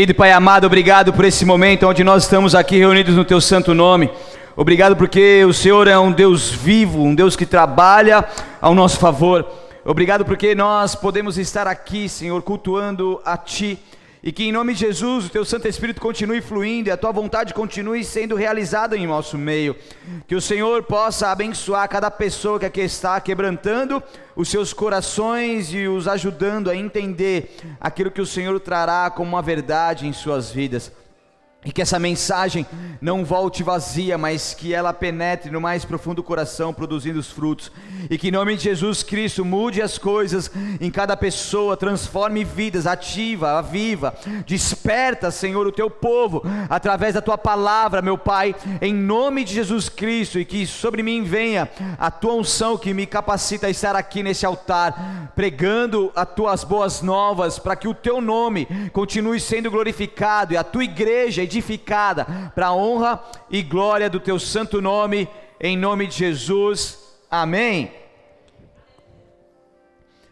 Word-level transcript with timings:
Querido 0.00 0.14
Pai 0.14 0.32
amado, 0.32 0.66
obrigado 0.66 1.12
por 1.12 1.26
esse 1.26 1.44
momento 1.44 1.86
onde 1.86 2.02
nós 2.02 2.22
estamos 2.22 2.54
aqui 2.54 2.78
reunidos 2.78 3.14
no 3.14 3.22
Teu 3.22 3.38
santo 3.38 3.74
nome. 3.74 4.10
Obrigado 4.56 4.96
porque 4.96 5.44
o 5.44 5.52
Senhor 5.52 5.86
é 5.86 5.98
um 5.98 6.10
Deus 6.10 6.48
vivo, 6.48 7.02
um 7.02 7.14
Deus 7.14 7.36
que 7.36 7.44
trabalha 7.44 8.24
ao 8.62 8.74
nosso 8.74 8.98
favor. 8.98 9.46
Obrigado 9.84 10.24
porque 10.24 10.54
nós 10.54 10.94
podemos 10.94 11.36
estar 11.36 11.66
aqui, 11.66 12.08
Senhor, 12.08 12.40
cultuando 12.40 13.20
a 13.26 13.36
Ti. 13.36 13.78
E 14.22 14.30
que 14.30 14.44
em 14.44 14.52
nome 14.52 14.74
de 14.74 14.80
Jesus 14.80 15.26
o 15.26 15.30
Teu 15.30 15.46
Santo 15.46 15.66
Espírito 15.66 16.00
continue 16.00 16.42
fluindo 16.42 16.88
e 16.88 16.92
a 16.92 16.96
Tua 16.96 17.10
vontade 17.10 17.54
continue 17.54 18.04
sendo 18.04 18.34
realizada 18.34 18.94
em 18.96 19.06
nosso 19.06 19.38
meio. 19.38 19.74
Que 20.26 20.34
o 20.34 20.40
Senhor 20.42 20.82
possa 20.82 21.28
abençoar 21.28 21.88
cada 21.88 22.10
pessoa 22.10 22.58
que 22.58 22.66
aqui 22.66 22.82
está, 22.82 23.18
quebrantando 23.18 24.02
os 24.36 24.50
seus 24.50 24.74
corações 24.74 25.72
e 25.72 25.88
os 25.88 26.06
ajudando 26.06 26.68
a 26.68 26.76
entender 26.76 27.56
aquilo 27.80 28.10
que 28.10 28.20
o 28.20 28.26
Senhor 28.26 28.60
trará 28.60 29.10
como 29.10 29.30
uma 29.30 29.42
verdade 29.42 30.06
em 30.06 30.12
suas 30.12 30.50
vidas. 30.50 30.92
E 31.62 31.70
que 31.70 31.82
essa 31.82 31.98
mensagem 31.98 32.66
não 33.02 33.22
volte 33.22 33.62
vazia, 33.62 34.16
mas 34.16 34.54
que 34.54 34.72
ela 34.72 34.94
penetre 34.94 35.50
no 35.50 35.60
mais 35.60 35.84
profundo 35.84 36.22
coração, 36.22 36.72
produzindo 36.72 37.18
os 37.18 37.30
frutos. 37.30 37.70
E 38.08 38.16
que 38.16 38.28
em 38.28 38.30
nome 38.30 38.56
de 38.56 38.62
Jesus 38.62 39.02
Cristo 39.02 39.44
mude 39.44 39.82
as 39.82 39.98
coisas 39.98 40.50
em 40.80 40.90
cada 40.90 41.14
pessoa, 41.18 41.76
transforme 41.76 42.44
vidas, 42.44 42.86
ativa, 42.86 43.58
aviva, 43.58 44.14
desperta, 44.46 45.30
Senhor, 45.30 45.66
o 45.66 45.72
teu 45.72 45.90
povo 45.90 46.42
através 46.70 47.12
da 47.12 47.20
tua 47.20 47.36
palavra, 47.36 48.00
meu 48.00 48.16
Pai, 48.16 48.54
em 48.80 48.94
nome 48.94 49.44
de 49.44 49.52
Jesus 49.52 49.90
Cristo. 49.90 50.38
E 50.38 50.46
que 50.46 50.66
sobre 50.66 51.02
mim 51.02 51.24
venha 51.24 51.68
a 51.98 52.10
tua 52.10 52.34
unção 52.36 52.78
que 52.78 52.94
me 52.94 53.04
capacita 53.04 53.66
a 53.66 53.70
estar 53.70 53.94
aqui 53.94 54.22
nesse 54.22 54.46
altar, 54.46 55.30
pregando 55.36 56.10
as 56.16 56.34
tuas 56.34 56.64
boas 56.64 57.02
novas, 57.02 57.58
para 57.58 57.76
que 57.76 57.86
o 57.86 57.92
teu 57.92 58.18
nome 58.22 58.66
continue 58.94 59.38
sendo 59.38 59.70
glorificado 59.70 60.54
e 60.54 60.56
a 60.56 60.64
tua 60.64 60.84
igreja 60.84 61.49
edificada 61.50 62.52
para 62.54 62.68
a 62.68 62.74
honra 62.74 63.22
e 63.50 63.62
glória 63.62 64.08
do 64.08 64.20
teu 64.20 64.38
santo 64.38 64.80
nome, 64.80 65.28
em 65.60 65.76
nome 65.76 66.06
de 66.06 66.16
Jesus. 66.16 66.98
Amém. 67.28 67.92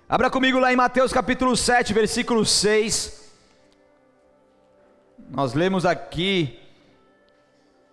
Abra 0.09 0.31
comigo 0.31 0.59
lá 0.59 0.73
em 0.73 0.77
Mateus 0.77 1.13
capítulo 1.13 1.57
7, 1.57 1.93
versículo 1.93 2.47
6. 2.47 3.31
Nós 5.31 5.53
lemos 5.53 5.85
aqui 5.85 6.59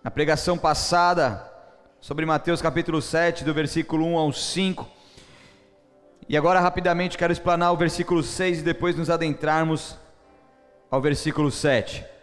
na 0.02 0.10
pregação 0.10 0.56
passada 0.56 1.52
sobre 2.00 2.24
Mateus 2.24 2.62
capítulo 2.62 3.02
7, 3.02 3.44
do 3.44 3.52
versículo 3.52 4.06
1 4.06 4.16
ao 4.16 4.32
5. 4.32 4.88
E 6.28 6.36
agora 6.36 6.60
rapidamente 6.60 7.18
quero 7.18 7.32
explanar 7.32 7.72
o 7.72 7.76
versículo 7.76 8.22
6 8.22 8.60
e 8.60 8.62
depois 8.62 8.96
nos 8.96 9.10
adentrarmos 9.10 9.96
ao 10.90 11.00
versículo 11.00 11.50
7. 11.50 12.15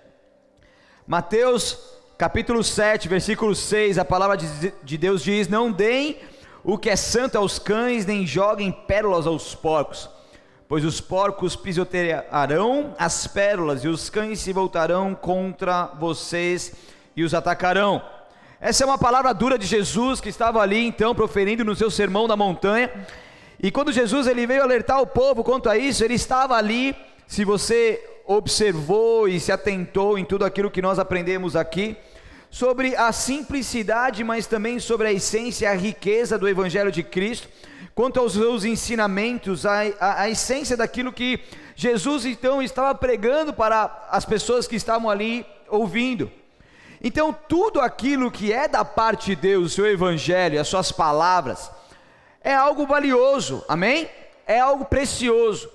Mateus 1.06 1.78
capítulo 2.18 2.64
7, 2.64 3.10
versículo 3.10 3.54
6, 3.54 3.98
a 3.98 4.06
palavra 4.06 4.38
de 4.38 4.98
Deus 4.98 5.22
diz: 5.22 5.50
Não 5.50 5.70
deem 5.70 6.18
o 6.64 6.78
que 6.78 6.90
é 6.90 6.96
santo 6.96 7.38
aos 7.38 7.60
cães, 7.60 8.06
nem 8.06 8.26
joguem 8.26 8.72
pérolas 8.72 9.28
aos 9.28 9.54
porcos, 9.54 10.10
pois 10.66 10.86
os 10.86 11.02
porcos 11.02 11.58
pisotearão 11.58 12.96
as 12.98 13.28
pérolas, 13.28 13.84
e 13.84 13.90
os 13.90 14.10
cães 14.10 14.40
se 14.40 14.54
voltarão 14.54 15.14
contra 15.14 15.88
vocês 16.00 16.74
e 17.18 17.24
os 17.26 17.34
atacarão. 17.34 18.02
Essa 18.62 18.86
é 18.86 18.88
uma 18.88 18.98
palavra 18.98 19.34
dura 19.34 19.58
de 19.58 19.66
Jesus 19.66 20.22
que 20.22 20.30
estava 20.30 20.62
ali 20.62 20.88
então 20.88 21.14
proferindo 21.14 21.66
no 21.66 21.76
seu 21.76 21.92
sermão 21.92 22.30
da 22.30 22.38
montanha. 22.38 22.90
E 23.62 23.70
quando 23.70 23.92
Jesus 23.92 24.26
ele 24.26 24.48
veio 24.48 24.64
alertar 24.64 25.02
o 25.02 25.08
povo 25.08 25.44
quanto 25.44 25.70
a 25.70 25.78
isso, 25.78 26.02
ele 26.02 26.14
estava 26.14 26.56
ali, 26.56 26.96
se 27.28 27.44
você 27.44 28.13
observou 28.26 29.28
e 29.28 29.40
se 29.40 29.52
atentou 29.52 30.18
em 30.18 30.26
tudo 30.26 30.46
aquilo 30.46 30.72
que 30.72 30.82
nós 30.82 31.00
aprendemos 31.00 31.56
aqui, 31.56 31.98
sobre 32.50 32.96
a 32.96 33.12
simplicidade, 33.12 34.24
mas 34.24 34.46
também 34.46 34.80
sobre 34.80 35.08
a 35.08 35.12
essência 35.12 35.66
e 35.66 35.68
a 35.68 35.74
riqueza 35.74 36.38
do 36.38 36.48
Evangelho 36.48 36.92
de 36.92 37.02
Cristo, 37.02 37.48
quanto 37.96 38.20
aos 38.20 38.34
seus 38.34 38.64
ensinamentos, 38.64 39.66
a, 39.66 39.82
a, 40.00 40.22
a 40.22 40.30
essência 40.30 40.78
daquilo 40.78 41.12
que 41.12 41.40
Jesus 41.76 42.26
então 42.26 42.62
estava 42.62 42.94
pregando 42.94 43.54
para 43.54 44.08
as 44.12 44.24
pessoas 44.24 44.68
que 44.68 44.76
estavam 44.76 45.10
ali 45.10 45.46
ouvindo. 45.68 46.32
Então, 47.04 47.36
tudo 47.50 47.82
aquilo 47.82 48.32
que 48.32 48.54
é 48.54 48.68
da 48.68 48.86
parte 48.86 49.32
de 49.32 49.36
Deus, 49.36 49.72
o 49.72 49.76
seu 49.76 49.88
Evangelho, 49.88 50.62
as 50.62 50.68
suas 50.68 50.92
palavras, 50.92 51.70
é 52.40 52.54
algo 52.54 52.86
valioso, 52.86 53.66
amém? 53.68 54.08
É 54.46 54.60
algo 54.60 54.86
precioso. 54.86 55.70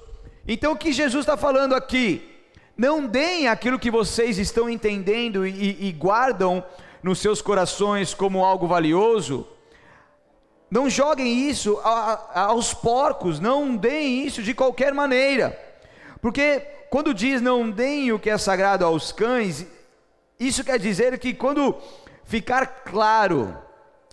Então, 0.47 0.73
o 0.73 0.77
que 0.77 0.93
Jesus 0.93 1.23
está 1.23 1.37
falando 1.37 1.75
aqui? 1.75 2.38
Não 2.79 3.09
deem 3.09 3.49
aquilo 3.49 3.77
que 3.77 3.91
vocês 3.91 4.39
estão 4.39 4.71
entendendo 4.71 5.45
e, 5.45 5.89
e 5.89 5.91
guardam 5.91 6.65
nos 7.03 7.19
seus 7.19 7.43
corações 7.43 8.15
como 8.15 8.45
algo 8.45 8.69
valioso. 8.69 9.45
Não 10.71 10.89
joguem 10.89 11.51
isso 11.51 11.77
a, 11.83 12.13
a, 12.33 12.41
aos 12.43 12.73
porcos, 12.73 13.41
não 13.41 13.75
deem 13.75 14.25
isso 14.25 14.45
de 14.45 14.55
qualquer 14.55 14.95
maneira. 14.95 15.59
Porque 16.21 16.61
quando 16.89 17.13
diz 17.13 17.43
não 17.43 17.69
deem 17.69 18.13
o 18.13 18.19
que 18.19 18.31
é 18.31 18.39
sagrado 18.39 18.85
aos 18.85 19.11
cães, 19.11 19.67
isso 20.39 20.63
quer 20.63 20.79
dizer 20.79 21.19
que 21.19 21.35
quando 21.35 21.75
ficar 22.23 22.85
claro 22.85 23.59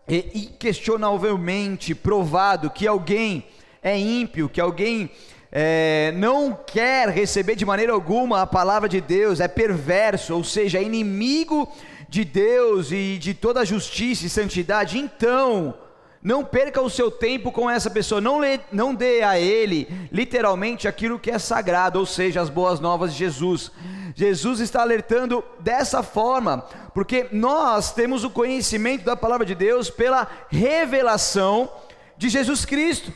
e 0.08 0.50
inquestionavelmente 0.50 1.94
provado 1.94 2.72
que 2.72 2.88
alguém 2.88 3.46
é 3.84 3.96
ímpio, 3.96 4.50
que 4.50 4.59
alguém 4.59 5.12
é, 5.58 6.14
não 6.18 6.52
quer 6.52 7.08
receber 7.08 7.56
de 7.56 7.66
maneira 7.66 7.94
alguma 7.94 8.42
a 8.42 8.46
palavra 8.46 8.90
de 8.90 9.00
Deus, 9.00 9.40
é 9.40 9.48
perverso, 9.48 10.36
ou 10.36 10.44
seja, 10.44 10.80
é 10.80 10.84
inimigo 10.84 11.72
de 12.10 12.26
Deus 12.26 12.92
e 12.92 13.18
de 13.18 13.34
toda 13.34 13.62
a 13.62 13.66
justiça 13.66 14.26
e 14.26 14.30
santidade, 14.30 14.98
então, 14.98 15.74
não 16.22 16.44
perca 16.44 16.82
o 16.82 16.90
seu 16.90 17.10
tempo 17.10 17.54
com 17.54 17.70
essa 17.70 17.90
pessoa, 17.90 18.20
não, 18.20 18.38
lê, 18.38 18.60
não 18.70 18.94
dê 18.94 19.22
a 19.22 19.40
ele 19.40 19.88
literalmente 20.12 20.90
aquilo 20.90 21.18
que 21.18 21.32
é 21.32 21.40
sagrado, 21.40 22.00
ou 22.00 22.06
seja, 22.06 22.42
as 22.42 22.50
boas 22.50 22.82
novas 22.82 23.14
de 23.14 23.20
Jesus. 23.20 23.72
Jesus 24.14 24.60
está 24.60 24.82
alertando 24.82 25.42
dessa 25.62 26.04
forma, 26.04 26.66
porque 26.94 27.28
nós 27.32 27.94
temos 27.94 28.26
o 28.26 28.30
conhecimento 28.30 29.06
da 29.06 29.16
palavra 29.16 29.46
de 29.46 29.56
Deus 29.56 29.90
pela 29.90 30.28
revelação 30.50 31.72
de 32.18 32.28
Jesus 32.28 32.66
Cristo. 32.66 33.14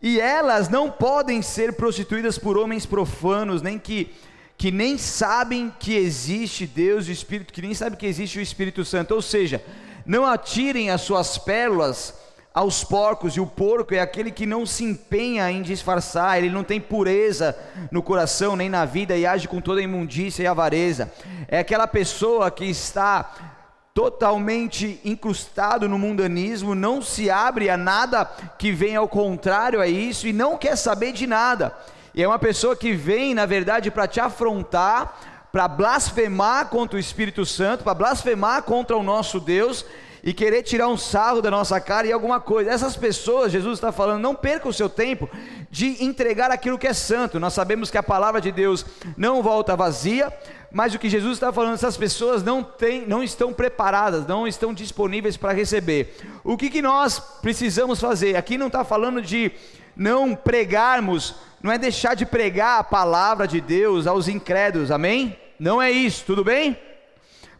E 0.00 0.20
elas 0.20 0.68
não 0.68 0.90
podem 0.90 1.42
ser 1.42 1.72
prostituídas 1.72 2.38
por 2.38 2.56
homens 2.56 2.86
profanos, 2.86 3.62
nem 3.62 3.78
que, 3.78 4.14
que 4.56 4.70
nem 4.70 4.96
sabem 4.96 5.72
que 5.78 5.94
existe 5.96 6.66
Deus 6.66 7.06
e 7.06 7.10
o 7.10 7.12
Espírito, 7.12 7.52
que 7.52 7.62
nem 7.62 7.74
sabem 7.74 7.98
que 7.98 8.06
existe 8.06 8.38
o 8.38 8.42
Espírito 8.42 8.84
Santo. 8.84 9.12
Ou 9.14 9.20
seja, 9.20 9.62
não 10.06 10.24
atirem 10.24 10.90
as 10.90 11.00
suas 11.00 11.36
pérolas 11.36 12.14
aos 12.54 12.82
porcos, 12.82 13.36
e 13.36 13.40
o 13.40 13.46
porco 13.46 13.94
é 13.94 14.00
aquele 14.00 14.30
que 14.30 14.46
não 14.46 14.66
se 14.66 14.82
empenha 14.82 15.50
em 15.50 15.62
disfarçar, 15.62 16.38
ele 16.38 16.50
não 16.50 16.64
tem 16.64 16.80
pureza 16.80 17.56
no 17.90 18.02
coração 18.02 18.56
nem 18.56 18.68
na 18.68 18.84
vida 18.84 19.16
e 19.16 19.24
age 19.24 19.46
com 19.46 19.60
toda 19.60 19.82
imundícia 19.82 20.42
e 20.42 20.46
avareza. 20.46 21.12
É 21.46 21.58
aquela 21.58 21.86
pessoa 21.86 22.50
que 22.50 22.64
está 22.64 23.57
totalmente 23.98 25.00
incrustado 25.04 25.88
no 25.88 25.98
mundanismo, 25.98 26.72
não 26.72 27.02
se 27.02 27.28
abre 27.28 27.68
a 27.68 27.76
nada 27.76 28.24
que 28.56 28.70
vem 28.70 28.94
ao 28.94 29.08
contrário 29.08 29.80
a 29.80 29.88
isso 29.88 30.28
e 30.28 30.32
não 30.32 30.56
quer 30.56 30.76
saber 30.76 31.10
de 31.10 31.26
nada. 31.26 31.76
E 32.14 32.22
é 32.22 32.28
uma 32.28 32.38
pessoa 32.38 32.76
que 32.76 32.92
vem, 32.92 33.34
na 33.34 33.44
verdade, 33.44 33.90
para 33.90 34.06
te 34.06 34.20
afrontar, 34.20 35.48
para 35.50 35.66
blasfemar 35.66 36.66
contra 36.66 36.96
o 36.96 37.00
Espírito 37.00 37.44
Santo, 37.44 37.82
para 37.82 37.92
blasfemar 37.92 38.62
contra 38.62 38.96
o 38.96 39.02
nosso 39.02 39.40
Deus 39.40 39.84
e 40.28 40.34
querer 40.34 40.62
tirar 40.62 40.88
um 40.88 40.96
sarro 40.98 41.40
da 41.40 41.50
nossa 41.50 41.80
cara 41.80 42.06
e 42.06 42.12
alguma 42.12 42.38
coisa. 42.38 42.70
Essas 42.70 42.94
pessoas, 42.94 43.50
Jesus 43.50 43.78
está 43.78 43.90
falando, 43.90 44.20
não 44.20 44.34
perca 44.34 44.68
o 44.68 44.72
seu 44.74 44.86
tempo 44.86 45.26
de 45.70 46.04
entregar 46.04 46.50
aquilo 46.50 46.76
que 46.76 46.86
é 46.86 46.92
santo. 46.92 47.40
Nós 47.40 47.54
sabemos 47.54 47.90
que 47.90 47.96
a 47.96 48.02
palavra 48.02 48.38
de 48.38 48.52
Deus 48.52 48.84
não 49.16 49.42
volta 49.42 49.74
vazia, 49.74 50.30
mas 50.70 50.92
o 50.92 50.98
que 50.98 51.08
Jesus 51.08 51.32
está 51.32 51.50
falando, 51.50 51.72
essas 51.72 51.96
pessoas 51.96 52.42
não, 52.42 52.62
tem, 52.62 53.08
não 53.08 53.22
estão 53.22 53.54
preparadas, 53.54 54.26
não 54.26 54.46
estão 54.46 54.74
disponíveis 54.74 55.38
para 55.38 55.54
receber. 55.54 56.14
O 56.44 56.58
que, 56.58 56.68
que 56.68 56.82
nós 56.82 57.18
precisamos 57.40 57.98
fazer? 57.98 58.36
Aqui 58.36 58.58
não 58.58 58.66
está 58.66 58.84
falando 58.84 59.22
de 59.22 59.50
não 59.96 60.34
pregarmos, 60.34 61.36
não 61.62 61.72
é 61.72 61.78
deixar 61.78 62.14
de 62.14 62.26
pregar 62.26 62.80
a 62.80 62.84
palavra 62.84 63.48
de 63.48 63.62
Deus 63.62 64.06
aos 64.06 64.28
incrédulos, 64.28 64.90
amém? 64.90 65.38
Não 65.58 65.80
é 65.80 65.90
isso, 65.90 66.22
tudo 66.26 66.44
bem? 66.44 66.76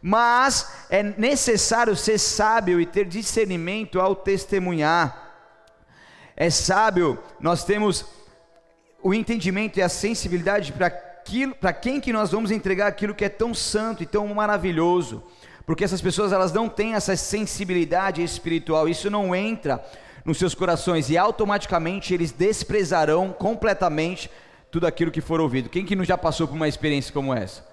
Mas 0.01 0.85
é 0.89 1.03
necessário 1.03 1.95
ser 1.95 2.17
sábio 2.17 2.79
e 2.79 2.85
ter 2.85 3.05
discernimento 3.05 3.99
ao 3.99 4.15
testemunhar. 4.15 5.27
É 6.35 6.49
sábio, 6.49 7.19
nós 7.39 7.63
temos 7.65 8.05
o 9.03 9.13
entendimento 9.13 9.77
e 9.77 9.81
a 9.81 9.89
sensibilidade 9.89 10.71
para 10.71 10.87
aquilo, 10.87 11.53
para 11.55 11.73
quem 11.73 11.99
que 11.99 12.13
nós 12.13 12.31
vamos 12.31 12.49
entregar 12.49 12.87
aquilo 12.87 13.13
que 13.13 13.25
é 13.25 13.29
tão 13.29 13.53
santo 13.53 14.03
e 14.03 14.05
tão 14.05 14.25
maravilhoso? 14.33 15.23
Porque 15.65 15.83
essas 15.83 16.01
pessoas 16.01 16.31
elas 16.31 16.51
não 16.51 16.67
têm 16.67 16.95
essa 16.95 17.15
sensibilidade 17.15 18.23
espiritual, 18.23 18.89
isso 18.89 19.09
não 19.09 19.35
entra 19.35 19.83
nos 20.25 20.37
seus 20.37 20.55
corações 20.55 21.09
e 21.09 21.17
automaticamente 21.17 22.13
eles 22.13 22.31
desprezarão 22.31 23.31
completamente 23.31 24.31
tudo 24.71 24.87
aquilo 24.87 25.11
que 25.11 25.21
for 25.21 25.39
ouvido. 25.39 25.69
Quem 25.69 25.85
que 25.85 25.95
não 25.95 26.03
já 26.03 26.17
passou 26.17 26.47
por 26.47 26.55
uma 26.55 26.67
experiência 26.67 27.13
como 27.13 27.33
essa? 27.33 27.67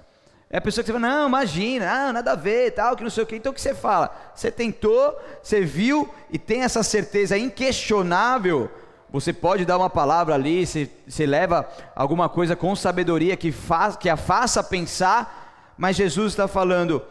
É 0.48 0.58
a 0.58 0.60
pessoa 0.60 0.84
que 0.84 0.92
você 0.92 0.98
fala, 0.98 1.08
não, 1.08 1.28
imagina, 1.28 1.90
ah, 1.90 2.12
nada 2.12 2.32
a 2.32 2.36
ver, 2.36 2.70
tal, 2.70 2.96
que 2.96 3.02
não 3.02 3.10
sei 3.10 3.24
o 3.24 3.26
que. 3.26 3.36
Então 3.36 3.50
o 3.50 3.54
que 3.54 3.60
você 3.60 3.74
fala? 3.74 4.14
Você 4.34 4.50
tentou, 4.50 5.18
você 5.42 5.62
viu 5.62 6.08
e 6.30 6.38
tem 6.38 6.62
essa 6.62 6.82
certeza 6.82 7.36
inquestionável. 7.36 8.70
Você 9.10 9.32
pode 9.32 9.64
dar 9.64 9.76
uma 9.76 9.90
palavra 9.90 10.34
ali, 10.34 10.64
você, 10.64 10.88
você 11.06 11.26
leva 11.26 11.68
alguma 11.94 12.28
coisa 12.28 12.54
com 12.54 12.76
sabedoria 12.76 13.36
que, 13.36 13.50
faz, 13.50 13.96
que 13.96 14.08
a 14.08 14.16
faça 14.16 14.62
pensar, 14.62 15.74
mas 15.76 15.96
Jesus 15.96 16.32
está 16.32 16.46
falando: 16.46 17.02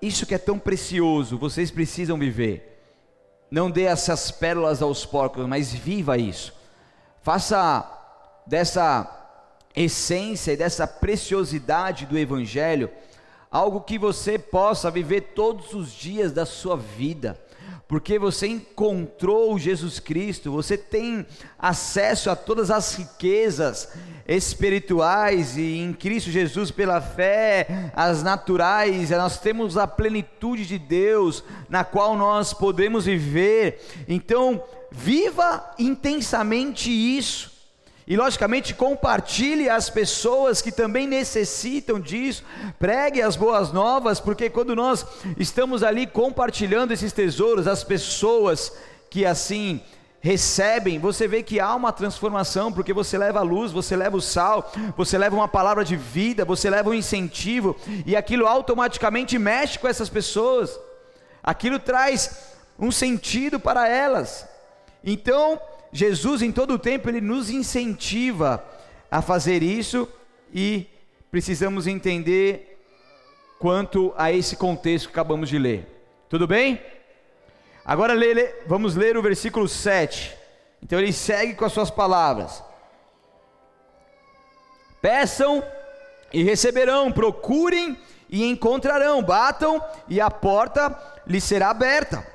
isso 0.00 0.26
que 0.26 0.34
é 0.34 0.38
tão 0.38 0.58
precioso, 0.58 1.36
vocês 1.36 1.70
precisam 1.70 2.18
viver. 2.18 2.70
Não 3.50 3.70
dê 3.70 3.82
essas 3.82 4.30
pérolas 4.30 4.82
aos 4.82 5.04
porcos, 5.04 5.46
mas 5.46 5.72
viva 5.72 6.16
isso. 6.16 6.52
Faça 7.22 7.88
dessa 8.46 9.23
essência 9.74 10.52
e 10.52 10.56
dessa 10.56 10.86
preciosidade 10.86 12.06
do 12.06 12.18
Evangelho, 12.18 12.90
algo 13.50 13.80
que 13.80 13.98
você 13.98 14.38
possa 14.38 14.90
viver 14.90 15.32
todos 15.34 15.72
os 15.74 15.92
dias 15.92 16.32
da 16.32 16.44
sua 16.44 16.76
vida, 16.76 17.40
porque 17.86 18.18
você 18.18 18.46
encontrou 18.46 19.58
Jesus 19.58 20.00
Cristo, 20.00 20.50
você 20.50 20.76
tem 20.76 21.24
acesso 21.58 22.30
a 22.30 22.36
todas 22.36 22.70
as 22.70 22.94
riquezas 22.94 23.90
espirituais 24.26 25.56
e 25.56 25.78
em 25.78 25.92
Cristo 25.92 26.30
Jesus 26.30 26.70
pela 26.70 27.00
fé, 27.00 27.92
as 27.94 28.22
naturais, 28.22 29.10
nós 29.10 29.38
temos 29.38 29.76
a 29.76 29.86
plenitude 29.86 30.66
de 30.66 30.78
Deus 30.78 31.44
na 31.68 31.84
qual 31.84 32.16
nós 32.16 32.52
podemos 32.52 33.04
viver. 33.04 33.80
Então, 34.08 34.62
viva 34.90 35.74
intensamente 35.78 36.90
isso. 36.90 37.53
E 38.06 38.16
logicamente 38.16 38.74
compartilhe 38.74 39.68
as 39.68 39.88
pessoas 39.88 40.60
que 40.60 40.70
também 40.70 41.06
necessitam 41.06 41.98
disso, 41.98 42.44
pregue 42.78 43.22
as 43.22 43.34
boas 43.34 43.72
novas, 43.72 44.20
porque 44.20 44.50
quando 44.50 44.76
nós 44.76 45.06
estamos 45.38 45.82
ali 45.82 46.06
compartilhando 46.06 46.92
esses 46.92 47.12
tesouros, 47.12 47.66
as 47.66 47.82
pessoas 47.82 48.72
que 49.08 49.24
assim 49.24 49.80
recebem, 50.20 50.98
você 50.98 51.28
vê 51.28 51.42
que 51.42 51.60
há 51.60 51.74
uma 51.74 51.92
transformação, 51.92 52.72
porque 52.72 52.94
você 52.94 53.18
leva 53.18 53.40
a 53.40 53.42
luz, 53.42 53.72
você 53.72 53.94
leva 53.94 54.16
o 54.16 54.22
sal, 54.22 54.72
você 54.96 55.18
leva 55.18 55.36
uma 55.36 55.46
palavra 55.46 55.84
de 55.84 55.96
vida, 55.96 56.46
você 56.46 56.70
leva 56.70 56.88
um 56.88 56.94
incentivo, 56.94 57.76
e 58.06 58.16
aquilo 58.16 58.46
automaticamente 58.46 59.38
mexe 59.38 59.78
com 59.78 59.86
essas 59.86 60.08
pessoas, 60.08 60.80
aquilo 61.42 61.78
traz 61.78 62.54
um 62.78 62.90
sentido 62.90 63.60
para 63.60 63.86
elas. 63.86 64.48
Então, 65.04 65.60
Jesus 65.96 66.42
em 66.42 66.50
todo 66.50 66.74
o 66.74 66.78
tempo 66.78 67.08
ele 67.08 67.20
nos 67.20 67.50
incentiva 67.50 68.64
a 69.08 69.22
fazer 69.22 69.62
isso 69.62 70.08
e 70.52 70.88
precisamos 71.30 71.86
entender 71.86 72.84
quanto 73.60 74.12
a 74.16 74.32
esse 74.32 74.56
contexto 74.56 75.06
que 75.06 75.12
acabamos 75.12 75.48
de 75.48 75.56
ler. 75.56 75.86
Tudo 76.28 76.48
bem? 76.48 76.82
Agora 77.84 78.12
lê, 78.12 78.34
lê, 78.34 78.54
vamos 78.66 78.96
ler 78.96 79.16
o 79.16 79.22
versículo 79.22 79.68
7. 79.68 80.36
Então 80.82 80.98
ele 80.98 81.12
segue 81.12 81.54
com 81.54 81.64
as 81.64 81.72
suas 81.72 81.92
palavras: 81.92 82.60
Peçam 85.00 85.62
e 86.32 86.42
receberão, 86.42 87.12
procurem 87.12 87.96
e 88.28 88.44
encontrarão, 88.44 89.22
batam 89.22 89.80
e 90.08 90.20
a 90.20 90.28
porta 90.28 90.92
lhes 91.24 91.44
será 91.44 91.70
aberta. 91.70 92.33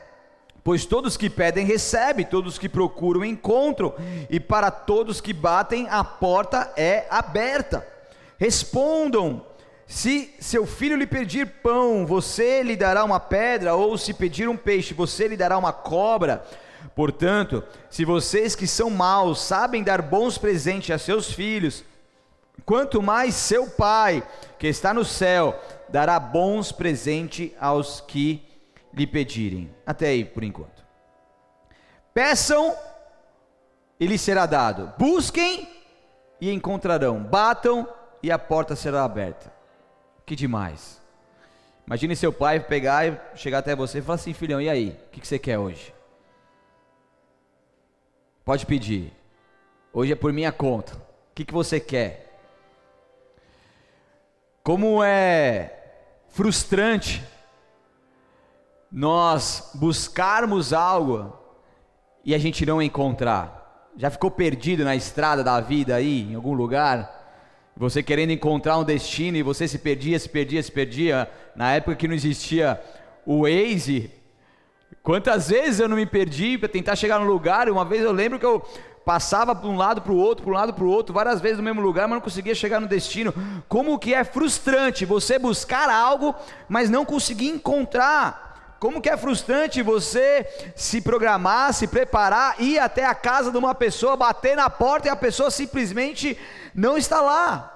Pois 0.69 0.85
todos 0.85 1.17
que 1.17 1.31
pedem 1.31 1.65
recebem, 1.65 2.23
todos 2.23 2.59
que 2.59 2.69
procuram 2.69 3.25
encontram, 3.25 3.91
e 4.29 4.39
para 4.39 4.69
todos 4.69 5.19
que 5.19 5.33
batem 5.33 5.89
a 5.89 6.03
porta 6.03 6.71
é 6.77 7.07
aberta. 7.09 7.83
Respondam: 8.37 9.43
se 9.87 10.31
seu 10.39 10.67
filho 10.67 10.95
lhe 10.95 11.07
pedir 11.07 11.47
pão, 11.63 12.05
você 12.05 12.61
lhe 12.61 12.75
dará 12.75 13.03
uma 13.03 13.19
pedra, 13.19 13.73
ou 13.73 13.97
se 13.97 14.13
pedir 14.13 14.47
um 14.47 14.55
peixe, 14.55 14.93
você 14.93 15.27
lhe 15.27 15.35
dará 15.35 15.57
uma 15.57 15.73
cobra. 15.73 16.45
Portanto, 16.95 17.63
se 17.89 18.05
vocês 18.05 18.53
que 18.53 18.67
são 18.67 18.91
maus 18.91 19.41
sabem 19.41 19.81
dar 19.81 20.03
bons 20.03 20.37
presentes 20.37 20.91
a 20.91 20.99
seus 20.99 21.33
filhos, 21.33 21.83
quanto 22.63 23.01
mais 23.01 23.33
seu 23.33 23.65
Pai, 23.71 24.21
que 24.59 24.67
está 24.67 24.93
no 24.93 25.03
céu, 25.03 25.59
dará 25.89 26.19
bons 26.19 26.71
presentes 26.71 27.53
aos 27.59 28.01
que 28.01 28.47
lhe 28.93 29.07
pedirem. 29.07 29.73
Até 29.85 30.07
aí 30.07 30.25
por 30.25 30.43
enquanto. 30.43 30.85
Peçam 32.13 32.75
e 33.99 34.05
lhe 34.05 34.17
será 34.17 34.45
dado. 34.45 34.93
Busquem 34.97 35.67
e 36.39 36.51
encontrarão. 36.51 37.23
Batam 37.23 37.87
e 38.21 38.31
a 38.31 38.39
porta 38.39 38.75
será 38.75 39.03
aberta. 39.03 39.53
Que 40.25 40.35
demais. 40.35 41.01
Imagine 41.85 42.15
seu 42.15 42.31
pai 42.31 42.59
pegar 42.59 43.07
e 43.07 43.19
chegar 43.35 43.59
até 43.59 43.75
você 43.75 43.99
e 43.99 44.01
falar 44.01 44.15
assim: 44.15 44.33
filhão, 44.33 44.61
e 44.61 44.69
aí? 44.69 44.89
O 45.07 45.09
que 45.09 45.25
você 45.25 45.39
quer 45.39 45.57
hoje? 45.57 45.93
Pode 48.45 48.65
pedir. 48.65 49.13
Hoje 49.91 50.11
é 50.11 50.15
por 50.15 50.31
minha 50.31 50.51
conta. 50.51 50.95
O 50.95 51.01
que 51.33 51.51
você 51.51 51.79
quer? 51.79 52.29
Como 54.63 55.03
é 55.03 55.75
frustrante 56.29 57.23
nós 58.91 59.71
buscarmos 59.75 60.73
algo 60.73 61.37
e 62.23 62.33
a 62.33 62.37
gente 62.37 62.65
não 62.65 62.81
encontrar. 62.81 63.89
Já 63.95 64.09
ficou 64.09 64.31
perdido 64.31 64.83
na 64.83 64.95
estrada 64.95 65.43
da 65.43 65.59
vida 65.59 65.95
aí, 65.95 66.23
em 66.31 66.35
algum 66.35 66.53
lugar? 66.53 67.17
Você 67.75 68.03
querendo 68.03 68.31
encontrar 68.31 68.77
um 68.77 68.83
destino 68.83 69.37
e 69.37 69.43
você 69.43 69.67
se 69.67 69.79
perdia, 69.79 70.19
se 70.19 70.27
perdia, 70.27 70.61
se 70.61 70.71
perdia. 70.71 71.29
Na 71.55 71.71
época 71.73 71.95
que 71.95 72.07
não 72.07 72.15
existia 72.15 72.81
o 73.25 73.43
Waze, 73.43 74.11
quantas 75.01 75.49
vezes 75.49 75.79
eu 75.79 75.87
não 75.87 75.95
me 75.95 76.05
perdi 76.05 76.57
para 76.57 76.67
tentar 76.67 76.95
chegar 76.95 77.19
no 77.19 77.25
lugar? 77.25 77.69
Uma 77.69 77.85
vez 77.85 78.03
eu 78.03 78.11
lembro 78.11 78.37
que 78.37 78.45
eu 78.45 78.65
passava 79.05 79.55
para 79.55 79.69
um 79.69 79.77
lado 79.77 80.01
para 80.01 80.11
o 80.11 80.17
outro, 80.17 80.43
para 80.43 80.51
um 80.51 80.55
lado 80.55 80.73
para 80.73 80.83
o 80.83 80.89
outro, 80.89 81.13
várias 81.13 81.39
vezes 81.39 81.57
no 81.57 81.63
mesmo 81.63 81.81
lugar, 81.81 82.07
mas 82.07 82.17
não 82.17 82.21
conseguia 82.21 82.53
chegar 82.53 82.79
no 82.79 82.87
destino. 82.87 83.33
Como 83.67 83.97
que 83.97 84.13
é 84.13 84.23
frustrante 84.23 85.05
você 85.05 85.39
buscar 85.39 85.89
algo, 85.89 86.35
mas 86.67 86.89
não 86.89 87.05
conseguir 87.05 87.47
encontrar. 87.47 88.48
Como 88.79 89.01
que 89.01 89.09
é 89.09 89.17
frustrante 89.17 89.81
você 89.81 90.47
se 90.73 91.01
programar, 91.01 91.73
se 91.73 91.85
preparar, 91.85 92.55
ir 92.61 92.79
até 92.79 93.05
a 93.05 93.13
casa 93.13 93.51
de 93.51 93.57
uma 93.57 93.75
pessoa, 93.75 94.15
bater 94.15 94.55
na 94.55 94.69
porta 94.69 95.09
e 95.09 95.11
a 95.11 95.15
pessoa 95.17 95.51
simplesmente 95.51 96.37
não 96.73 96.97
está 96.97 97.19
lá. 97.19 97.75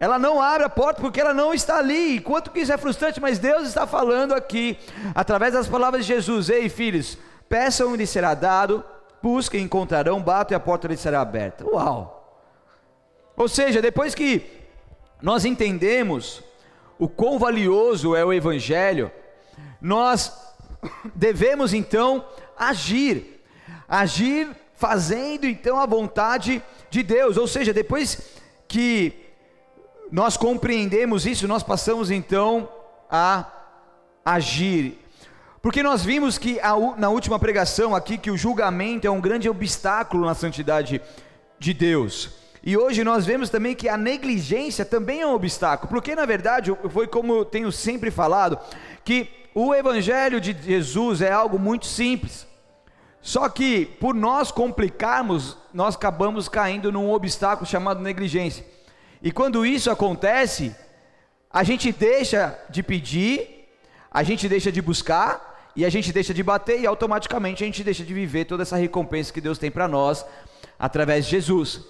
Ela 0.00 0.18
não 0.18 0.42
abre 0.42 0.64
a 0.64 0.68
porta 0.68 1.00
porque 1.00 1.20
ela 1.20 1.32
não 1.32 1.54
está 1.54 1.78
ali. 1.78 2.18
Quanto 2.20 2.50
que 2.50 2.60
isso 2.60 2.72
é 2.72 2.78
frustrante, 2.78 3.20
mas 3.20 3.38
Deus 3.38 3.68
está 3.68 3.86
falando 3.86 4.34
aqui, 4.34 4.76
através 5.14 5.52
das 5.52 5.68
palavras 5.68 6.04
de 6.04 6.14
Jesus: 6.14 6.48
Ei, 6.48 6.68
filhos, 6.68 7.16
peçam 7.48 7.94
e 7.94 7.98
lhes 7.98 8.10
será 8.10 8.34
dado, 8.34 8.82
busquem 9.22 9.60
e 9.60 9.64
encontrarão, 9.64 10.20
batam 10.20 10.54
e 10.54 10.56
a 10.56 10.60
porta 10.60 10.88
lhes 10.88 11.00
será 11.00 11.20
aberta. 11.20 11.64
Uau! 11.64 12.16
Ou 13.36 13.46
seja, 13.46 13.80
depois 13.80 14.14
que 14.14 14.50
nós 15.22 15.44
entendemos 15.44 16.42
o 16.98 17.08
quão 17.08 17.38
valioso 17.38 18.16
é 18.16 18.24
o 18.24 18.32
Evangelho, 18.32 19.12
nós 19.80 20.32
devemos 21.14 21.72
então 21.72 22.24
agir, 22.56 23.42
agir 23.88 24.48
fazendo 24.74 25.46
então 25.46 25.78
a 25.78 25.86
vontade 25.86 26.62
de 26.90 27.02
Deus, 27.02 27.36
ou 27.36 27.46
seja, 27.46 27.72
depois 27.72 28.32
que 28.66 29.14
nós 30.10 30.36
compreendemos 30.36 31.26
isso, 31.26 31.46
nós 31.46 31.62
passamos 31.62 32.10
então 32.10 32.68
a 33.10 33.46
agir. 34.24 34.98
Porque 35.62 35.82
nós 35.82 36.02
vimos 36.02 36.38
que 36.38 36.58
a, 36.60 36.74
na 36.96 37.10
última 37.10 37.38
pregação 37.38 37.94
aqui 37.94 38.16
que 38.16 38.30
o 38.30 38.36
julgamento 38.36 39.06
é 39.06 39.10
um 39.10 39.20
grande 39.20 39.48
obstáculo 39.48 40.24
na 40.24 40.34
santidade 40.34 41.00
de 41.58 41.74
Deus. 41.74 42.30
E 42.62 42.76
hoje 42.76 43.04
nós 43.04 43.24
vemos 43.24 43.50
também 43.50 43.74
que 43.74 43.88
a 43.88 43.96
negligência 43.96 44.84
também 44.84 45.20
é 45.20 45.26
um 45.26 45.34
obstáculo, 45.34 45.88
porque 45.88 46.14
na 46.14 46.26
verdade 46.26 46.74
foi 46.90 47.06
como 47.06 47.34
eu 47.34 47.44
tenho 47.44 47.70
sempre 47.70 48.10
falado, 48.10 48.58
que 49.04 49.28
o 49.54 49.74
Evangelho 49.74 50.40
de 50.40 50.56
Jesus 50.62 51.22
é 51.22 51.30
algo 51.30 51.58
muito 51.58 51.86
simples. 51.86 52.46
Só 53.22 53.48
que 53.48 53.84
por 53.84 54.14
nós 54.14 54.50
complicarmos, 54.50 55.56
nós 55.74 55.94
acabamos 55.94 56.48
caindo 56.48 56.90
num 56.90 57.10
obstáculo 57.10 57.68
chamado 57.68 58.00
negligência. 58.00 58.64
E 59.22 59.30
quando 59.30 59.66
isso 59.66 59.90
acontece, 59.90 60.74
a 61.50 61.62
gente 61.62 61.92
deixa 61.92 62.58
de 62.70 62.82
pedir, 62.82 63.68
a 64.10 64.22
gente 64.22 64.48
deixa 64.48 64.72
de 64.72 64.80
buscar 64.80 65.70
e 65.76 65.84
a 65.84 65.90
gente 65.90 66.12
deixa 66.12 66.32
de 66.32 66.42
bater 66.42 66.80
e 66.80 66.86
automaticamente 66.86 67.62
a 67.62 67.66
gente 67.66 67.84
deixa 67.84 68.04
de 68.04 68.14
viver 68.14 68.46
toda 68.46 68.62
essa 68.62 68.76
recompensa 68.76 69.32
que 69.32 69.40
Deus 69.40 69.58
tem 69.58 69.70
para 69.70 69.86
nós 69.86 70.24
através 70.78 71.26
de 71.26 71.32
Jesus. 71.32 71.84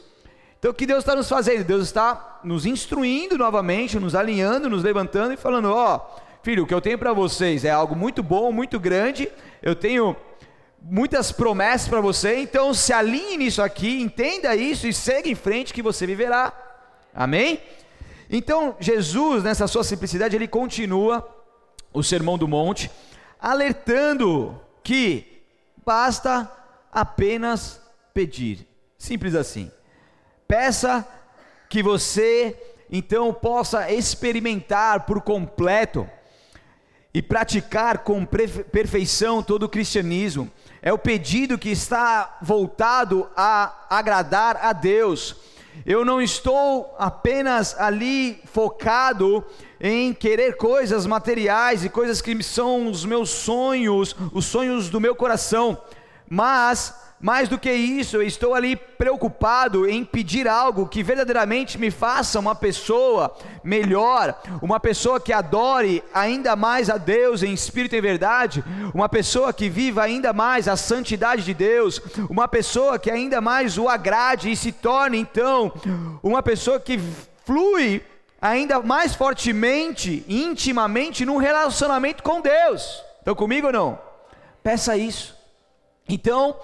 Então 0.58 0.72
o 0.72 0.74
que 0.74 0.86
Deus 0.86 0.98
está 0.98 1.14
nos 1.14 1.28
fazendo? 1.28 1.64
Deus 1.64 1.84
está 1.84 2.40
nos 2.42 2.66
instruindo 2.66 3.38
novamente, 3.38 3.98
nos 3.98 4.14
alinhando, 4.14 4.68
nos 4.68 4.82
levantando 4.82 5.32
e 5.32 5.36
falando: 5.36 5.72
ó, 5.72 5.96
oh, 5.96 6.20
Filho, 6.42 6.64
o 6.64 6.66
que 6.66 6.72
eu 6.72 6.80
tenho 6.80 6.98
para 6.98 7.12
vocês 7.12 7.64
é 7.66 7.70
algo 7.70 7.94
muito 7.94 8.22
bom, 8.22 8.50
muito 8.50 8.80
grande. 8.80 9.28
Eu 9.62 9.76
tenho 9.76 10.16
muitas 10.80 11.30
promessas 11.30 11.86
para 11.86 12.00
você, 12.00 12.36
então 12.38 12.72
se 12.72 12.92
alinhe 12.94 13.36
nisso 13.36 13.60
aqui, 13.60 14.00
entenda 14.00 14.56
isso 14.56 14.86
e 14.86 14.94
segue 14.94 15.30
em 15.30 15.34
frente 15.34 15.74
que 15.74 15.82
você 15.82 16.06
viverá. 16.06 16.52
Amém? 17.14 17.60
Então, 18.30 18.74
Jesus, 18.80 19.42
nessa 19.42 19.66
sua 19.66 19.84
simplicidade, 19.84 20.34
ele 20.34 20.48
continua 20.48 21.28
o 21.92 22.02
Sermão 22.02 22.38
do 22.38 22.48
Monte, 22.48 22.90
alertando 23.38 24.58
que 24.82 25.42
basta 25.84 26.50
apenas 26.90 27.82
pedir. 28.14 28.66
Simples 28.96 29.34
assim. 29.34 29.70
Peça 30.48 31.06
que 31.68 31.82
você 31.82 32.56
então 32.90 33.32
possa 33.32 33.90
experimentar 33.92 35.04
por 35.04 35.20
completo 35.20 36.08
e 37.12 37.20
praticar 37.20 37.98
com 37.98 38.24
perfeição 38.24 39.42
todo 39.42 39.64
o 39.64 39.68
cristianismo. 39.68 40.50
É 40.80 40.92
o 40.92 40.98
pedido 40.98 41.58
que 41.58 41.68
está 41.68 42.38
voltado 42.40 43.28
a 43.36 43.86
agradar 43.90 44.56
a 44.62 44.72
Deus. 44.72 45.36
Eu 45.84 46.04
não 46.04 46.20
estou 46.20 46.94
apenas 46.98 47.78
ali 47.78 48.40
focado 48.44 49.44
em 49.80 50.12
querer 50.12 50.56
coisas 50.56 51.06
materiais 51.06 51.84
e 51.84 51.88
coisas 51.88 52.20
que 52.20 52.42
são 52.42 52.88
os 52.88 53.04
meus 53.04 53.30
sonhos, 53.30 54.14
os 54.32 54.44
sonhos 54.44 54.88
do 54.88 55.00
meu 55.00 55.14
coração, 55.14 55.80
mas 56.28 56.94
mais 57.20 57.48
do 57.48 57.58
que 57.58 57.70
isso, 57.70 58.16
eu 58.16 58.22
estou 58.22 58.54
ali 58.54 58.74
preocupado 58.74 59.86
em 59.86 60.04
pedir 60.04 60.48
algo 60.48 60.88
que 60.88 61.02
verdadeiramente 61.02 61.76
me 61.76 61.90
faça 61.90 62.38
uma 62.38 62.54
pessoa 62.54 63.36
melhor, 63.62 64.40
uma 64.62 64.80
pessoa 64.80 65.20
que 65.20 65.32
adore 65.32 66.02
ainda 66.14 66.56
mais 66.56 66.88
a 66.88 66.96
Deus 66.96 67.42
em 67.42 67.52
espírito 67.52 67.94
e 67.94 68.00
verdade, 68.00 68.64
uma 68.94 69.08
pessoa 69.08 69.52
que 69.52 69.68
viva 69.68 70.02
ainda 70.02 70.32
mais 70.32 70.66
a 70.66 70.76
santidade 70.76 71.44
de 71.44 71.52
Deus, 71.52 72.00
uma 72.30 72.48
pessoa 72.48 72.98
que 72.98 73.10
ainda 73.10 73.38
mais 73.40 73.76
o 73.76 73.86
agrade 73.86 74.50
e 74.50 74.56
se 74.56 74.72
torne 74.72 75.18
então 75.18 75.72
uma 76.22 76.42
pessoa 76.42 76.80
que 76.80 76.98
flui 77.44 78.02
ainda 78.40 78.80
mais 78.80 79.14
fortemente, 79.14 80.24
intimamente 80.26 81.26
num 81.26 81.36
relacionamento 81.36 82.22
com 82.22 82.40
Deus. 82.40 83.02
Estão 83.18 83.34
comigo 83.34 83.66
ou 83.66 83.72
não? 83.72 83.98
Peça 84.62 84.96
isso. 84.96 85.36
Então, 86.08 86.56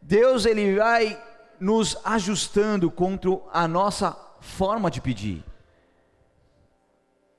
Deus 0.00 0.46
ele 0.46 0.76
vai 0.76 1.20
nos 1.58 1.96
ajustando 2.04 2.90
contra 2.90 3.30
a 3.52 3.68
nossa 3.68 4.16
forma 4.40 4.90
de 4.90 5.00
pedir. 5.00 5.44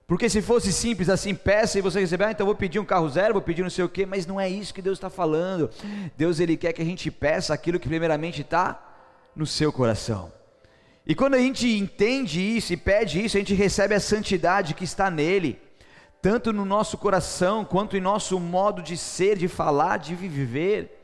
Porque 0.06 0.30
se 0.30 0.42
fosse 0.42 0.74
simples 0.74 1.08
assim, 1.08 1.34
peça 1.34 1.80
e 1.80 1.82
você 1.82 2.02
receber, 2.02 2.26
ah, 2.26 2.32
então 2.32 2.46
vou 2.46 2.54
pedir 2.54 2.80
um 2.80 2.86
carro 2.86 3.08
zero, 3.08 3.34
vou 3.34 3.42
pedir 3.42 3.64
não 3.64 3.70
sei 3.70 3.86
o 3.86 3.90
quê, 3.90 4.06
mas 4.06 4.26
não 4.26 4.40
é 4.40 4.50
isso 4.50 4.74
que 4.74 4.82
Deus 4.82 4.98
está 4.98 5.10
falando. 5.10 5.70
Deus 6.18 6.42
ele 6.42 6.58
quer 6.58 6.74
que 6.74 6.82
a 6.82 6.86
gente 6.86 7.10
peça 7.10 7.54
aquilo 7.54 7.80
que 7.80 7.88
primeiramente 7.88 8.42
está 8.42 8.94
no 9.34 9.48
seu 9.48 9.72
coração. 9.72 10.32
E 11.08 11.16
quando 11.16 11.36
a 11.36 11.40
gente 11.40 11.66
entende 11.66 12.42
isso 12.42 12.74
e 12.74 12.78
pede 12.78 13.24
isso, 13.24 13.38
a 13.38 13.40
gente 13.40 13.54
recebe 13.54 13.96
a 13.96 14.00
santidade 14.02 14.74
que 14.74 14.84
está 14.84 15.10
nele, 15.10 15.60
tanto 16.22 16.54
no 16.54 16.66
nosso 16.66 16.98
coração 16.98 17.64
quanto 17.64 17.98
em 17.98 18.02
nosso 18.02 18.40
modo 18.40 18.84
de 18.84 18.98
ser, 18.98 19.38
de 19.38 19.48
falar, 19.48 19.98
de 19.98 20.14
viver. 20.14 21.01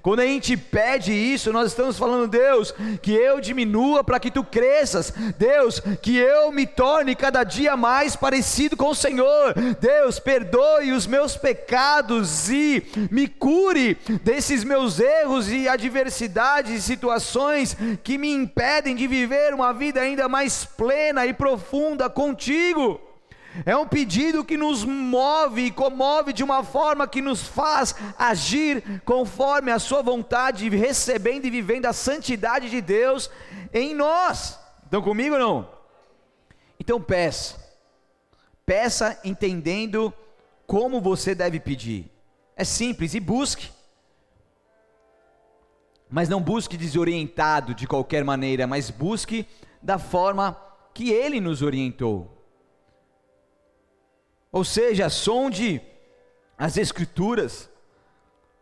Quando 0.00 0.20
a 0.20 0.26
gente 0.26 0.56
pede 0.56 1.12
isso, 1.12 1.52
nós 1.52 1.68
estamos 1.68 1.98
falando, 1.98 2.28
Deus, 2.28 2.74
que 3.00 3.12
eu 3.12 3.40
diminua 3.40 4.04
para 4.04 4.20
que 4.20 4.30
tu 4.30 4.44
cresças, 4.44 5.12
Deus, 5.38 5.80
que 6.00 6.16
eu 6.16 6.52
me 6.52 6.66
torne 6.66 7.14
cada 7.14 7.44
dia 7.44 7.76
mais 7.76 8.16
parecido 8.16 8.76
com 8.76 8.88
o 8.88 8.94
Senhor, 8.94 9.54
Deus, 9.80 10.18
perdoe 10.18 10.92
os 10.92 11.06
meus 11.06 11.36
pecados 11.36 12.48
e 12.48 12.82
me 13.10 13.26
cure 13.26 13.96
desses 14.22 14.64
meus 14.64 15.00
erros 15.00 15.50
e 15.50 15.68
adversidades 15.68 16.72
e 16.72 16.82
situações 16.82 17.76
que 18.02 18.18
me 18.18 18.32
impedem 18.32 18.94
de 18.94 19.06
viver 19.06 19.52
uma 19.54 19.72
vida 19.72 20.00
ainda 20.00 20.28
mais 20.28 20.64
plena 20.64 21.26
e 21.26 21.32
profunda 21.32 22.08
contigo. 22.08 23.00
É 23.66 23.76
um 23.76 23.86
pedido 23.86 24.44
que 24.44 24.56
nos 24.56 24.84
move 24.84 25.66
e 25.66 25.70
comove 25.70 26.32
de 26.32 26.42
uma 26.42 26.64
forma 26.64 27.06
que 27.06 27.20
nos 27.20 27.46
faz 27.46 27.94
agir 28.18 29.02
conforme 29.04 29.70
a 29.70 29.78
Sua 29.78 30.02
vontade, 30.02 30.68
recebendo 30.70 31.44
e 31.44 31.50
vivendo 31.50 31.86
a 31.86 31.92
santidade 31.92 32.70
de 32.70 32.80
Deus 32.80 33.30
em 33.72 33.94
nós. 33.94 34.58
Estão 34.84 35.02
comigo 35.02 35.34
ou 35.34 35.40
não? 35.40 35.70
Então 36.80 37.00
peça, 37.00 37.56
peça 38.64 39.20
entendendo 39.22 40.12
como 40.66 41.00
você 41.00 41.34
deve 41.34 41.60
pedir. 41.60 42.10
É 42.56 42.64
simples 42.64 43.14
e 43.14 43.20
busque. 43.20 43.70
Mas 46.08 46.28
não 46.28 46.40
busque 46.40 46.76
desorientado 46.76 47.74
de 47.74 47.86
qualquer 47.86 48.24
maneira, 48.24 48.66
mas 48.66 48.90
busque 48.90 49.46
da 49.82 49.98
forma 49.98 50.56
que 50.92 51.10
Ele 51.10 51.40
nos 51.40 51.62
orientou. 51.62 52.41
Ou 54.52 54.64
seja, 54.64 55.08
sonde 55.08 55.80
as 56.58 56.76
Escrituras, 56.76 57.70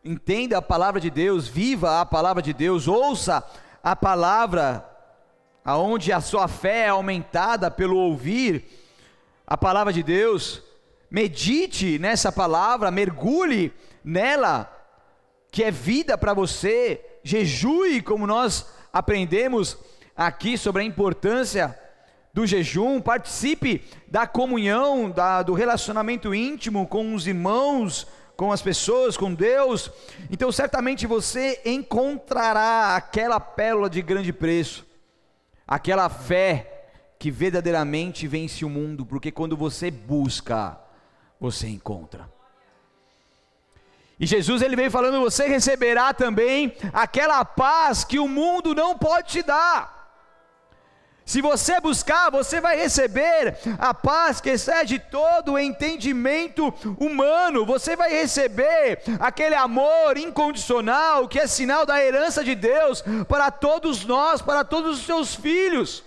entenda 0.05 0.57
a 0.57 0.63
palavra 0.63 1.01
de 1.01 1.11
Deus, 1.11 1.49
viva 1.49 2.01
a 2.01 2.07
palavra 2.07 2.41
de 2.41 2.53
Deus, 2.53 2.87
ouça 2.87 3.45
a 3.83 3.97
palavra, 3.97 4.89
aonde 5.65 6.13
a 6.13 6.21
sua 6.21 6.47
fé 6.47 6.87
é 6.87 6.89
aumentada 6.89 7.71
pelo 7.71 7.97
ouvir 7.97 8.65
a 9.45 9.57
palavra 9.57 9.93
de 9.93 10.03
Deus, 10.03 10.63
medite 11.11 11.99
nessa 11.99 12.31
palavra, 12.31 12.91
mergulhe 12.93 13.75
nela, 14.05 14.71
que 15.51 15.65
é 15.65 15.73
vida 15.73 16.17
para 16.17 16.33
você, 16.33 17.05
jejue, 17.25 18.01
como 18.01 18.29
nós 18.29 18.67
aprendemos 18.93 19.77
aqui 20.17 20.57
sobre 20.57 20.83
a 20.83 20.85
importância 20.85 21.77
do 22.33 22.47
jejum, 22.47 23.01
participe 23.01 23.83
da 24.07 24.27
comunhão, 24.27 25.11
da, 25.11 25.43
do 25.43 25.53
relacionamento 25.53 26.35
íntimo 26.35 26.87
com 26.87 27.15
os 27.15 27.27
irmãos, 27.27 28.07
com 28.37 28.53
as 28.53 28.63
pessoas, 28.63 29.17
com 29.17 29.35
Deus. 29.35 29.91
Então, 30.31 30.51
certamente 30.51 31.07
você 31.07 31.61
encontrará 31.65 32.97
aquela 32.97 33.41
pérola 33.41 33.91
de 33.91 34.01
grande 34.01 34.33
preço, 34.33 34.87
aquela 35.67 36.09
fé 36.09 36.89
que 37.19 37.31
verdadeiramente 37.31 38.27
vence 38.27 38.65
o 38.65 38.71
mundo, 38.71 39.05
porque 39.05 39.31
quando 39.31 39.57
você 39.57 39.91
busca, 39.91 40.79
você 41.39 41.69
encontra. 41.69 42.31
E 44.19 44.27
Jesus 44.27 44.63
ele 44.63 44.77
veio 44.77 44.91
falando: 44.91 45.21
você 45.21 45.47
receberá 45.47 46.15
também 46.15 46.75
aquela 46.93 47.45
paz 47.45 48.05
que 48.05 48.19
o 48.19 48.29
mundo 48.29 48.75
não 48.75 48.97
pode 48.97 49.29
te 49.29 49.43
dar. 49.43 50.00
Se 51.31 51.41
você 51.41 51.81
buscar, 51.81 52.29
você 52.29 52.61
vai 52.61 52.77
receber 52.77 53.57
a 53.79 53.95
paz 53.95 54.41
que 54.41 54.51
excede 54.51 54.99
todo 54.99 55.53
o 55.53 55.59
entendimento 55.61 56.75
humano. 56.99 57.65
Você 57.65 57.95
vai 57.95 58.11
receber 58.11 59.01
aquele 59.21 59.55
amor 59.55 60.17
incondicional 60.17 61.29
que 61.29 61.39
é 61.39 61.47
sinal 61.47 61.87
da 61.87 62.05
herança 62.05 62.43
de 62.43 62.57
Deus 62.57 63.05
para 63.29 63.49
todos 63.49 64.05
nós, 64.05 64.43
para 64.43 64.65
todos 64.65 64.99
os 64.99 65.07
seus 65.07 65.33
filhos. 65.33 66.03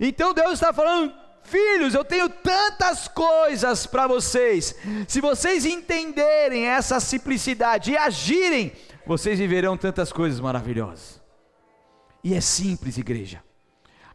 Então 0.00 0.32
Deus 0.32 0.54
está 0.54 0.72
falando, 0.72 1.12
filhos, 1.42 1.92
eu 1.92 2.02
tenho 2.02 2.30
tantas 2.30 3.06
coisas 3.06 3.86
para 3.86 4.06
vocês. 4.06 4.74
Se 5.06 5.20
vocês 5.20 5.66
entenderem 5.66 6.66
essa 6.66 6.98
simplicidade 6.98 7.90
e 7.90 7.98
agirem, 7.98 8.72
vocês 9.06 9.38
viverão 9.38 9.76
tantas 9.76 10.10
coisas 10.10 10.40
maravilhosas. 10.40 11.20
E 12.24 12.34
é 12.34 12.40
simples, 12.40 12.96
igreja 12.96 13.42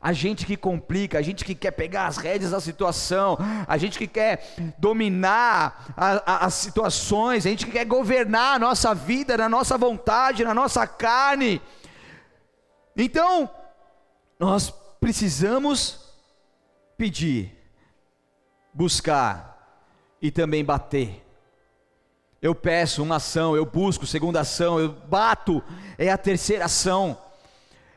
a 0.02 0.14
gente 0.14 0.46
que 0.46 0.56
complica, 0.56 1.18
a 1.18 1.22
gente 1.22 1.44
que 1.44 1.54
quer 1.54 1.72
pegar 1.72 2.08
as 2.08 2.16
rédeas 2.16 2.52
da 2.52 2.62
situação, 2.62 3.38
a 3.68 3.78
gente 3.78 3.98
que 3.98 4.08
quer 4.08 4.56
dominar 4.78 5.94
a, 5.96 6.34
a, 6.34 6.46
as 6.46 6.54
situações, 6.54 7.46
a 7.46 7.50
gente 7.50 7.66
que 7.66 7.74
quer 7.74 7.86
governar 7.86 8.56
a 8.56 8.60
nossa 8.60 8.96
vida, 8.96 9.36
na 9.36 9.50
nossa 9.50 9.78
vontade, 9.78 10.46
na 10.46 10.54
nossa 10.54 10.88
carne. 10.88 11.62
Então, 12.96 13.50
nós 14.40 14.74
precisamos 15.02 16.00
pedir, 16.98 17.54
buscar 18.74 19.84
e 20.22 20.32
também 20.32 20.64
bater. 20.64 21.26
Eu 22.42 22.56
peço 22.56 23.04
uma 23.04 23.18
ação, 23.18 23.54
eu 23.54 23.66
busco 23.66 24.08
segunda 24.08 24.40
ação, 24.40 24.80
eu 24.80 24.94
bato, 24.94 25.62
é 25.98 26.10
a 26.10 26.18
terceira 26.18 26.66
ação 26.66 27.18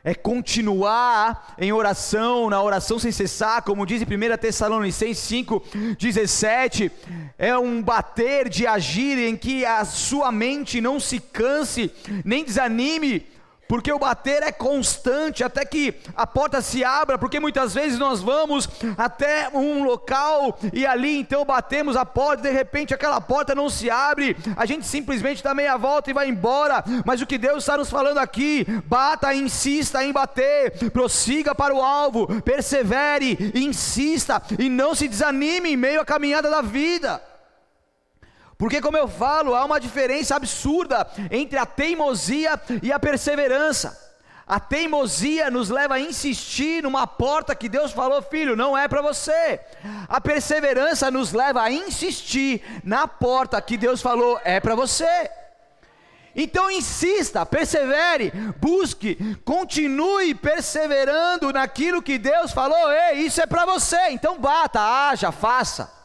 é 0.03 0.13
continuar 0.13 1.55
em 1.57 1.71
oração, 1.71 2.49
na 2.49 2.61
oração 2.61 2.99
sem 2.99 3.11
cessar, 3.11 3.61
como 3.63 3.85
diz 3.85 4.01
em 4.01 4.05
1 4.05 4.37
Tessalonicenses 4.37 5.19
5, 5.19 5.63
17, 5.97 6.91
é 7.37 7.57
um 7.57 7.81
bater 7.81 8.49
de 8.49 8.67
agir 8.67 9.17
em 9.17 9.37
que 9.37 9.63
a 9.63 9.85
sua 9.85 10.29
mente 10.31 10.81
não 10.81 10.99
se 10.99 11.19
canse, 11.19 11.89
nem 12.25 12.43
desanime, 12.43 13.25
porque 13.67 13.91
o 13.91 13.99
bater 13.99 14.43
é 14.43 14.51
constante 14.51 15.43
até 15.43 15.65
que 15.65 15.93
a 16.15 16.27
porta 16.27 16.61
se 16.61 16.83
abra, 16.83 17.17
porque 17.17 17.39
muitas 17.39 17.73
vezes 17.73 17.97
nós 17.97 18.21
vamos 18.21 18.69
até 18.97 19.49
um 19.53 19.83
local 19.83 20.57
e 20.71 20.85
ali 20.85 21.19
então 21.19 21.45
batemos 21.45 21.95
a 21.95 22.05
porta, 22.05 22.43
de 22.43 22.51
repente 22.51 22.93
aquela 22.93 23.19
porta 23.19 23.55
não 23.55 23.69
se 23.69 23.89
abre, 23.89 24.35
a 24.55 24.65
gente 24.65 24.85
simplesmente 24.85 25.43
dá 25.43 25.53
meia 25.53 25.77
volta 25.77 26.09
e 26.09 26.13
vai 26.13 26.27
embora, 26.27 26.83
mas 27.05 27.21
o 27.21 27.25
que 27.25 27.37
Deus 27.37 27.63
está 27.63 27.77
nos 27.77 27.89
falando 27.89 28.17
aqui, 28.17 28.65
bata, 28.85 29.33
insista 29.33 30.03
em 30.03 30.11
bater, 30.11 30.91
prossiga 30.91 31.55
para 31.55 31.73
o 31.73 31.81
alvo, 31.81 32.41
persevere, 32.41 33.51
insista 33.55 34.41
e 34.59 34.69
não 34.69 34.93
se 34.93 35.07
desanime 35.07 35.73
em 35.73 35.77
meio 35.77 36.01
à 36.01 36.05
caminhada 36.05 36.49
da 36.49 36.61
vida. 36.61 37.21
Porque, 38.57 38.81
como 38.81 38.97
eu 38.97 39.07
falo, 39.07 39.55
há 39.55 39.65
uma 39.65 39.79
diferença 39.79 40.35
absurda 40.35 41.07
entre 41.31 41.57
a 41.57 41.65
teimosia 41.65 42.59
e 42.81 42.91
a 42.91 42.99
perseverança. 42.99 44.03
A 44.45 44.59
teimosia 44.59 45.49
nos 45.49 45.69
leva 45.69 45.95
a 45.95 45.99
insistir 45.99 46.83
numa 46.83 47.07
porta 47.07 47.55
que 47.55 47.69
Deus 47.69 47.91
falou, 47.91 48.21
filho, 48.21 48.55
não 48.55 48.77
é 48.77 48.87
para 48.87 49.01
você. 49.01 49.59
A 50.07 50.19
perseverança 50.19 51.09
nos 51.09 51.31
leva 51.31 51.61
a 51.61 51.71
insistir 51.71 52.61
na 52.83 53.07
porta 53.07 53.61
que 53.61 53.77
Deus 53.77 54.01
falou, 54.01 54.39
é 54.43 54.59
para 54.59 54.75
você. 54.75 55.29
Então 56.35 56.69
insista, 56.69 57.45
persevere, 57.45 58.31
busque, 58.59 59.37
continue 59.45 60.33
perseverando 60.33 61.53
naquilo 61.53 62.01
que 62.01 62.17
Deus 62.17 62.51
falou, 62.51 62.91
ei, 62.91 63.19
isso 63.19 63.39
é 63.41 63.45
para 63.45 63.65
você. 63.65 64.09
Então 64.09 64.39
bata, 64.39 64.81
haja, 64.81 65.31
faça. 65.31 66.02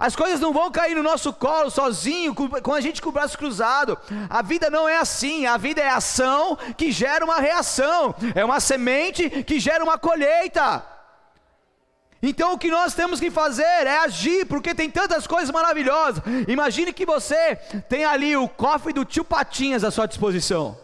As 0.00 0.16
coisas 0.16 0.40
não 0.40 0.50
vão 0.50 0.70
cair 0.70 0.94
no 0.94 1.02
nosso 1.02 1.30
colo 1.30 1.70
sozinho, 1.70 2.34
com 2.34 2.72
a 2.72 2.80
gente 2.80 3.02
com 3.02 3.10
o 3.10 3.12
braço 3.12 3.36
cruzado. 3.36 3.98
A 4.30 4.40
vida 4.40 4.70
não 4.70 4.88
é 4.88 4.96
assim. 4.96 5.44
A 5.44 5.58
vida 5.58 5.82
é 5.82 5.90
ação 5.90 6.56
que 6.74 6.90
gera 6.90 7.22
uma 7.22 7.38
reação. 7.38 8.14
É 8.34 8.42
uma 8.42 8.60
semente 8.60 9.28
que 9.44 9.60
gera 9.60 9.84
uma 9.84 9.98
colheita. 9.98 10.82
Então 12.22 12.54
o 12.54 12.58
que 12.58 12.70
nós 12.70 12.94
temos 12.94 13.20
que 13.20 13.30
fazer 13.30 13.62
é 13.62 13.98
agir, 13.98 14.46
porque 14.46 14.74
tem 14.74 14.90
tantas 14.90 15.26
coisas 15.26 15.50
maravilhosas. 15.50 16.22
Imagine 16.48 16.94
que 16.94 17.04
você 17.04 17.56
tem 17.86 18.02
ali 18.02 18.34
o 18.34 18.48
cofre 18.48 18.94
do 18.94 19.04
tio 19.04 19.24
Patinhas 19.24 19.84
à 19.84 19.90
sua 19.90 20.06
disposição. 20.06 20.78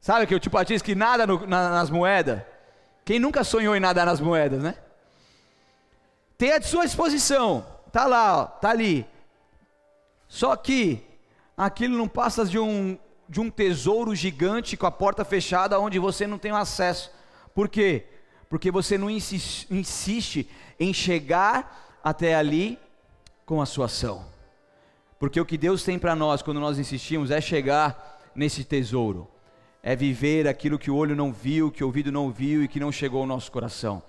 Sabe 0.00 0.26
que 0.26 0.34
o 0.34 0.40
tio 0.40 0.50
Patinhas 0.50 0.80
que 0.80 0.94
nada 0.94 1.26
no, 1.26 1.46
na, 1.46 1.70
nas 1.70 1.90
moedas? 1.90 2.40
Quem 3.04 3.18
nunca 3.18 3.44
sonhou 3.44 3.76
em 3.76 3.80
nadar 3.80 4.06
nas 4.06 4.20
moedas, 4.20 4.62
né? 4.62 4.76
Tem 6.38 6.52
à 6.52 6.62
sua 6.62 6.86
disposição 6.86 7.66
tá 7.92 8.06
lá, 8.06 8.38
ó, 8.38 8.44
tá 8.44 8.70
ali. 8.70 9.06
Só 10.26 10.54
que 10.56 11.02
aquilo 11.56 11.96
não 11.96 12.08
passa 12.08 12.44
de 12.44 12.58
um 12.58 12.98
de 13.28 13.40
um 13.40 13.50
tesouro 13.50 14.14
gigante 14.14 14.74
com 14.74 14.86
a 14.86 14.90
porta 14.90 15.22
fechada 15.22 15.78
onde 15.78 15.98
você 15.98 16.26
não 16.26 16.38
tem 16.38 16.50
acesso. 16.50 17.10
Por 17.54 17.68
quê? 17.68 18.06
Porque 18.48 18.70
você 18.70 18.96
não 18.96 19.10
insiste, 19.10 19.66
insiste 19.70 20.48
em 20.80 20.94
chegar 20.94 21.98
até 22.02 22.34
ali 22.34 22.78
com 23.44 23.60
a 23.60 23.66
sua 23.66 23.84
ação. 23.84 24.24
Porque 25.18 25.38
o 25.38 25.44
que 25.44 25.58
Deus 25.58 25.82
tem 25.82 25.98
para 25.98 26.16
nós 26.16 26.40
quando 26.40 26.58
nós 26.58 26.78
insistimos 26.78 27.30
é 27.30 27.38
chegar 27.38 28.18
nesse 28.34 28.64
tesouro. 28.64 29.28
É 29.82 29.94
viver 29.94 30.48
aquilo 30.48 30.78
que 30.78 30.90
o 30.90 30.96
olho 30.96 31.14
não 31.14 31.30
viu, 31.30 31.70
que 31.70 31.84
o 31.84 31.86
ouvido 31.86 32.10
não 32.10 32.30
viu 32.30 32.64
e 32.64 32.68
que 32.68 32.80
não 32.80 32.90
chegou 32.90 33.20
ao 33.20 33.26
nosso 33.26 33.52
coração 33.52 34.02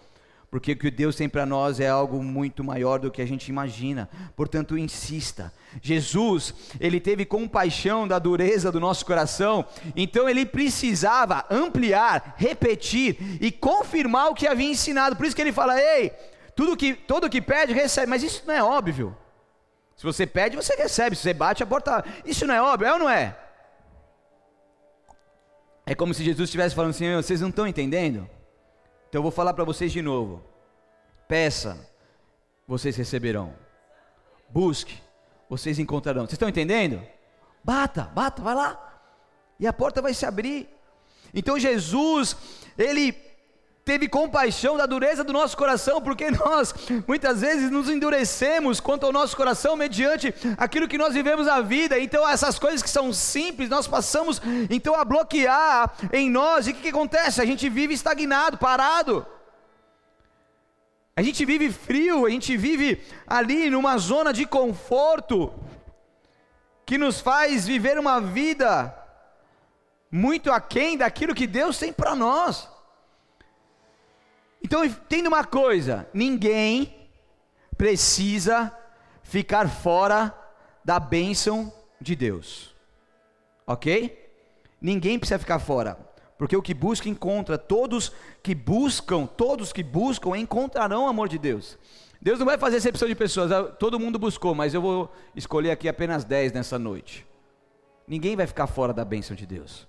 porque 0.51 0.71
o 0.71 0.77
que 0.77 0.89
Deus 0.89 1.15
tem 1.15 1.29
para 1.29 1.45
nós 1.45 1.79
é 1.79 1.87
algo 1.87 2.23
muito 2.23 2.63
maior 2.63 2.99
do 2.99 3.11
que 3.11 3.21
a 3.21 3.25
gente 3.25 3.49
imagina. 3.49 4.09
Portanto, 4.35 4.77
insista. 4.77 5.53
Jesus, 5.81 6.53
ele 6.79 6.99
teve 6.99 7.23
compaixão 7.23 8.07
da 8.07 8.17
dureza 8.17 8.71
do 8.71 8.79
nosso 8.79 9.05
coração, 9.05 9.63
então 9.95 10.27
ele 10.27 10.45
precisava 10.45 11.45
ampliar, 11.51 12.33
repetir 12.37 13.37
e 13.39 13.51
confirmar 13.51 14.29
o 14.29 14.33
que 14.33 14.47
havia 14.47 14.71
ensinado. 14.71 15.15
Por 15.15 15.25
isso 15.25 15.35
que 15.35 15.41
ele 15.41 15.51
fala: 15.51 15.79
"Ei, 15.79 16.11
tudo 16.55 16.75
que 16.75 16.93
todo 16.95 17.29
que 17.29 17.41
pede 17.41 17.73
recebe". 17.73 18.07
Mas 18.07 18.23
isso 18.23 18.43
não 18.47 18.53
é 18.53 18.63
óbvio. 18.63 19.15
Se 19.95 20.03
você 20.03 20.25
pede, 20.25 20.55
você 20.55 20.75
recebe. 20.75 21.15
Se 21.15 21.23
você 21.23 21.33
bate, 21.33 21.61
a 21.61 21.67
porta. 21.67 22.03
Isso 22.25 22.47
não 22.47 22.55
é 22.55 22.61
óbvio, 22.61 22.87
é 22.87 22.93
ou 22.93 22.99
não 22.99 23.09
é? 23.09 23.37
É 25.85 25.93
como 25.93 26.13
se 26.13 26.23
Jesus 26.23 26.47
estivesse 26.47 26.73
falando 26.73 26.91
assim: 26.91 27.13
vocês 27.15 27.41
não 27.41 27.49
estão 27.49 27.67
entendendo? 27.67 28.27
Então 29.09 29.19
eu 29.19 29.23
vou 29.23 29.31
falar 29.31 29.53
para 29.53 29.63
vocês 29.63 29.91
de 29.91 30.01
novo. 30.01 30.43
Peça, 31.27 31.89
vocês 32.67 32.95
receberão. 32.95 33.55
Busque, 34.49 35.01
vocês 35.49 35.79
encontrarão. 35.79 36.21
Vocês 36.21 36.33
estão 36.33 36.47
entendendo? 36.47 37.01
Bata, 37.63 38.03
bata, 38.03 38.41
vai 38.41 38.53
lá. 38.53 39.01
E 39.59 39.65
a 39.65 39.73
porta 39.73 40.01
vai 40.01 40.13
se 40.13 40.25
abrir. 40.25 40.69
Então 41.33 41.59
Jesus, 41.59 42.35
ele 42.77 43.11
teve 43.89 44.07
compaixão 44.07 44.77
da 44.77 44.85
dureza 44.85 45.23
do 45.23 45.33
nosso 45.33 45.57
coração, 45.57 45.99
porque 45.99 46.29
nós 46.29 46.75
muitas 47.07 47.41
vezes 47.41 47.71
nos 47.71 47.89
endurecemos 47.89 48.79
quanto 48.79 49.07
ao 49.07 49.11
nosso 49.11 49.35
coração 49.35 49.75
mediante 49.75 50.31
aquilo 50.59 50.87
que 50.87 50.95
nós 50.95 51.15
vivemos 51.15 51.47
a 51.47 51.59
vida. 51.59 51.97
Então 51.97 52.27
essas 52.29 52.59
coisas 52.59 52.83
que 52.83 52.89
são 52.89 53.11
simples, 53.11 53.67
nós 53.67 53.87
passamos 53.87 54.39
então 54.69 54.93
a 54.93 55.03
bloquear 55.03 55.91
em 56.13 56.29
nós. 56.29 56.67
E 56.67 56.69
o 56.69 56.73
que, 56.75 56.83
que 56.83 56.89
acontece? 56.89 57.41
A 57.41 57.45
gente 57.45 57.67
vive 57.67 57.95
estagnado, 57.95 58.59
parado. 58.59 59.25
A 61.15 61.23
gente 61.23 61.43
vive 61.43 61.71
frio, 61.71 62.27
a 62.27 62.29
gente 62.29 62.55
vive 62.55 63.03
ali 63.25 63.71
numa 63.71 63.97
zona 63.97 64.31
de 64.31 64.45
conforto 64.45 65.51
que 66.85 66.95
nos 66.95 67.19
faz 67.19 67.65
viver 67.65 67.97
uma 67.97 68.21
vida 68.21 68.95
muito 70.11 70.51
aquém 70.51 70.95
daquilo 70.95 71.33
que 71.33 71.47
Deus 71.47 71.79
tem 71.79 71.91
para 71.91 72.13
nós. 72.15 72.69
Então 74.63 74.83
entenda 74.83 75.29
uma 75.29 75.43
coisa: 75.43 76.07
ninguém 76.13 77.09
precisa 77.77 78.75
ficar 79.23 79.69
fora 79.69 80.35
da 80.83 80.99
bênção 80.99 81.71
de 81.99 82.15
Deus, 82.15 82.75
ok? 83.65 84.17
Ninguém 84.81 85.19
precisa 85.19 85.39
ficar 85.39 85.59
fora, 85.59 85.97
porque 86.37 86.55
o 86.55 86.61
que 86.61 86.73
busca 86.73 87.09
encontra. 87.09 87.57
Todos 87.57 88.11
que 88.41 88.55
buscam, 88.55 89.25
todos 89.25 89.73
que 89.73 89.83
buscam 89.83 90.37
encontrarão 90.37 91.05
o 91.05 91.09
amor 91.09 91.27
de 91.27 91.37
Deus. 91.37 91.77
Deus 92.21 92.37
não 92.37 92.45
vai 92.45 92.57
fazer 92.57 92.77
exceção 92.77 93.07
de 93.07 93.15
pessoas, 93.15 93.51
ah, 93.51 93.63
todo 93.63 93.99
mundo 93.99 94.19
buscou, 94.19 94.53
mas 94.53 94.73
eu 94.73 94.81
vou 94.81 95.11
escolher 95.35 95.71
aqui 95.71 95.87
apenas 95.87 96.25
10 96.25 96.51
nessa 96.51 96.77
noite. 96.77 97.25
Ninguém 98.05 98.35
vai 98.35 98.45
ficar 98.45 98.67
fora 98.67 98.91
da 98.91 99.05
bênção 99.05 99.35
de 99.35 99.45
Deus. 99.45 99.87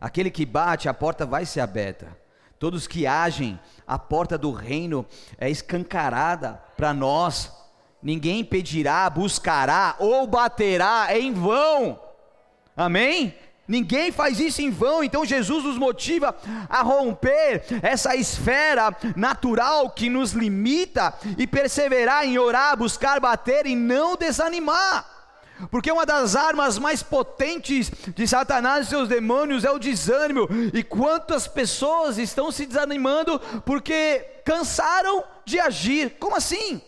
Aquele 0.00 0.30
que 0.30 0.46
bate, 0.46 0.88
a 0.88 0.94
porta 0.94 1.26
vai 1.26 1.44
ser 1.44 1.60
aberta. 1.60 2.16
Todos 2.60 2.86
que 2.86 3.06
agem, 3.06 3.58
a 3.86 3.98
porta 3.98 4.36
do 4.36 4.52
reino 4.52 5.06
é 5.38 5.48
escancarada 5.48 6.62
para 6.76 6.92
nós. 6.92 7.50
Ninguém 8.02 8.44
pedirá, 8.44 9.08
buscará 9.08 9.96
ou 9.98 10.26
baterá 10.26 11.08
em 11.18 11.32
vão. 11.32 11.98
Amém? 12.76 13.34
Ninguém 13.66 14.12
faz 14.12 14.38
isso 14.38 14.60
em 14.60 14.68
vão, 14.68 15.02
então 15.02 15.24
Jesus 15.24 15.64
nos 15.64 15.78
motiva 15.78 16.36
a 16.68 16.82
romper 16.82 17.64
essa 17.80 18.14
esfera 18.14 18.94
natural 19.16 19.88
que 19.88 20.10
nos 20.10 20.32
limita 20.32 21.14
e 21.38 21.46
perseverar 21.46 22.26
em 22.26 22.38
orar, 22.38 22.76
buscar, 22.76 23.20
bater 23.20 23.64
e 23.64 23.74
não 23.74 24.16
desanimar. 24.16 25.19
Porque 25.70 25.90
uma 25.90 26.06
das 26.06 26.36
armas 26.36 26.78
mais 26.78 27.02
potentes 27.02 27.90
de 28.14 28.26
Satanás 28.26 28.86
e 28.86 28.90
seus 28.90 29.08
demônios 29.08 29.64
é 29.64 29.70
o 29.70 29.78
desânimo. 29.78 30.48
E 30.72 30.82
quantas 30.82 31.46
pessoas 31.46 32.18
estão 32.18 32.50
se 32.50 32.66
desanimando 32.66 33.38
porque 33.64 34.20
cansaram 34.44 35.24
de 35.44 35.58
agir? 35.58 36.16
Como 36.18 36.36
assim? 36.36 36.80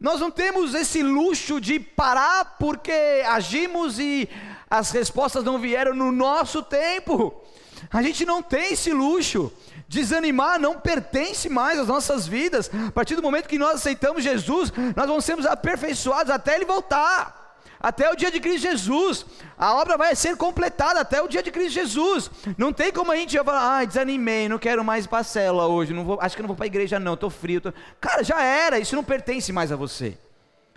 Nós 0.00 0.20
não 0.20 0.30
temos 0.30 0.74
esse 0.74 1.02
luxo 1.02 1.60
de 1.60 1.78
parar 1.78 2.56
porque 2.58 2.92
agimos 3.26 3.98
e 3.98 4.28
as 4.68 4.90
respostas 4.90 5.44
não 5.44 5.58
vieram 5.58 5.94
no 5.94 6.10
nosso 6.10 6.62
tempo. 6.62 7.42
A 7.90 8.02
gente 8.02 8.24
não 8.24 8.42
tem 8.42 8.72
esse 8.72 8.90
luxo. 8.92 9.52
Desanimar 9.86 10.58
não 10.58 10.80
pertence 10.80 11.48
mais 11.48 11.78
às 11.78 11.86
nossas 11.86 12.26
vidas. 12.26 12.70
A 12.88 12.90
partir 12.90 13.14
do 13.14 13.22
momento 13.22 13.48
que 13.48 13.58
nós 13.58 13.76
aceitamos 13.76 14.24
Jesus, 14.24 14.72
nós 14.96 15.06
vamos 15.06 15.24
ser 15.24 15.38
aperfeiçoados 15.46 16.32
até 16.32 16.56
Ele 16.56 16.64
voltar 16.64 17.43
até 17.84 18.10
o 18.10 18.16
dia 18.16 18.30
de 18.30 18.40
Cristo 18.40 18.62
Jesus. 18.62 19.26
A 19.58 19.74
obra 19.74 19.98
vai 19.98 20.16
ser 20.16 20.38
completada 20.38 21.00
até 21.00 21.20
o 21.20 21.28
dia 21.28 21.42
de 21.42 21.50
Cristo 21.50 21.74
Jesus. 21.74 22.30
Não 22.56 22.72
tem 22.72 22.90
como 22.90 23.12
a 23.12 23.16
gente 23.16 23.36
falar, 23.36 23.76
ai, 23.76 23.86
desanimei, 23.86 24.48
não 24.48 24.58
quero 24.58 24.82
mais 24.82 25.06
parcela 25.06 25.66
hoje, 25.66 25.92
não 25.92 26.02
vou, 26.02 26.18
acho 26.18 26.34
que 26.34 26.40
não 26.40 26.46
vou 26.46 26.56
para 26.56 26.64
a 26.64 26.66
igreja 26.66 26.98
não, 26.98 27.12
estou 27.12 27.28
frio. 27.28 27.60
Tô... 27.60 27.74
Cara, 28.00 28.24
já 28.24 28.42
era, 28.42 28.78
isso 28.78 28.96
não 28.96 29.04
pertence 29.04 29.52
mais 29.52 29.70
a 29.70 29.76
você. 29.76 30.16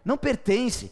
Não 0.04 0.18
pertence. 0.18 0.92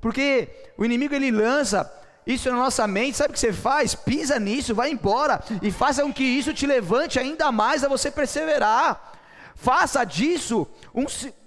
Porque 0.00 0.48
o 0.76 0.84
inimigo 0.84 1.14
ele 1.14 1.30
lança 1.30 1.88
isso 2.26 2.50
na 2.50 2.56
nossa 2.56 2.84
mente, 2.88 3.16
sabe 3.16 3.30
o 3.30 3.32
que 3.32 3.38
você 3.38 3.52
faz? 3.52 3.94
Pisa 3.94 4.40
nisso, 4.40 4.74
vai 4.74 4.90
embora 4.90 5.44
e 5.62 5.70
faça 5.70 6.02
com 6.02 6.12
que 6.12 6.24
isso 6.24 6.52
te 6.52 6.66
levante 6.66 7.20
ainda 7.20 7.52
mais 7.52 7.84
a 7.84 7.88
você 7.88 8.10
perseverar. 8.10 9.12
Faça 9.54 10.02
disso 10.02 10.66
um, 10.92 11.06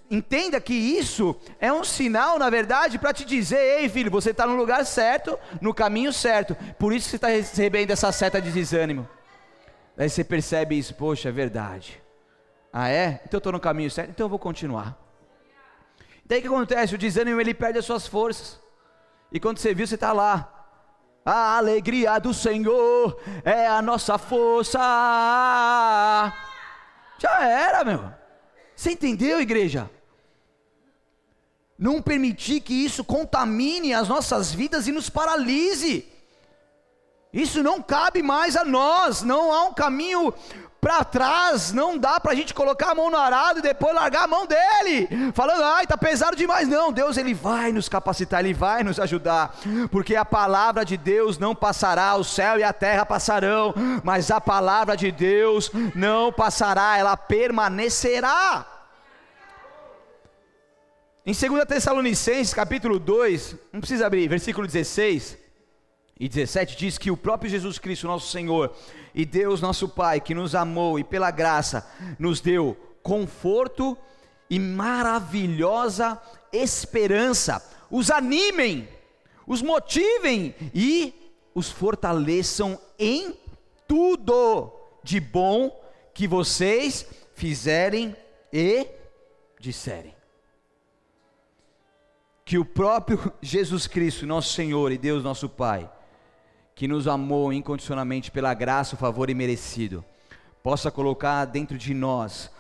entenda 0.10 0.60
que 0.60 0.74
isso 0.74 1.36
é 1.60 1.72
um 1.72 1.84
sinal, 1.84 2.38
na 2.40 2.50
verdade, 2.50 2.98
para 2.98 3.14
te 3.14 3.26
dizer: 3.26 3.80
ei, 3.80 3.90
filho, 3.90 4.12
você 4.12 4.32
está 4.32 4.46
no 4.46 4.56
lugar 4.56 4.86
certo, 4.86 5.38
no 5.62 5.74
caminho 5.74 6.14
certo. 6.14 6.56
Por 6.78 6.94
isso 6.94 7.10
você 7.10 7.16
está 7.16 7.28
recebendo 7.28 7.92
essa 7.92 8.12
seta 8.12 8.42
de 8.42 8.52
desânimo. 8.52 9.08
Daí 9.96 10.10
você 10.10 10.24
percebe 10.24 10.78
isso, 10.78 10.94
poxa, 10.94 11.30
é 11.30 11.32
verdade. 11.32 12.02
Ah, 12.72 12.90
é? 12.90 13.22
Então 13.24 13.38
eu 13.38 13.40
estou 13.40 13.54
no 13.54 13.60
caminho 13.60 13.90
certo, 13.90 14.10
então 14.10 14.26
eu 14.26 14.30
vou 14.30 14.40
continuar. 14.40 14.98
Daí 16.26 16.40
o 16.40 16.42
que 16.42 16.48
acontece? 16.48 16.96
O 16.96 16.98
desânimo 16.98 17.40
ele 17.40 17.54
perde 17.54 17.80
as 17.80 17.86
suas 17.86 18.08
forças. 18.08 18.60
E 19.32 19.40
quando 19.40 19.60
você 19.60 19.74
viu, 19.74 19.88
você 19.88 19.96
está 19.96 20.12
lá. 20.12 20.52
A 21.26 21.58
alegria 21.58 22.20
do 22.20 22.34
Senhor 22.34 23.20
é 23.44 23.66
a 23.68 23.82
nossa 23.82 24.18
força. 24.18 24.80
Já 27.18 27.48
era, 27.48 27.84
meu. 27.84 28.12
Você 28.76 28.92
entendeu, 28.92 29.40
igreja? 29.40 29.90
Não 31.78 32.02
permitir 32.02 32.62
que 32.62 32.74
isso 32.74 33.04
contamine 33.04 33.94
as 33.94 34.08
nossas 34.08 34.54
vidas 34.54 34.88
e 34.88 34.92
nos 34.92 35.10
paralise. 35.10 36.06
Isso 37.34 37.62
não 37.62 37.82
cabe 37.82 38.24
mais 38.24 38.56
a 38.56 38.64
nós, 38.64 39.22
não 39.22 39.52
há 39.52 39.66
um 39.66 39.74
caminho 39.74 40.34
para 40.80 41.04
trás, 41.04 41.74
não 41.74 41.98
dá 41.98 42.20
para 42.20 42.32
a 42.32 42.36
gente 42.36 42.54
colocar 42.54 42.92
a 42.92 42.96
mão 42.96 43.10
no 43.10 43.18
arado 43.18 43.58
e 43.58 43.62
depois 43.62 43.94
largar 43.96 44.26
a 44.26 44.28
mão 44.28 44.46
dele, 44.46 45.10
falando, 45.34 45.64
ai, 45.64 45.88
tá 45.88 45.98
pesado 45.98 46.38
demais. 46.38 46.68
Não, 46.68 46.94
Deus 46.94 47.18
ele 47.18 47.34
vai 47.34 47.72
nos 47.72 47.90
capacitar, 47.90 48.42
ele 48.42 48.54
vai 48.54 48.84
nos 48.84 49.00
ajudar, 49.00 49.56
porque 49.92 50.16
a 50.16 50.24
palavra 50.24 50.86
de 50.86 50.96
Deus 50.96 51.40
não 51.40 51.56
passará, 51.56 52.16
o 52.16 52.24
céu 52.24 52.60
e 52.60 52.64
a 52.64 52.72
terra 52.72 53.04
passarão, 53.04 53.74
mas 54.04 54.30
a 54.30 54.40
palavra 54.40 54.96
de 54.96 55.12
Deus 55.12 55.72
não 55.96 56.32
passará, 56.32 56.98
ela 56.98 57.18
permanecerá. 57.18 58.75
Em 61.28 61.34
2 61.34 61.66
Tessalonicenses, 61.66 62.54
capítulo 62.54 63.00
2, 63.00 63.56
não 63.74 63.80
precisa 63.80 64.06
abrir, 64.06 64.28
versículo 64.28 64.68
16 64.68 65.36
e 66.20 66.30
17 66.30 66.78
diz 66.78 67.00
que 67.00 67.10
o 67.10 67.18
próprio 67.18 67.50
Jesus 67.50 67.80
Cristo, 67.80 68.06
nosso 68.06 68.32
Senhor, 68.32 68.72
e 69.14 69.26
Deus 69.26 69.60
nosso 69.60 69.90
Pai, 69.90 70.22
que 70.22 70.36
nos 70.36 70.54
amou 70.54 71.00
e 71.00 71.04
pela 71.04 71.32
graça 71.32 71.92
nos 72.20 72.42
deu 72.42 72.78
conforto 73.02 73.98
e 74.52 74.60
maravilhosa 74.60 76.22
esperança, 76.54 77.60
os 77.90 78.12
animem, 78.12 78.88
os 79.48 79.64
motivem 79.64 80.54
e 80.76 81.12
os 81.56 81.72
fortaleçam 81.72 82.80
em 83.00 83.36
tudo 83.88 84.72
de 85.04 85.20
bom 85.20 85.76
que 86.14 86.28
vocês 86.28 87.04
fizerem 87.34 88.16
e 88.54 88.88
disserem. 89.60 90.15
Que 92.48 92.60
o 92.60 92.64
próprio 92.64 93.34
Jesus 93.42 93.88
Cristo, 93.88 94.28
nosso 94.28 94.54
Senhor 94.54 94.92
e 94.92 95.00
Deus 95.00 95.24
nosso 95.24 95.50
Pai, 95.50 95.90
que 96.76 96.88
nos 96.88 97.08
amou 97.08 97.52
incondicionalmente 97.52 98.30
pela 98.30 98.54
graça, 98.54 98.94
o 98.94 99.00
favor 99.00 99.32
imerecido, 99.32 100.06
possa 100.62 100.92
colocar 100.92 101.44
dentro 101.46 101.76
de 101.76 101.92
nós 101.92 102.52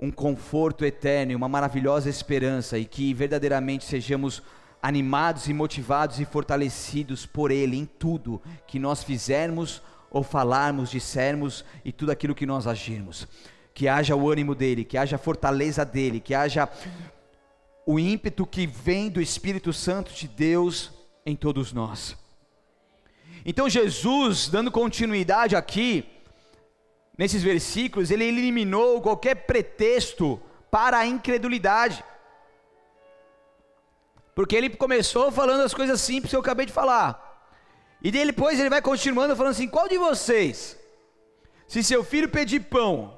um 0.00 0.10
conforto 0.10 0.82
eterno, 0.82 1.36
uma 1.36 1.46
maravilhosa 1.46 2.08
esperança 2.08 2.78
e 2.78 2.86
que 2.86 3.12
verdadeiramente 3.12 3.84
sejamos 3.84 4.42
animados 4.80 5.46
e 5.46 5.52
motivados 5.52 6.18
e 6.20 6.24
fortalecidos 6.24 7.26
por 7.26 7.50
Ele 7.50 7.76
em 7.76 7.84
tudo 7.84 8.40
que 8.66 8.78
nós 8.78 9.02
fizermos 9.02 9.82
ou 10.10 10.22
falarmos, 10.22 10.90
dissermos 10.90 11.66
e 11.84 11.92
tudo 11.92 12.12
aquilo 12.12 12.34
que 12.34 12.46
nós 12.46 12.66
agirmos. 12.66 13.28
Que 13.74 13.88
haja 13.88 14.16
o 14.16 14.30
ânimo 14.30 14.54
dele, 14.54 14.86
que 14.86 14.96
haja 14.96 15.16
a 15.16 15.18
fortaleza 15.18 15.84
dele, 15.84 16.18
que 16.18 16.34
haja 16.34 16.66
o 17.90 17.98
ímpeto 17.98 18.46
que 18.46 18.66
vem 18.66 19.08
do 19.08 19.18
Espírito 19.18 19.72
Santo 19.72 20.12
de 20.12 20.28
Deus 20.28 20.90
em 21.24 21.34
todos 21.34 21.72
nós. 21.72 22.14
Então 23.46 23.66
Jesus, 23.66 24.50
dando 24.50 24.70
continuidade 24.70 25.56
aqui, 25.56 26.06
nesses 27.16 27.42
versículos, 27.42 28.10
ele 28.10 28.24
eliminou 28.24 29.00
qualquer 29.00 29.36
pretexto 29.46 30.38
para 30.70 30.98
a 30.98 31.06
incredulidade. 31.06 32.04
Porque 34.34 34.54
ele 34.54 34.68
começou 34.68 35.32
falando 35.32 35.62
as 35.62 35.72
coisas 35.72 35.98
simples 35.98 36.28
que 36.28 36.36
eu 36.36 36.40
acabei 36.40 36.66
de 36.66 36.72
falar. 36.72 37.48
E 38.02 38.10
depois 38.10 38.60
ele 38.60 38.68
vai 38.68 38.82
continuando 38.82 39.34
falando 39.34 39.52
assim: 39.52 39.66
qual 39.66 39.88
de 39.88 39.96
vocês, 39.96 40.78
se 41.66 41.82
seu 41.82 42.04
filho 42.04 42.28
pedir 42.28 42.60
pão, 42.64 43.17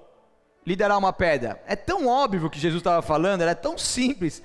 dará 0.77 0.97
uma 0.97 1.13
pedra? 1.13 1.63
É 1.67 1.77
tão 1.77 2.07
óbvio 2.07 2.51
que 2.51 2.59
Jesus 2.59 2.81
estava 2.81 3.03
falando, 3.03 3.43
era 3.43 3.55
tão 3.55 3.77
simples, 3.79 4.43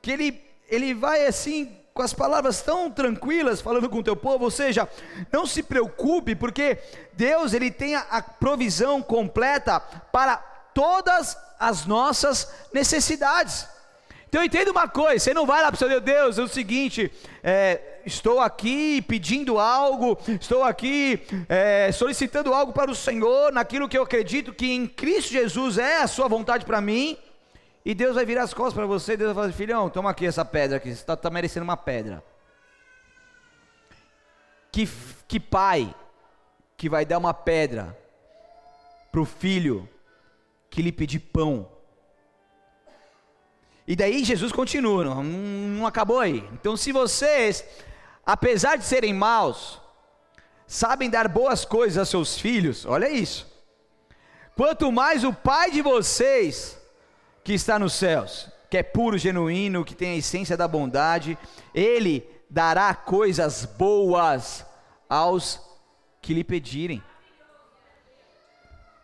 que 0.00 0.10
ele, 0.10 0.42
ele 0.68 0.94
vai 0.94 1.26
assim 1.26 1.76
com 1.92 2.02
as 2.02 2.12
palavras 2.12 2.62
tão 2.62 2.90
tranquilas, 2.90 3.60
falando 3.60 3.90
com 3.90 3.98
o 3.98 4.04
teu 4.04 4.14
povo, 4.14 4.44
ou 4.44 4.50
seja, 4.52 4.88
não 5.32 5.44
se 5.44 5.64
preocupe, 5.64 6.36
porque 6.36 6.78
Deus 7.14 7.52
ele 7.52 7.72
tem 7.72 7.96
a 7.96 8.22
provisão 8.22 9.02
completa 9.02 9.80
para 9.80 10.36
todas 10.72 11.36
as 11.58 11.86
nossas 11.86 12.48
necessidades. 12.72 13.66
Então 14.28 14.44
entenda 14.44 14.70
uma 14.70 14.86
coisa, 14.86 15.18
você 15.18 15.34
não 15.34 15.46
vai 15.46 15.62
lá 15.62 15.72
para 15.72 15.74
o 15.74 15.78
seu 15.88 16.00
Deus, 16.00 16.38
é 16.38 16.42
o 16.42 16.48
seguinte, 16.48 17.10
é, 17.42 17.97
estou 18.08 18.40
aqui 18.40 19.00
pedindo 19.02 19.58
algo, 19.58 20.18
estou 20.40 20.64
aqui 20.64 21.22
é, 21.48 21.92
solicitando 21.92 22.52
algo 22.52 22.72
para 22.72 22.90
o 22.90 22.94
Senhor, 22.94 23.52
naquilo 23.52 23.88
que 23.88 23.96
eu 23.96 24.02
acredito 24.02 24.52
que 24.52 24.72
em 24.72 24.86
Cristo 24.86 25.30
Jesus 25.30 25.78
é 25.78 26.02
a 26.02 26.06
sua 26.06 26.26
vontade 26.26 26.64
para 26.64 26.80
mim, 26.80 27.16
e 27.84 27.94
Deus 27.94 28.16
vai 28.16 28.24
virar 28.24 28.42
as 28.42 28.52
costas 28.52 28.74
para 28.74 28.86
você, 28.86 29.16
Deus 29.16 29.32
vai 29.32 29.44
falar, 29.44 29.56
filhão, 29.56 29.88
toma 29.88 30.10
aqui 30.10 30.26
essa 30.26 30.44
pedra 30.44 30.78
aqui, 30.78 30.88
você 30.88 31.00
está 31.00 31.16
tá 31.16 31.30
merecendo 31.30 31.64
uma 31.64 31.76
pedra. 31.76 32.22
Que, 34.72 34.88
que 35.26 35.40
pai 35.40 35.94
que 36.76 36.88
vai 36.88 37.04
dar 37.04 37.18
uma 37.18 37.32
pedra 37.32 37.96
para 39.10 39.20
o 39.20 39.24
filho 39.24 39.88
que 40.68 40.82
lhe 40.82 40.92
pedir 40.92 41.20
pão? 41.20 41.68
E 43.86 43.96
daí 43.96 44.22
Jesus 44.22 44.52
continua, 44.52 45.02
não, 45.02 45.24
não 45.24 45.86
acabou 45.86 46.20
aí. 46.20 46.46
Então, 46.52 46.76
se 46.76 46.92
vocês, 46.92 47.64
apesar 48.28 48.76
de 48.76 48.84
serem 48.84 49.14
maus, 49.14 49.80
sabem 50.66 51.08
dar 51.08 51.26
boas 51.28 51.64
coisas 51.64 51.96
a 51.96 52.04
seus 52.04 52.38
filhos, 52.38 52.84
olha 52.84 53.08
isso. 53.08 53.46
Quanto 54.54 54.92
mais 54.92 55.24
o 55.24 55.32
Pai 55.32 55.70
de 55.70 55.80
vocês 55.80 56.78
que 57.42 57.54
está 57.54 57.78
nos 57.78 57.94
céus, 57.94 58.50
que 58.68 58.76
é 58.76 58.82
puro, 58.82 59.16
genuíno, 59.16 59.82
que 59.82 59.94
tem 59.94 60.10
a 60.10 60.16
essência 60.16 60.58
da 60.58 60.68
bondade, 60.68 61.38
ele 61.74 62.22
dará 62.50 62.94
coisas 62.94 63.64
boas 63.64 64.66
aos 65.08 65.58
que 66.20 66.34
lhe 66.34 66.44
pedirem. 66.44 67.02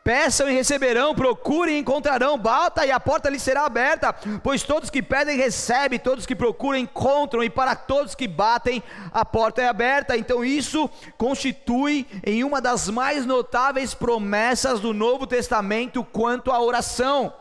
Peçam 0.05 0.51
e 0.51 0.53
receberão, 0.53 1.15
procurem 1.15 1.77
e 1.77 1.79
encontrarão, 1.79 2.37
bata 2.37 2.85
e 2.85 2.91
a 2.91 3.01
porta 3.01 3.31
lhe 3.31 3.39
será 3.39 3.65
aberta, 3.65 4.13
pois 4.43 4.63
todos 4.63 4.91
que 4.91 5.03
pedem 5.03 5.39
recebem, 5.39 5.99
todos 5.99 6.27
que 6.27 6.37
procuram 6.37 6.79
encontram, 6.79 7.43
e 7.43 7.49
para 7.49 7.75
todos 7.75 8.15
que 8.15 8.29
batem 8.29 8.83
a 9.11 9.25
porta 9.25 9.63
é 9.63 9.67
aberta. 9.67 10.15
Então 10.15 10.45
isso 10.45 10.91
constitui 11.17 12.07
em 12.23 12.45
uma 12.45 12.61
das 12.61 12.91
mais 12.91 13.25
notáveis 13.25 13.95
promessas 13.95 14.79
do 14.79 14.93
Novo 14.93 15.27
Testamento 15.27 16.05
quanto 16.05 16.53
à 16.53 16.61
oração. 16.61 17.33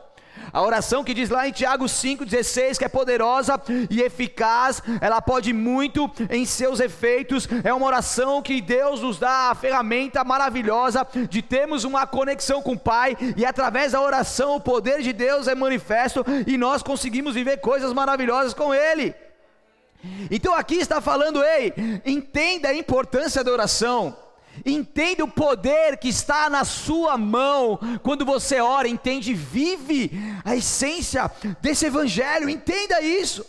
A 0.53 0.61
oração 0.61 1.03
que 1.03 1.15
diz 1.15 1.31
lá 1.31 1.47
em 1.47 1.51
Tiago 1.51 1.85
5,16 1.85 2.77
que 2.77 2.85
é 2.85 2.87
poderosa 2.87 3.59
e 3.89 4.01
eficaz, 4.01 4.83
ela 5.01 5.19
pode 5.19 5.51
muito 5.51 6.09
em 6.29 6.45
seus 6.45 6.79
efeitos. 6.79 7.47
É 7.63 7.73
uma 7.73 7.87
oração 7.87 8.39
que 8.39 8.61
Deus 8.61 9.01
nos 9.01 9.17
dá 9.17 9.49
a 9.49 9.55
ferramenta 9.55 10.23
maravilhosa 10.23 11.07
de 11.27 11.41
termos 11.41 11.83
uma 11.83 12.05
conexão 12.05 12.61
com 12.61 12.73
o 12.73 12.79
Pai, 12.79 13.17
e 13.35 13.43
através 13.43 13.93
da 13.93 14.01
oração 14.01 14.55
o 14.55 14.61
poder 14.61 15.01
de 15.01 15.11
Deus 15.11 15.47
é 15.47 15.55
manifesto 15.55 16.23
e 16.45 16.55
nós 16.55 16.83
conseguimos 16.83 17.33
viver 17.33 17.57
coisas 17.57 17.91
maravilhosas 17.91 18.53
com 18.53 18.71
Ele. 18.73 19.15
Então 20.29 20.53
aqui 20.53 20.75
está 20.75 21.01
falando, 21.01 21.43
ei, 21.43 21.73
entenda 22.05 22.69
a 22.69 22.75
importância 22.75 23.43
da 23.43 23.51
oração. 23.51 24.15
Entende 24.65 25.21
o 25.21 25.27
poder 25.27 25.97
que 25.97 26.09
está 26.09 26.49
na 26.49 26.63
sua 26.63 27.17
mão 27.17 27.79
quando 28.01 28.25
você 28.25 28.59
ora, 28.59 28.87
entende, 28.87 29.33
vive 29.33 30.11
a 30.45 30.55
essência 30.55 31.29
desse 31.61 31.85
evangelho, 31.85 32.49
entenda 32.49 33.01
isso. 33.01 33.45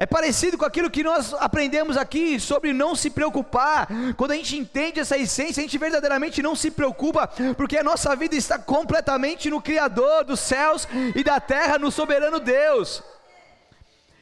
É 0.00 0.06
parecido 0.06 0.56
com 0.56 0.64
aquilo 0.64 0.88
que 0.88 1.02
nós 1.02 1.34
aprendemos 1.34 1.96
aqui 1.96 2.38
sobre 2.38 2.72
não 2.72 2.94
se 2.94 3.10
preocupar. 3.10 3.88
Quando 4.16 4.30
a 4.30 4.36
gente 4.36 4.56
entende 4.56 5.00
essa 5.00 5.18
essência, 5.18 5.60
a 5.60 5.64
gente 5.64 5.76
verdadeiramente 5.76 6.40
não 6.40 6.54
se 6.54 6.70
preocupa, 6.70 7.28
porque 7.56 7.76
a 7.76 7.82
nossa 7.82 8.14
vida 8.14 8.36
está 8.36 8.56
completamente 8.60 9.50
no 9.50 9.60
Criador 9.60 10.22
dos 10.22 10.38
céus 10.38 10.86
e 11.16 11.24
da 11.24 11.40
terra, 11.40 11.80
no 11.80 11.90
soberano 11.90 12.38
Deus. 12.38 13.02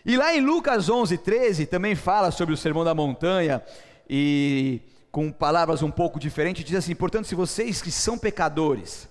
E 0.06 0.16
lá 0.16 0.34
em 0.34 0.40
Lucas 0.40 0.88
11, 0.88 1.18
13, 1.18 1.66
também 1.66 1.94
fala 1.94 2.30
sobre 2.30 2.54
o 2.54 2.56
sermão 2.56 2.82
da 2.82 2.94
montanha 2.94 3.62
e 4.08 4.80
com 5.16 5.32
palavras 5.32 5.82
um 5.82 5.90
pouco 5.90 6.20
diferentes, 6.20 6.62
diz 6.62 6.76
assim: 6.76 6.94
portanto, 6.94 7.26
se 7.26 7.34
vocês 7.34 7.80
que 7.80 7.90
são 7.90 8.18
pecadores, 8.18 9.08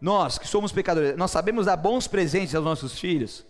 nós 0.00 0.38
que 0.38 0.48
somos 0.48 0.72
pecadores, 0.72 1.18
nós 1.18 1.30
sabemos 1.30 1.66
dar 1.66 1.76
bons 1.76 2.08
presentes 2.08 2.54
aos 2.54 2.64
nossos 2.64 2.98
filhos, 2.98 3.44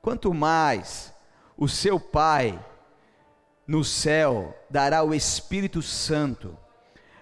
quanto 0.00 0.32
mais 0.32 1.12
o 1.56 1.66
seu 1.66 1.98
Pai 1.98 2.64
no 3.66 3.82
céu 3.82 4.56
dará 4.70 5.02
o 5.02 5.12
Espírito 5.12 5.82
Santo 5.82 6.56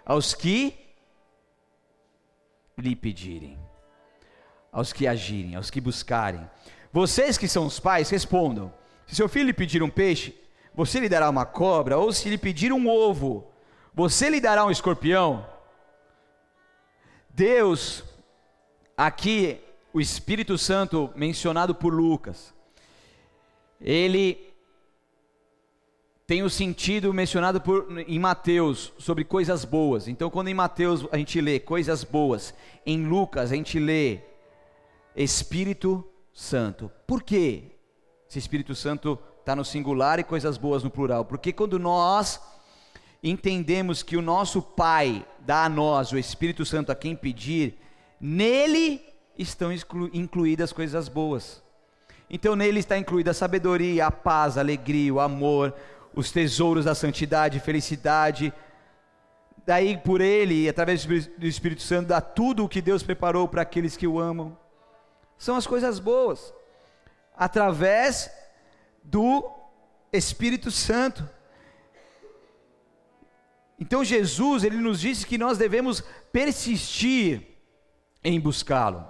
aos 0.05 0.35
que 0.35 0.79
lhe 2.77 2.95
pedirem, 2.95 3.59
aos 4.71 4.93
que 4.93 5.07
agirem, 5.07 5.55
aos 5.55 5.71
que 5.71 5.81
buscarem. 5.81 6.47
Vocês 6.93 7.39
que 7.39 7.49
são 7.49 7.65
os 7.65 7.81
pais, 7.81 8.11
respondam: 8.11 8.75
se 9.07 9.17
seu 9.17 9.27
filho 9.27 9.47
lhe 9.47 9.55
pedir 9.55 9.83
um 9.83 9.89
peixe, 9.89 10.39
você 10.75 11.01
lhe 11.01 11.09
dará 11.09 11.31
uma 11.31 11.47
cobra, 11.47 11.97
ou 11.97 12.13
se 12.13 12.29
lhe 12.29 12.37
pedir 12.37 12.75
um 12.75 12.87
ovo, 12.87 13.51
você 13.95 14.29
lhe 14.31 14.41
dará 14.41 14.65
um 14.65 14.71
escorpião? 14.71 15.47
Deus, 17.29 18.05
aqui, 18.97 19.61
o 19.93 20.01
Espírito 20.01 20.57
Santo 20.57 21.11
mencionado 21.17 21.75
por 21.75 21.93
Lucas, 21.93 22.55
ele 23.81 24.51
tem 26.27 26.45
o 26.45 26.51
sentido 26.51 27.13
mencionado 27.13 27.61
por, 27.61 27.89
em 28.07 28.19
Mateus 28.19 28.93
sobre 28.99 29.25
coisas 29.25 29.65
boas. 29.65 30.07
Então, 30.07 30.31
quando 30.31 30.47
em 30.47 30.55
Mateus 30.55 31.05
a 31.11 31.17
gente 31.17 31.41
lê 31.41 31.59
coisas 31.59 32.05
boas, 32.05 32.55
em 32.87 33.05
Lucas 33.05 33.51
a 33.51 33.57
gente 33.57 33.81
lê 33.81 34.21
Espírito 35.17 36.07
Santo. 36.33 36.89
Por 37.05 37.23
quê? 37.23 37.65
Esse 38.29 38.39
Espírito 38.39 38.77
Santo 38.77 39.19
está 39.41 39.57
no 39.57 39.65
singular 39.65 40.21
e 40.21 40.25
coisas 40.25 40.57
boas 40.57 40.85
no 40.85 40.91
plural. 40.91 41.25
Porque 41.25 41.53
quando 41.53 41.81
nós 41.81 42.41
entendemos 43.23 44.03
que 44.03 44.17
o 44.17 44.23
nosso 44.23 44.63
Pai 44.63 45.27
dá 45.41 45.65
a 45.65 45.69
nós 45.69 46.13
o 46.13 46.19
Espírito 46.19 46.65
Santo 46.65 46.93
a 46.93 46.95
quem 46.95 47.15
pedir, 47.15 47.79
nele 48.21 49.03
estão 49.39 49.71
incluídas 50.13 50.73
coisas 50.73 51.09
boas. 51.09 51.63
Então 52.29 52.55
nele 52.55 52.79
está 52.81 52.97
incluída 52.97 53.33
a 53.33 53.35
sabedoria, 53.35 54.07
a 54.07 54.11
paz, 54.11 54.57
a 54.57 54.61
alegria, 54.61 55.13
o 55.13 55.21
amor, 55.21 55.75
os 56.15 56.31
tesouros 56.31 56.85
da 56.85 56.95
santidade, 56.95 57.61
felicidade. 57.61 58.53
Daí 59.67 59.97
por 59.97 60.21
ele, 60.21 60.69
através 60.69 61.05
do 61.05 61.47
Espírito 61.47 61.83
Santo, 61.83 62.09
dá 62.09 62.21
tudo 62.21 62.65
o 62.65 62.69
que 62.69 62.81
Deus 62.81 63.03
preparou 63.03 63.49
para 63.49 63.63
aqueles 63.63 63.97
que 63.97 64.07
o 64.07 64.19
amam. 64.19 64.57
São 65.37 65.57
as 65.57 65.67
coisas 65.67 65.99
boas. 65.99 66.55
Através 67.37 68.31
do 69.03 69.51
Espírito 70.13 70.71
Santo. 70.71 71.29
Então 73.81 74.05
Jesus, 74.05 74.63
ele 74.63 74.77
nos 74.77 75.01
disse 75.01 75.27
que 75.27 75.39
nós 75.39 75.57
devemos 75.57 76.05
persistir 76.31 77.43
em 78.23 78.39
buscá-lo, 78.39 79.03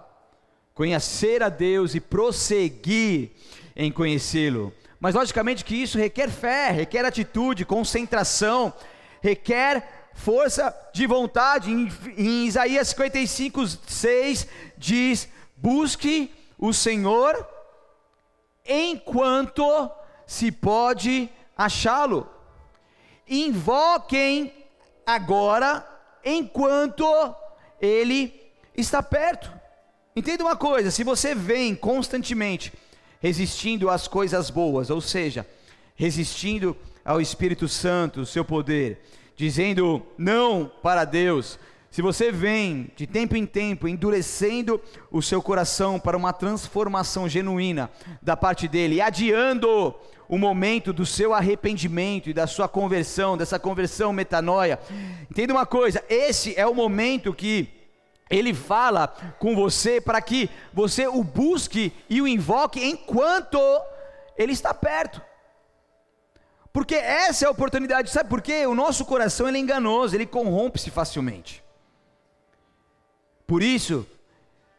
conhecer 0.73 1.43
a 1.43 1.49
Deus 1.49 1.97
e 1.97 2.01
prosseguir 2.01 3.33
em 3.75 3.91
conhecê-lo. 3.91 4.73
Mas 5.01 5.17
logicamente 5.17 5.65
que 5.65 5.75
isso 5.75 5.99
requer 5.99 6.31
fé, 6.31 6.71
requer 6.71 7.05
atitude, 7.05 7.65
concentração, 7.65 8.73
requer 9.21 10.11
força 10.15 10.73
de 10.93 11.05
vontade. 11.05 11.73
Em, 11.73 11.91
em 12.17 12.47
Isaías 12.47 12.89
55, 12.89 13.67
6 13.67 14.47
diz: 14.79 15.29
Busque 15.57 16.33
o 16.57 16.73
Senhor 16.73 17.45
enquanto 18.65 19.91
se 20.27 20.53
pode 20.53 21.29
achá-lo. 21.57 22.29
Invoquem 23.27 24.60
agora 25.07 25.87
enquanto 26.25 27.05
ele 27.81 28.53
está 28.77 29.03
perto. 29.03 29.53
Entenda 30.15 30.45
uma 30.45 30.57
coisa: 30.57 30.91
se 30.91 31.05
você 31.05 31.35
vem 31.35 31.75
constantemente 31.75 32.73
resistindo 33.21 33.91
às 33.91 34.09
coisas 34.09 34.51
boas, 34.51 34.91
ou 34.91 35.01
seja, 35.01 35.47
resistindo 35.95 36.77
ao 37.05 37.21
Espírito 37.21 37.69
Santo, 37.69 38.23
o 38.23 38.27
seu 38.27 38.45
poder, 38.45 39.03
dizendo 39.37 40.05
não 40.17 40.71
para 40.83 41.05
Deus, 41.05 41.59
se 41.91 42.01
você 42.01 42.31
vem 42.31 42.89
de 42.95 43.05
tempo 43.05 43.35
em 43.35 43.45
tempo 43.45 43.89
endurecendo 43.89 44.81
o 45.11 45.21
seu 45.21 45.43
coração 45.43 45.99
para 45.99 46.17
uma 46.17 46.33
transformação 46.33 47.29
genuína 47.29 47.91
da 48.23 48.37
parte 48.37 48.69
dele, 48.69 49.01
adiando 49.01 49.95
o 50.29 50.39
momento 50.39 50.93
do 50.93 51.05
seu 51.05 51.35
arrependimento 51.35 52.31
e 52.31 52.33
da 52.33 52.47
sua 52.47 52.69
conversão, 52.69 53.37
dessa 53.37 53.59
conversão 53.59 54.13
metanoia, 54.13 54.79
entenda 55.29 55.53
uma 55.53 55.67
coisa: 55.67 56.05
esse 56.09 56.55
é 56.57 56.65
o 56.65 56.75
momento 56.75 57.35
que 57.35 57.69
ele 58.31 58.55
fala 58.55 59.09
com 59.41 59.57
você 59.57 60.01
para 60.01 60.23
que 60.23 60.49
você 60.73 61.09
o 61.09 61.25
busque 61.25 61.93
e 62.09 62.23
o 62.23 62.29
invoque 62.29 62.85
enquanto 62.85 63.59
ele 64.39 64.53
está 64.53 64.73
perto. 64.73 65.21
Porque 66.73 66.95
essa 66.95 67.47
é 67.47 67.49
a 67.49 67.51
oportunidade, 67.51 68.11
sabe 68.11 68.31
por 68.31 68.41
quê? 68.41 68.65
O 68.65 68.77
nosso 68.77 69.05
coração 69.05 69.49
ele 69.49 69.59
é 69.59 69.61
enganoso, 69.61 70.15
ele 70.15 70.25
corrompe-se 70.25 70.89
facilmente. 70.89 71.69
Por 73.51 73.65
isso 73.65 74.07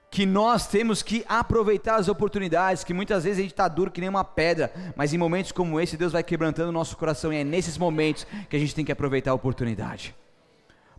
que 0.09 0.25
nós 0.25 0.65
temos 0.65 1.03
que 1.03 1.25
aproveitar 1.27 1.95
as 1.95 2.07
oportunidades, 2.07 2.85
que 2.85 2.93
muitas 2.93 3.25
vezes 3.25 3.39
a 3.39 3.41
gente 3.41 3.51
está 3.51 3.67
duro 3.67 3.91
que 3.91 3.99
nem 3.99 4.09
uma 4.09 4.23
pedra, 4.23 4.71
mas 4.95 5.13
em 5.13 5.17
momentos 5.17 5.51
como 5.51 5.77
esse 5.77 5.97
Deus 5.97 6.13
vai 6.13 6.23
quebrantando 6.23 6.69
o 6.69 6.71
nosso 6.71 6.95
coração 6.95 7.33
e 7.33 7.35
é 7.35 7.43
nesses 7.43 7.77
momentos 7.77 8.25
que 8.49 8.55
a 8.55 8.59
gente 8.59 8.73
tem 8.73 8.85
que 8.85 8.91
aproveitar 8.93 9.31
a 9.31 9.33
oportunidade. 9.33 10.15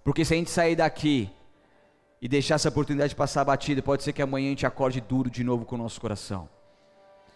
Porque 0.04 0.22
se 0.22 0.34
a 0.34 0.36
gente 0.36 0.50
sair 0.50 0.76
daqui 0.76 1.30
e 2.20 2.28
deixar 2.28 2.56
essa 2.56 2.68
oportunidade 2.68 3.16
passar 3.16 3.42
batida, 3.42 3.80
pode 3.80 4.02
ser 4.02 4.12
que 4.12 4.20
amanhã 4.20 4.48
a 4.48 4.50
gente 4.50 4.66
acorde 4.66 5.00
duro 5.00 5.30
de 5.30 5.42
novo 5.42 5.64
com 5.64 5.74
o 5.76 5.78
nosso 5.78 5.98
coração. 5.98 6.50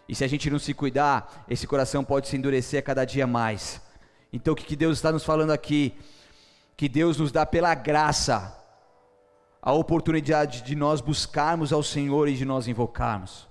E 0.06 0.14
se 0.14 0.22
a 0.22 0.28
gente 0.28 0.50
não 0.50 0.58
se 0.58 0.74
cuidar, 0.74 1.46
esse 1.48 1.66
coração 1.66 2.04
pode 2.04 2.28
se 2.28 2.36
endurecer 2.36 2.78
a 2.78 2.82
cada 2.82 3.06
dia 3.06 3.26
mais. 3.26 3.80
Então 4.30 4.52
o 4.52 4.56
que 4.56 4.76
Deus 4.76 4.98
está 4.98 5.10
nos 5.10 5.24
falando 5.24 5.52
aqui? 5.52 5.94
Que 6.76 6.90
Deus 6.90 7.16
nos 7.16 7.32
dá 7.32 7.46
pela 7.46 7.74
graça 7.74 8.65
a 9.66 9.72
oportunidade 9.72 10.62
de 10.62 10.76
nós 10.76 11.00
buscarmos 11.00 11.72
ao 11.72 11.82
Senhor 11.82 12.28
e 12.28 12.36
de 12.36 12.44
nós 12.44 12.68
invocarmos. 12.68 13.48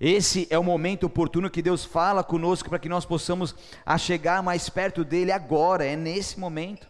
Esse 0.00 0.46
é 0.48 0.58
o 0.58 0.64
momento 0.64 1.04
oportuno 1.04 1.50
que 1.50 1.60
Deus 1.60 1.84
fala 1.84 2.24
conosco 2.24 2.70
para 2.70 2.78
que 2.78 2.88
nós 2.88 3.04
possamos 3.04 3.54
chegar 3.98 4.42
mais 4.42 4.70
perto 4.70 5.04
dele 5.04 5.30
agora, 5.30 5.84
é 5.84 5.94
nesse 5.94 6.40
momento. 6.40 6.88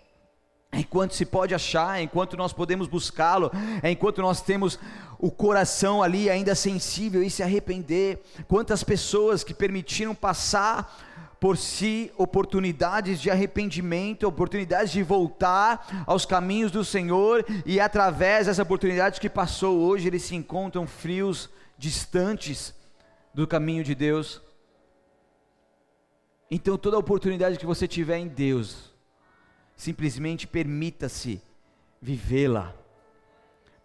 Enquanto 0.73 1.16
se 1.16 1.27
pode 1.27 1.57
achar, 1.57 2.01
enquanto 2.01 2.37
nós 2.37 2.53
podemos 2.53 2.87
buscá-lo, 2.87 3.51
enquanto 3.83 4.23
nós 4.23 4.40
temos 4.40 4.79
o 5.19 5.29
coração 5.29 6.01
ali 6.01 6.31
ainda 6.31 6.55
sensível 6.55 7.25
e 7.25 7.31
se 7.31 7.43
arrepender. 7.43 8.23
Quantas 8.47 8.85
pessoas 8.85 9.43
que 9.43 9.53
permitiram 9.53 10.14
passar 10.14 11.10
por 11.40 11.57
si 11.57 12.12
oportunidades 12.18 13.18
de 13.18 13.31
arrependimento, 13.31 14.29
oportunidades 14.29 14.92
de 14.92 15.03
voltar 15.03 16.05
aos 16.07 16.26
caminhos 16.26 16.70
do 16.70 16.85
Senhor, 16.85 17.44
e 17.64 17.81
através 17.81 18.46
dessa 18.46 18.62
oportunidade 18.62 19.18
que 19.18 19.31
passou 19.31 19.81
hoje, 19.81 20.07
eles 20.07 20.22
se 20.22 20.37
encontram 20.37 20.87
frios, 20.87 21.48
distantes 21.79 22.74
do 23.33 23.46
caminho 23.46 23.83
de 23.83 23.94
Deus. 23.94 24.42
Então, 26.50 26.76
toda 26.76 26.98
oportunidade 26.98 27.59
que 27.59 27.64
você 27.64 27.88
tiver 27.88 28.18
em 28.18 28.29
Deus, 28.29 28.92
simplesmente 29.74 30.46
permita-se 30.46 31.40
vivê-la, 32.03 32.74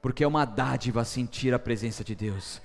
porque 0.02 0.26
é 0.26 0.28
uma 0.28 0.44
dádiva 0.44 1.06
sentir 1.06 1.54
a 1.54 1.60
presença 1.60 2.04
de 2.04 2.16
Deus. 2.16 2.62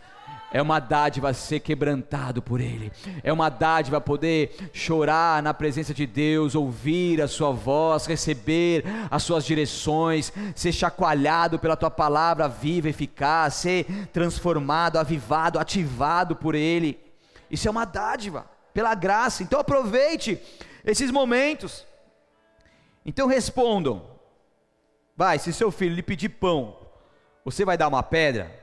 É 0.52 0.60
uma 0.60 0.80
dádiva 0.80 1.32
ser 1.32 1.60
quebrantado 1.60 2.42
por 2.42 2.60
Ele. 2.60 2.90
É 3.22 3.32
uma 3.32 3.48
dádiva 3.48 4.00
poder 4.00 4.70
chorar 4.72 5.42
na 5.42 5.54
presença 5.54 5.94
de 5.94 6.06
Deus, 6.06 6.54
ouvir 6.54 7.22
a 7.22 7.28
Sua 7.28 7.52
voz, 7.52 8.06
receber 8.06 8.84
as 9.10 9.22
Suas 9.22 9.44
direções, 9.44 10.32
ser 10.56 10.72
chacoalhado 10.72 11.58
pela 11.58 11.76
Tua 11.76 11.90
palavra 11.90 12.48
viva, 12.48 12.88
eficaz, 12.88 13.54
ser 13.54 13.84
transformado, 14.12 14.98
avivado, 14.98 15.58
ativado 15.58 16.34
por 16.34 16.56
Ele. 16.56 16.98
Isso 17.48 17.68
é 17.68 17.70
uma 17.70 17.84
dádiva, 17.84 18.44
pela 18.74 18.94
graça. 18.94 19.42
Então 19.42 19.60
aproveite 19.60 20.40
esses 20.84 21.10
momentos. 21.12 21.86
Então 23.06 23.28
respondam: 23.28 24.02
Vai, 25.16 25.38
se 25.38 25.52
seu 25.52 25.70
filho 25.70 25.94
lhe 25.94 26.02
pedir 26.02 26.28
pão, 26.28 26.76
você 27.44 27.64
vai 27.64 27.78
dar 27.78 27.88
uma 27.88 28.02
pedra? 28.02 28.59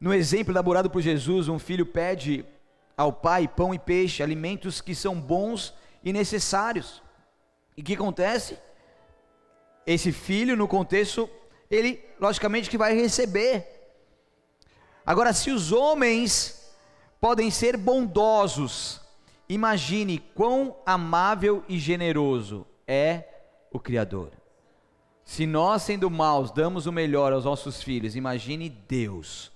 No 0.00 0.14
exemplo 0.14 0.52
elaborado 0.52 0.88
por 0.88 1.02
Jesus, 1.02 1.48
um 1.48 1.58
filho 1.58 1.84
pede 1.84 2.44
ao 2.96 3.12
pai 3.12 3.46
pão 3.46 3.74
e 3.74 3.78
peixe, 3.78 4.22
alimentos 4.22 4.80
que 4.80 4.94
são 4.94 5.20
bons 5.20 5.74
e 6.02 6.12
necessários. 6.12 7.02
E 7.76 7.82
o 7.82 7.84
que 7.84 7.94
acontece? 7.94 8.58
Esse 9.86 10.10
filho, 10.10 10.56
no 10.56 10.66
contexto, 10.66 11.28
ele 11.70 12.02
logicamente 12.18 12.70
que 12.70 12.78
vai 12.78 12.94
receber. 12.94 13.66
Agora, 15.04 15.32
se 15.32 15.50
os 15.50 15.70
homens 15.70 16.74
podem 17.20 17.50
ser 17.50 17.76
bondosos, 17.76 19.00
imagine 19.48 20.18
quão 20.34 20.76
amável 20.86 21.62
e 21.68 21.78
generoso 21.78 22.66
é 22.86 23.24
o 23.70 23.78
Criador. 23.78 24.30
Se 25.24 25.46
nós, 25.46 25.82
sendo 25.82 26.10
maus, 26.10 26.50
damos 26.50 26.86
o 26.86 26.92
melhor 26.92 27.32
aos 27.32 27.44
nossos 27.44 27.82
filhos, 27.82 28.16
imagine 28.16 28.68
Deus, 28.68 29.52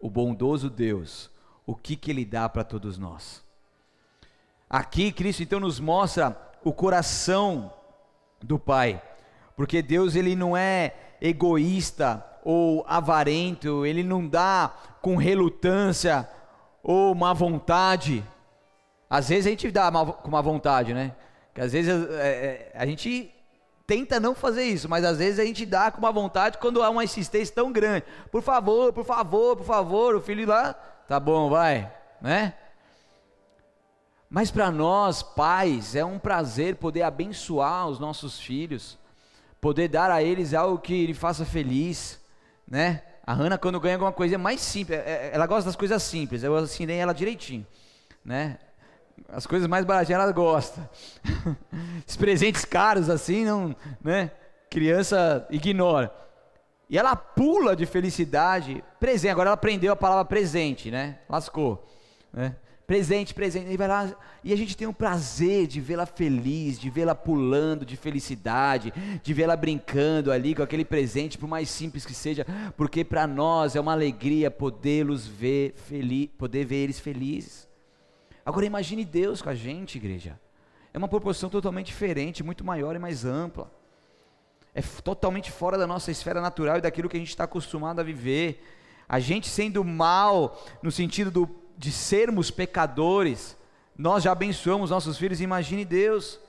o 0.00 0.08
bondoso 0.08 0.70
Deus, 0.70 1.30
o 1.66 1.74
que, 1.74 1.96
que 1.96 2.10
Ele 2.10 2.24
dá 2.24 2.48
para 2.48 2.64
todos 2.64 2.98
nós. 2.98 3.44
Aqui, 4.68 5.10
Cristo 5.10 5.42
então 5.42 5.60
nos 5.60 5.80
mostra 5.80 6.36
o 6.62 6.72
coração 6.72 7.72
do 8.42 8.58
Pai, 8.58 9.02
porque 9.56 9.80
Deus 9.80 10.14
ele 10.14 10.36
não 10.36 10.56
é 10.56 10.94
egoísta 11.20 12.24
ou 12.44 12.84
avarento, 12.86 13.84
ele 13.84 14.02
não 14.02 14.26
dá 14.26 14.72
com 15.00 15.16
relutância 15.16 16.28
ou 16.82 17.14
má 17.14 17.32
vontade. 17.32 18.22
Às 19.08 19.28
vezes 19.30 19.46
a 19.46 19.50
gente 19.50 19.70
dá 19.70 19.90
com 19.90 20.30
má 20.30 20.40
vontade, 20.40 20.92
né? 20.92 21.14
Que 21.54 21.60
às 21.62 21.72
vezes 21.72 21.90
é, 22.10 22.28
é, 22.28 22.72
a 22.74 22.86
gente 22.86 23.34
tenta 23.88 24.20
não 24.20 24.34
fazer 24.34 24.64
isso, 24.64 24.86
mas 24.86 25.02
às 25.02 25.16
vezes 25.16 25.40
a 25.40 25.46
gente 25.46 25.64
dá 25.64 25.90
com 25.90 25.98
uma 25.98 26.12
vontade 26.12 26.58
quando 26.58 26.82
há 26.82 26.90
uma 26.90 27.02
insistência 27.02 27.54
tão 27.54 27.72
grande. 27.72 28.04
Por 28.30 28.42
favor, 28.42 28.92
por 28.92 29.02
favor, 29.02 29.56
por 29.56 29.64
favor, 29.64 30.14
o 30.14 30.20
filho 30.20 30.46
lá, 30.46 30.74
tá 31.08 31.18
bom, 31.18 31.48
vai, 31.48 31.90
né? 32.20 32.52
Mas 34.28 34.50
para 34.50 34.70
nós, 34.70 35.22
pais, 35.22 35.96
é 35.96 36.04
um 36.04 36.18
prazer 36.18 36.76
poder 36.76 37.00
abençoar 37.00 37.88
os 37.88 37.98
nossos 37.98 38.38
filhos, 38.38 38.98
poder 39.58 39.88
dar 39.88 40.10
a 40.10 40.22
eles 40.22 40.52
algo 40.52 40.78
que 40.78 41.06
lhe 41.06 41.14
faça 41.14 41.46
feliz, 41.46 42.20
né? 42.70 43.02
A 43.26 43.32
Hannah, 43.32 43.56
quando 43.56 43.80
ganha 43.80 43.94
alguma 43.94 44.12
coisa 44.12 44.36
mais 44.36 44.60
simples, 44.60 44.98
é, 44.98 45.02
é, 45.02 45.30
ela 45.32 45.46
gosta 45.46 45.64
das 45.64 45.76
coisas 45.76 46.02
simples, 46.02 46.42
eu 46.42 46.54
assinei 46.54 46.98
ela 46.98 47.14
direitinho, 47.14 47.66
né? 48.22 48.58
As 49.28 49.46
coisas 49.46 49.68
mais 49.68 49.84
baratinhas 49.84 50.20
ela 50.22 50.32
gosta. 50.32 50.88
Os 52.06 52.16
presentes 52.16 52.64
caros 52.64 53.08
assim, 53.08 53.44
não, 53.44 53.74
né? 54.02 54.30
Criança 54.70 55.46
ignora. 55.50 56.12
E 56.88 56.98
ela 56.98 57.14
pula 57.16 57.76
de 57.76 57.86
felicidade. 57.86 58.82
Presente, 58.98 59.30
agora 59.30 59.48
ela 59.48 59.54
aprendeu 59.54 59.92
a 59.92 59.96
palavra 59.96 60.24
presente, 60.24 60.90
né? 60.90 61.18
Lascou, 61.28 61.86
né? 62.32 62.56
presente, 62.88 63.34
presente. 63.34 63.70
E 63.70 63.76
vai 63.76 63.86
lá 63.86 64.16
e 64.42 64.50
a 64.50 64.56
gente 64.56 64.74
tem 64.74 64.88
o 64.88 64.94
prazer 64.94 65.66
de 65.66 65.78
vê-la 65.78 66.06
feliz, 66.06 66.80
de 66.80 66.88
vê-la 66.88 67.14
pulando 67.14 67.84
de 67.84 67.98
felicidade, 67.98 68.94
de 69.22 69.34
vê-la 69.34 69.54
brincando 69.54 70.32
ali 70.32 70.54
com 70.54 70.62
aquele 70.62 70.86
presente, 70.86 71.36
por 71.36 71.46
mais 71.46 71.68
simples 71.68 72.06
que 72.06 72.14
seja, 72.14 72.46
porque 72.78 73.04
para 73.04 73.26
nós 73.26 73.76
é 73.76 73.80
uma 73.80 73.92
alegria 73.92 74.50
podê-los 74.50 75.26
ver 75.26 75.74
feliz, 75.74 76.30
poder 76.38 76.64
ver 76.64 76.76
eles 76.76 76.98
felizes. 76.98 77.67
Agora 78.48 78.64
imagine 78.64 79.04
Deus 79.04 79.42
com 79.42 79.50
a 79.50 79.54
gente, 79.54 79.98
igreja. 79.98 80.40
É 80.94 80.96
uma 80.96 81.06
proporção 81.06 81.50
totalmente 81.50 81.88
diferente, 81.88 82.42
muito 82.42 82.64
maior 82.64 82.96
e 82.96 82.98
mais 82.98 83.26
ampla. 83.26 83.70
É 84.74 84.80
totalmente 84.80 85.50
fora 85.50 85.76
da 85.76 85.86
nossa 85.86 86.10
esfera 86.10 86.40
natural 86.40 86.78
e 86.78 86.80
daquilo 86.80 87.10
que 87.10 87.16
a 87.18 87.20
gente 87.20 87.28
está 87.28 87.44
acostumado 87.44 88.00
a 88.00 88.02
viver. 88.02 88.66
A 89.06 89.20
gente 89.20 89.48
sendo 89.48 89.84
mal, 89.84 90.64
no 90.82 90.90
sentido 90.90 91.30
do 91.30 91.46
de 91.76 91.92
sermos 91.92 92.50
pecadores, 92.50 93.54
nós 93.94 94.24
já 94.24 94.32
abençoamos 94.32 94.88
nossos 94.88 95.18
filhos, 95.18 95.42
imagine 95.42 95.84
Deus. 95.84 96.40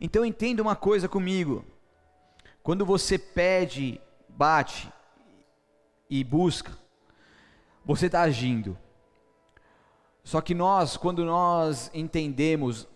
Então 0.00 0.24
entenda 0.24 0.62
uma 0.62 0.76
coisa 0.76 1.08
comigo: 1.08 1.64
quando 2.62 2.86
você 2.86 3.18
pede, 3.18 4.00
bate 4.28 4.88
e 6.08 6.22
busca, 6.22 6.70
você 7.84 8.06
está 8.06 8.20
agindo. 8.20 8.78
Só 10.28 10.42
que 10.42 10.52
nós, 10.52 10.94
quando 10.94 11.24
nós 11.24 11.90
entendemos 11.94 12.86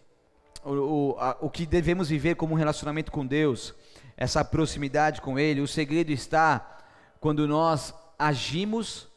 o, 0.62 0.72
o, 0.72 1.16
a, 1.18 1.38
o 1.40 1.48
que 1.48 1.64
devemos 1.64 2.10
viver 2.10 2.34
como 2.34 2.52
um 2.52 2.58
relacionamento 2.58 3.10
com 3.10 3.24
Deus, 3.26 3.74
essa 4.18 4.44
proximidade 4.44 5.22
com 5.22 5.38
Ele, 5.38 5.62
o 5.62 5.66
segredo 5.66 6.12
está 6.12 6.78
quando 7.20 7.48
nós 7.48 7.94
agimos, 8.18 9.08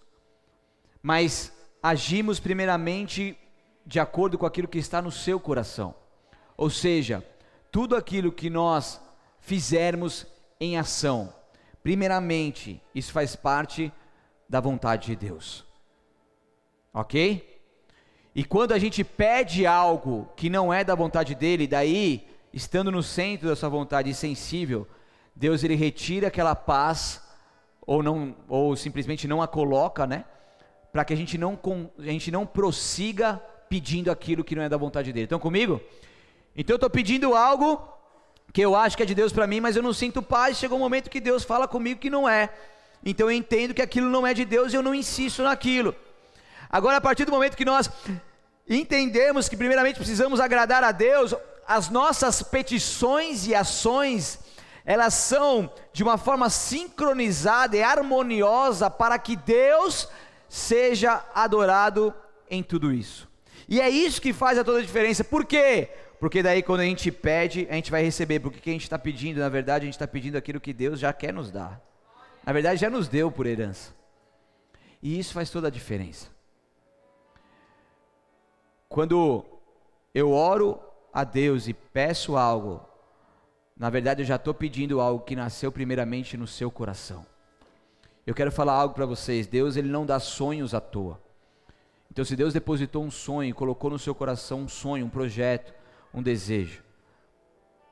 mas 1.04 1.52
agimos 1.84 2.40
primeiramente 2.40 3.38
de 3.86 4.00
acordo 4.00 4.38
com 4.38 4.46
aquilo 4.46 4.70
que 4.70 4.78
está 4.80 5.02
no 5.02 5.12
seu 5.12 5.38
coração. 5.38 5.94
Ou 6.56 6.70
seja, 6.70 7.22
tudo 7.70 7.98
aquilo 7.98 8.32
que 8.32 8.50
nós 8.50 9.02
fizermos 9.42 10.26
em 10.58 10.78
ação, 10.78 11.34
primeiramente, 11.84 12.82
isso 12.96 13.12
faz 13.12 13.36
parte 13.36 13.92
da 14.48 14.62
vontade 14.62 15.08
de 15.08 15.18
Deus. 15.18 15.66
Ok? 16.94 17.55
E 18.36 18.44
quando 18.44 18.74
a 18.74 18.80
gente 18.80 19.04
pede 19.04 19.66
algo 19.66 20.30
que 20.36 20.50
não 20.50 20.74
é 20.74 20.84
da 20.84 20.94
vontade 20.94 21.34
dele, 21.34 21.66
daí, 21.66 22.28
estando 22.54 22.92
no 22.92 23.02
centro 23.02 23.48
da 23.48 23.56
sua 23.56 23.70
vontade 23.70 24.10
e 24.10 24.14
sensível, 24.14 24.86
Deus 25.34 25.64
ele 25.64 25.76
retira 25.76 26.28
aquela 26.28 26.54
paz 26.54 27.22
ou 27.88 28.04
não 28.04 28.36
ou 28.48 28.76
simplesmente 28.76 29.28
não 29.28 29.42
a 29.42 29.48
coloca, 29.48 30.06
né? 30.06 30.26
para 30.96 31.04
que 31.04 31.12
a 31.12 31.18
gente 31.18 31.38
não 31.38 31.60
a 32.00 32.04
gente 32.04 32.32
não 32.32 32.46
prossiga 32.46 33.34
pedindo 33.68 34.10
aquilo 34.10 34.46
que 34.46 34.56
não 34.56 34.64
é 34.64 34.70
da 34.70 34.78
vontade 34.78 35.12
dele. 35.12 35.26
Estão 35.26 35.38
comigo? 35.38 35.82
Então 36.56 36.76
eu 36.76 36.78
estou 36.78 36.90
pedindo 36.90 37.36
algo 37.36 37.86
que 38.54 38.62
eu 38.62 38.74
acho 38.78 38.96
que 38.96 39.04
é 39.04 39.06
de 39.06 39.14
Deus 39.14 39.34
para 39.34 39.46
mim, 39.46 39.60
mas 39.60 39.76
eu 39.76 39.84
não 39.84 39.92
sinto 39.92 40.22
paz. 40.22 40.56
Chegou 40.58 40.78
um 40.78 40.82
momento 40.82 41.10
que 41.10 41.20
Deus 41.20 41.44
fala 41.44 41.68
comigo 41.68 42.00
que 42.00 42.10
não 42.10 42.30
é. 42.30 42.50
Então 43.04 43.30
eu 43.30 43.36
entendo 43.36 43.74
que 43.74 43.82
aquilo 43.82 44.10
não 44.10 44.26
é 44.26 44.34
de 44.34 44.46
Deus 44.46 44.72
e 44.72 44.78
eu 44.78 44.82
não 44.82 44.96
insisto 44.96 45.44
naquilo. 45.44 45.94
Agora, 46.76 46.98
a 46.98 47.02
partir 47.02 47.24
do 47.24 47.32
momento 47.32 47.56
que 47.56 47.64
nós 47.64 47.90
entendemos 48.68 49.48
que 49.48 49.56
primeiramente 49.56 49.96
precisamos 49.96 50.42
agradar 50.42 50.84
a 50.84 50.92
Deus, 50.92 51.34
as 51.66 51.90
nossas 51.90 52.44
petições 52.44 53.48
e 53.48 53.56
ações, 53.56 54.40
elas 54.84 55.14
são 55.14 55.72
de 55.94 56.04
uma 56.04 56.18
forma 56.18 56.50
sincronizada 56.50 57.78
e 57.78 57.82
harmoniosa 57.82 58.90
para 58.90 59.18
que 59.18 59.38
Deus 59.38 60.10
seja 60.50 61.24
adorado 61.34 62.14
em 62.50 62.62
tudo 62.62 62.92
isso. 62.92 63.26
E 63.70 63.80
é 63.80 63.90
isso 63.90 64.22
que 64.22 64.34
faz 64.34 64.58
a 64.58 64.64
toda 64.66 64.80
a 64.80 64.82
diferença. 64.82 65.24
Por 65.24 65.46
quê? 65.46 65.88
Porque 66.20 66.44
daí 66.44 66.62
quando 66.62 66.82
a 66.82 66.86
gente 66.86 67.10
pede, 67.10 67.66
a 67.70 67.76
gente 67.76 67.90
vai 67.90 68.04
receber. 68.04 68.42
Porque 68.42 68.60
o 68.60 68.62
que 68.62 68.70
a 68.70 68.74
gente 68.74 68.84
está 68.84 69.00
pedindo, 69.00 69.40
na 69.40 69.48
verdade, 69.48 69.84
a 69.84 69.86
gente 69.86 69.96
está 69.96 70.08
pedindo 70.10 70.38
aquilo 70.38 70.60
que 70.60 70.74
Deus 70.74 71.00
já 71.00 71.14
quer 71.14 71.32
nos 71.32 71.52
dar. 71.52 71.82
Na 72.46 72.52
verdade, 72.52 72.82
já 72.82 72.90
nos 72.90 73.08
deu 73.08 73.32
por 73.32 73.48
herança. 73.48 73.96
E 75.02 75.18
isso 75.18 75.34
faz 75.34 75.50
toda 75.50 75.70
a 75.70 75.72
diferença. 75.72 76.35
Quando 78.96 79.44
eu 80.14 80.32
oro 80.32 80.80
a 81.12 81.26
Deus 81.26 81.68
e 81.68 81.74
peço 81.74 82.38
algo, 82.38 82.80
na 83.76 83.90
verdade 83.90 84.22
eu 84.22 84.26
já 84.26 84.38
estou 84.38 84.54
pedindo 84.54 85.02
algo 85.02 85.26
que 85.26 85.36
nasceu 85.36 85.70
primeiramente 85.70 86.38
no 86.38 86.48
seu 86.48 86.72
coração. 86.72 87.26
Eu 88.26 88.34
quero 88.34 88.54
falar 88.54 88.72
algo 88.72 88.96
para 88.96 89.06
vocês. 89.06 89.48
Deus 89.48 89.76
ele 89.76 89.90
não 89.90 90.06
dá 90.06 90.18
sonhos 90.18 90.74
à 90.74 90.80
toa. 90.80 91.22
Então, 92.10 92.24
se 92.24 92.38
Deus 92.38 92.54
depositou 92.54 93.04
um 93.04 93.12
sonho, 93.12 93.54
colocou 93.54 93.90
no 93.90 94.00
seu 94.00 94.16
coração 94.16 94.62
um 94.62 94.68
sonho, 94.70 95.08
um 95.08 95.10
projeto, 95.10 95.74
um 96.14 96.24
desejo, 96.24 96.82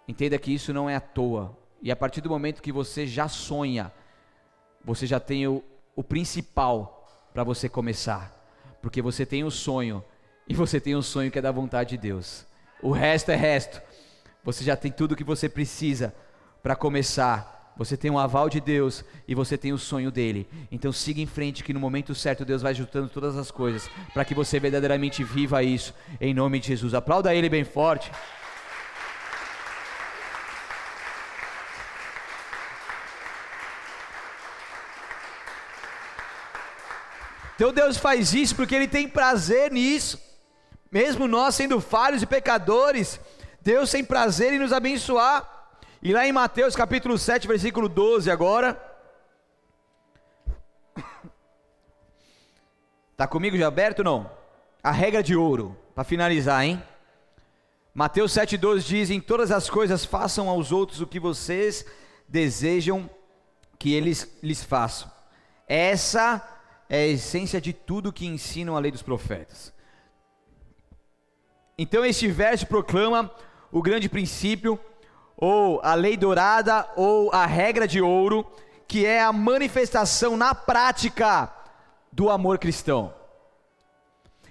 entenda 0.07 0.39
que 0.39 0.53
isso 0.53 0.71
não 0.71 0.89
é 0.89 0.95
à 0.95 1.01
toa. 1.01 1.53
E 1.81 1.91
a 1.91 1.97
partir 1.97 2.21
do 2.21 2.29
momento 2.29 2.61
que 2.61 2.71
você 2.71 3.05
já 3.05 3.27
sonha, 3.27 3.91
você 4.85 5.05
já 5.05 5.19
tem 5.19 5.47
o, 5.47 5.61
o 5.97 6.01
principal 6.01 7.05
para 7.33 7.43
você 7.43 7.67
começar, 7.67 8.31
porque 8.81 9.01
você 9.01 9.25
tem 9.25 9.43
o 9.43 9.51
sonho 9.51 10.01
e 10.47 10.53
você 10.53 10.79
tem 10.79 10.95
o 10.95 11.01
sonho 11.01 11.31
que 11.31 11.39
é 11.39 11.41
da 11.41 11.51
vontade 11.51 11.91
de 11.91 11.97
Deus. 11.97 12.45
O 12.81 12.91
resto 12.91 13.31
é 13.31 13.35
resto. 13.35 13.81
Você 14.43 14.63
já 14.63 14.75
tem 14.75 14.91
tudo 14.91 15.13
o 15.13 15.15
que 15.15 15.23
você 15.23 15.47
precisa 15.47 16.13
para 16.61 16.75
começar 16.75 17.53
você 17.75 17.97
tem 17.97 18.11
um 18.11 18.19
aval 18.19 18.49
de 18.49 18.59
Deus 18.61 19.03
e 19.27 19.33
você 19.33 19.57
tem 19.57 19.73
o 19.73 19.77
sonho 19.77 20.11
dele. 20.11 20.47
Então 20.71 20.91
siga 20.91 21.21
em 21.21 21.25
frente 21.25 21.63
que 21.63 21.73
no 21.73 21.79
momento 21.79 22.13
certo 22.13 22.45
Deus 22.45 22.61
vai 22.61 22.73
juntando 22.73 23.09
todas 23.09 23.35
as 23.35 23.49
coisas 23.49 23.89
para 24.13 24.23
que 24.23 24.35
você 24.35 24.59
verdadeiramente 24.59 25.23
viva 25.23 25.63
isso 25.63 25.93
em 26.21 26.33
nome 26.33 26.59
de 26.59 26.67
Jesus. 26.67 26.93
Aplauda 26.93 27.33
ele 27.33 27.49
bem 27.49 27.63
forte. 27.63 28.11
Então 37.55 37.71
Deus 37.71 37.97
faz 37.97 38.33
isso 38.33 38.55
porque 38.55 38.75
Ele 38.75 38.87
tem 38.87 39.07
prazer 39.07 39.71
nisso. 39.71 40.19
Mesmo 40.93 41.27
nós 41.27 41.55
sendo 41.55 41.81
falhos 41.81 42.21
e 42.21 42.27
pecadores, 42.27 43.19
Deus 43.61 43.89
tem 43.89 44.05
prazer 44.05 44.53
em 44.53 44.59
nos 44.59 44.71
abençoar. 44.71 45.71
E 46.03 46.13
lá 46.13 46.27
em 46.27 46.31
Mateus 46.31 46.75
capítulo 46.75 47.17
7, 47.17 47.47
versículo 47.47 47.89
12 47.89 48.29
agora. 48.29 48.79
Tá 53.17 53.25
comigo 53.25 53.57
já 53.57 53.67
aberto 53.67 54.03
não? 54.03 54.29
A 54.83 54.91
regra 54.91 55.23
de 55.23 55.35
ouro, 55.35 55.75
para 55.95 56.03
finalizar, 56.03 56.63
hein? 56.63 56.83
Mateus 57.91 58.31
7,12 58.31 58.79
diz: 58.81 59.09
Em 59.09 59.19
todas 59.19 59.49
as 59.49 59.67
coisas 59.67 60.05
façam 60.05 60.47
aos 60.47 60.71
outros 60.71 61.01
o 61.01 61.07
que 61.07 61.19
vocês 61.19 61.83
desejam 62.27 63.09
que 63.79 63.93
eles 63.93 64.31
lhes 64.43 64.63
façam. 64.63 65.09
Essa 65.67 66.39
é 66.87 66.97
a 66.97 67.07
essência 67.07 67.59
de 67.59 67.73
tudo 67.73 68.13
que 68.13 68.27
ensinam 68.27 68.75
a 68.75 68.79
lei 68.79 68.91
dos 68.91 69.01
profetas. 69.01 69.72
Então, 71.77 72.05
este 72.05 72.27
verso 72.27 72.67
proclama 72.67 73.31
o 73.71 73.81
grande 73.81 74.07
princípio 74.07 74.79
ou 75.35 75.81
a 75.83 75.95
lei 75.95 76.15
dourada, 76.15 76.87
ou 76.95 77.31
a 77.33 77.45
regra 77.45 77.87
de 77.87 77.99
ouro, 77.99 78.45
que 78.87 79.05
é 79.05 79.21
a 79.21 79.33
manifestação 79.33 80.37
na 80.37 80.53
prática 80.53 81.51
do 82.11 82.29
amor 82.29 82.59
cristão. 82.59 83.13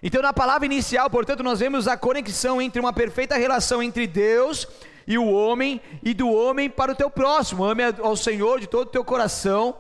Então, 0.03 0.21
na 0.21 0.33
palavra 0.33 0.67
inicial, 0.67 1.09
portanto, 1.09 1.45
nós 1.45 1.61
vemos 1.61 1.87
a 1.87 1.97
conexão 1.97 2.61
entre 2.61 2.81
uma 2.81 2.93
perfeita 2.93 3.37
relação 3.37 3.81
entre 3.81 4.07
Deus 4.07 4.67
e 5.07 5.17
o 5.17 5.31
homem, 5.31 5.81
e 6.03 6.13
do 6.13 6.29
homem 6.29 6.69
para 6.69 6.91
o 6.91 6.97
teu 6.97 7.09
próximo. 7.09 7.65
Ame 7.65 7.85
ao 8.03 8.17
Senhor 8.17 8.59
de 8.59 8.67
todo 8.67 8.89
o 8.89 8.91
teu 8.91 9.05
coração. 9.05 9.77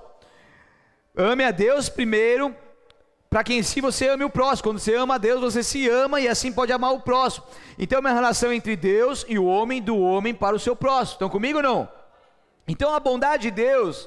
Ame 1.17 1.43
a 1.45 1.51
Deus 1.51 1.89
primeiro, 1.89 2.55
para 3.33 3.43
que 3.43 3.55
em 3.55 3.63
si 3.63 3.81
você 3.81 4.09
ame 4.09 4.25
o 4.25 4.29
próximo. 4.29 4.65
Quando 4.65 4.79
você 4.79 4.95
ama 4.95 5.15
a 5.15 5.19
Deus, 5.19 5.41
você 5.41 5.63
se 5.63 5.89
ama 5.89 6.21
e 6.21 6.29
assim 6.29 6.53
pode 6.53 6.71
amar 6.71 6.93
o 6.93 7.01
próximo. 7.01 7.47
Então 7.79 7.97
é 7.97 8.01
uma 8.01 8.13
relação 8.13 8.53
entre 8.53 8.77
Deus 8.77 9.25
e 9.27 9.39
o 9.39 9.47
homem, 9.47 9.81
do 9.81 9.99
homem 9.99 10.35
para 10.35 10.55
o 10.55 10.59
seu 10.59 10.77
próximo. 10.77 11.15
Estão 11.15 11.31
comigo 11.31 11.57
ou 11.57 11.63
não? 11.63 11.89
Então 12.69 12.95
a 12.95 13.01
bondade 13.01 13.45
de 13.45 13.51
Deus, 13.51 14.07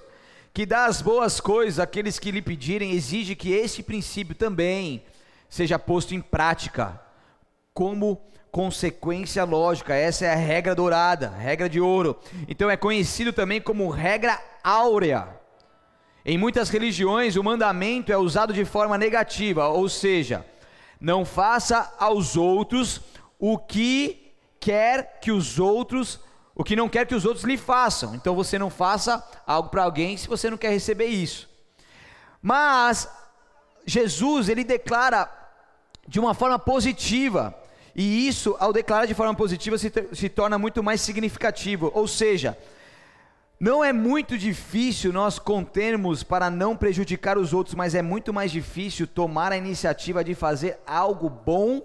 que 0.54 0.64
dá 0.64 0.86
as 0.86 1.02
boas 1.02 1.40
coisas 1.40 1.80
àqueles 1.80 2.20
que 2.20 2.30
lhe 2.30 2.40
pedirem, 2.40 2.92
exige 2.92 3.36
que 3.36 3.52
esse 3.52 3.82
princípio 3.82 4.36
também 4.36 5.04
seja 5.50 5.80
posto 5.80 6.14
em 6.14 6.22
prática 6.22 7.02
como 7.74 8.22
consequência 8.52 9.44
lógica. 9.44 9.96
Essa 9.96 10.26
é 10.26 10.34
a 10.34 10.36
regra 10.36 10.76
dourada, 10.76 11.30
regra 11.30 11.68
de 11.68 11.82
ouro. 11.82 12.16
Então 12.48 12.70
é 12.70 12.78
conhecido 12.78 13.34
também 13.34 13.60
como 13.60 13.90
regra 13.90 14.40
áurea. 14.64 15.45
Em 16.26 16.40
muitas 16.40 16.70
religiões, 16.70 17.36
o 17.36 17.44
mandamento 17.44 18.12
é 18.12 18.18
usado 18.18 18.52
de 18.52 18.66
forma 18.66 18.98
negativa, 18.98 19.68
ou 19.68 19.88
seja, 19.88 20.44
não 21.00 21.24
faça 21.24 21.94
aos 22.00 22.36
outros 22.36 23.00
o 23.38 23.60
que 23.60 24.34
quer 24.60 25.20
que 25.22 25.32
os 25.32 25.60
outros, 25.60 26.20
o 26.56 26.64
que 26.64 26.76
não 26.76 26.90
quer 26.90 27.06
que 27.06 27.14
os 27.14 27.26
outros 27.26 27.46
lhe 27.46 27.58
façam. 27.58 28.16
Então 28.16 28.34
você 28.34 28.58
não 28.58 28.72
faça 28.72 29.24
algo 29.46 29.70
para 29.70 29.84
alguém 29.84 30.18
se 30.18 30.28
você 30.28 30.50
não 30.50 30.58
quer 30.58 30.72
receber 30.72 31.06
isso. 31.06 31.48
Mas 32.42 33.08
Jesus, 33.86 34.50
ele 34.50 34.64
declara 34.64 35.30
de 36.08 36.20
uma 36.20 36.34
forma 36.34 36.58
positiva, 36.58 37.54
e 37.96 38.28
isso, 38.28 38.56
ao 38.60 38.74
declarar 38.74 39.06
de 39.06 39.14
forma 39.14 39.36
positiva, 39.36 39.78
se, 39.78 39.92
se 40.12 40.28
torna 40.28 40.58
muito 40.58 40.82
mais 40.82 41.02
significativo. 41.02 41.92
Ou 41.94 42.08
seja, 42.08 42.58
não 43.60 43.84
é 43.84 43.94
muito 43.94 44.38
difícil 44.38 45.14
nós 45.14 45.40
contermos 45.40 46.24
para 46.24 46.50
não 46.50 46.76
prejudicar 46.76 47.38
os 47.38 47.54
outros, 47.54 47.74
mas 47.74 47.96
é 47.96 48.02
muito 48.02 48.34
mais 48.34 48.52
difícil 48.52 49.08
tomar 49.08 49.52
a 49.52 49.58
iniciativa 49.58 50.24
de 50.24 50.36
fazer 50.36 50.78
algo 50.86 51.30
bom 51.30 51.82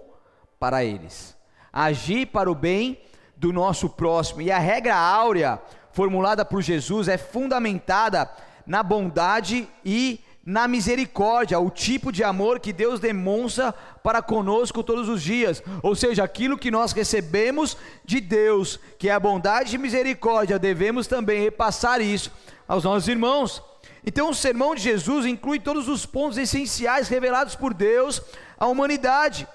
para 0.59 0.83
eles. 0.83 1.35
Agir 1.71 2.27
para 2.27 2.51
o 2.51 2.55
bem 2.55 2.99
do 3.37 3.53
nosso 3.53 3.89
próximo. 3.89 4.41
E 4.41 4.51
a 4.51 4.59
regra 4.59 4.95
áurea 4.95 5.61
formulada 5.93 6.43
por 6.43 6.61
Jesus 6.61 7.07
é 7.07 7.17
fundamentada 7.17 8.29
na 8.65 8.83
bondade 8.83 9.67
e 9.83 10.23
na 10.45 10.67
misericórdia, 10.67 11.59
o 11.59 11.69
tipo 11.69 12.11
de 12.11 12.23
amor 12.23 12.59
que 12.59 12.73
Deus 12.73 12.99
demonstra 12.99 13.71
para 14.03 14.21
conosco 14.21 14.83
todos 14.83 15.07
os 15.07 15.21
dias, 15.21 15.61
ou 15.83 15.95
seja, 15.95 16.23
aquilo 16.23 16.57
que 16.57 16.71
nós 16.71 16.91
recebemos 16.93 17.77
de 18.03 18.19
Deus, 18.19 18.79
que 18.97 19.07
é 19.07 19.11
a 19.11 19.19
bondade 19.19 19.75
e 19.75 19.79
misericórdia, 19.79 20.57
devemos 20.57 21.05
também 21.05 21.43
repassar 21.43 22.01
isso 22.01 22.31
aos 22.67 22.83
nossos 22.83 23.07
irmãos. 23.07 23.61
Então, 24.03 24.31
o 24.31 24.35
sermão 24.35 24.73
de 24.73 24.81
Jesus 24.81 25.27
inclui 25.27 25.59
todos 25.59 25.87
os 25.87 26.07
pontos 26.07 26.39
essenciais 26.39 27.07
revelados 27.07 27.55
por 27.55 27.71
Deus 27.71 28.19
à 28.57 28.65
humanidade. 28.65 29.47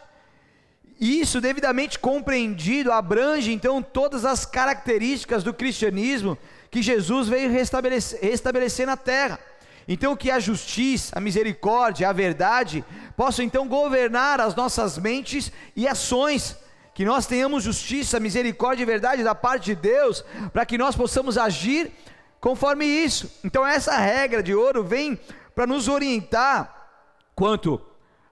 Isso, 1.01 1.41
devidamente 1.41 1.99
compreendido, 1.99 2.93
abrange 2.93 3.53
então 3.53 3.83
todas 3.83 4.25
as 4.25 4.47
características 4.47 5.43
do 5.43 5.53
cristianismo 5.53 6.39
que 6.71 6.81
Jesus 6.81 7.29
veio 7.29 7.51
restabelecer, 7.51 8.21
restabelecer 8.23 8.87
na 8.87 8.97
terra. 8.97 9.39
Então, 9.89 10.17
que 10.17 10.31
a 10.31 10.41
justiça, 10.41 11.17
a 11.17 11.21
misericórdia, 11.21 12.09
a 12.09 12.13
verdade 12.13 12.85
possam 13.17 13.45
então 13.45 13.69
governar 13.69 14.41
as 14.41 14.55
nossas 14.55 14.99
mentes 14.99 15.53
e 15.75 15.87
ações. 15.87 16.57
Que 16.93 17.05
nós 17.05 17.27
tenhamos 17.27 17.63
justiça, 17.63 18.19
misericórdia 18.19 18.83
e 18.83 18.87
verdade 18.87 19.23
da 19.23 19.35
parte 19.35 19.67
de 19.67 19.75
Deus, 19.75 20.25
para 20.53 20.65
que 20.65 20.79
nós 20.79 20.97
possamos 20.97 21.37
agir 21.37 21.93
conforme 22.41 22.87
isso. 22.87 23.31
Então, 23.45 23.67
essa 23.67 23.97
regra 23.97 24.43
de 24.43 24.55
ouro 24.55 24.83
vem 24.83 25.19
para 25.55 25.67
nos 25.67 25.89
orientar 25.89 26.89
quanto 27.35 27.81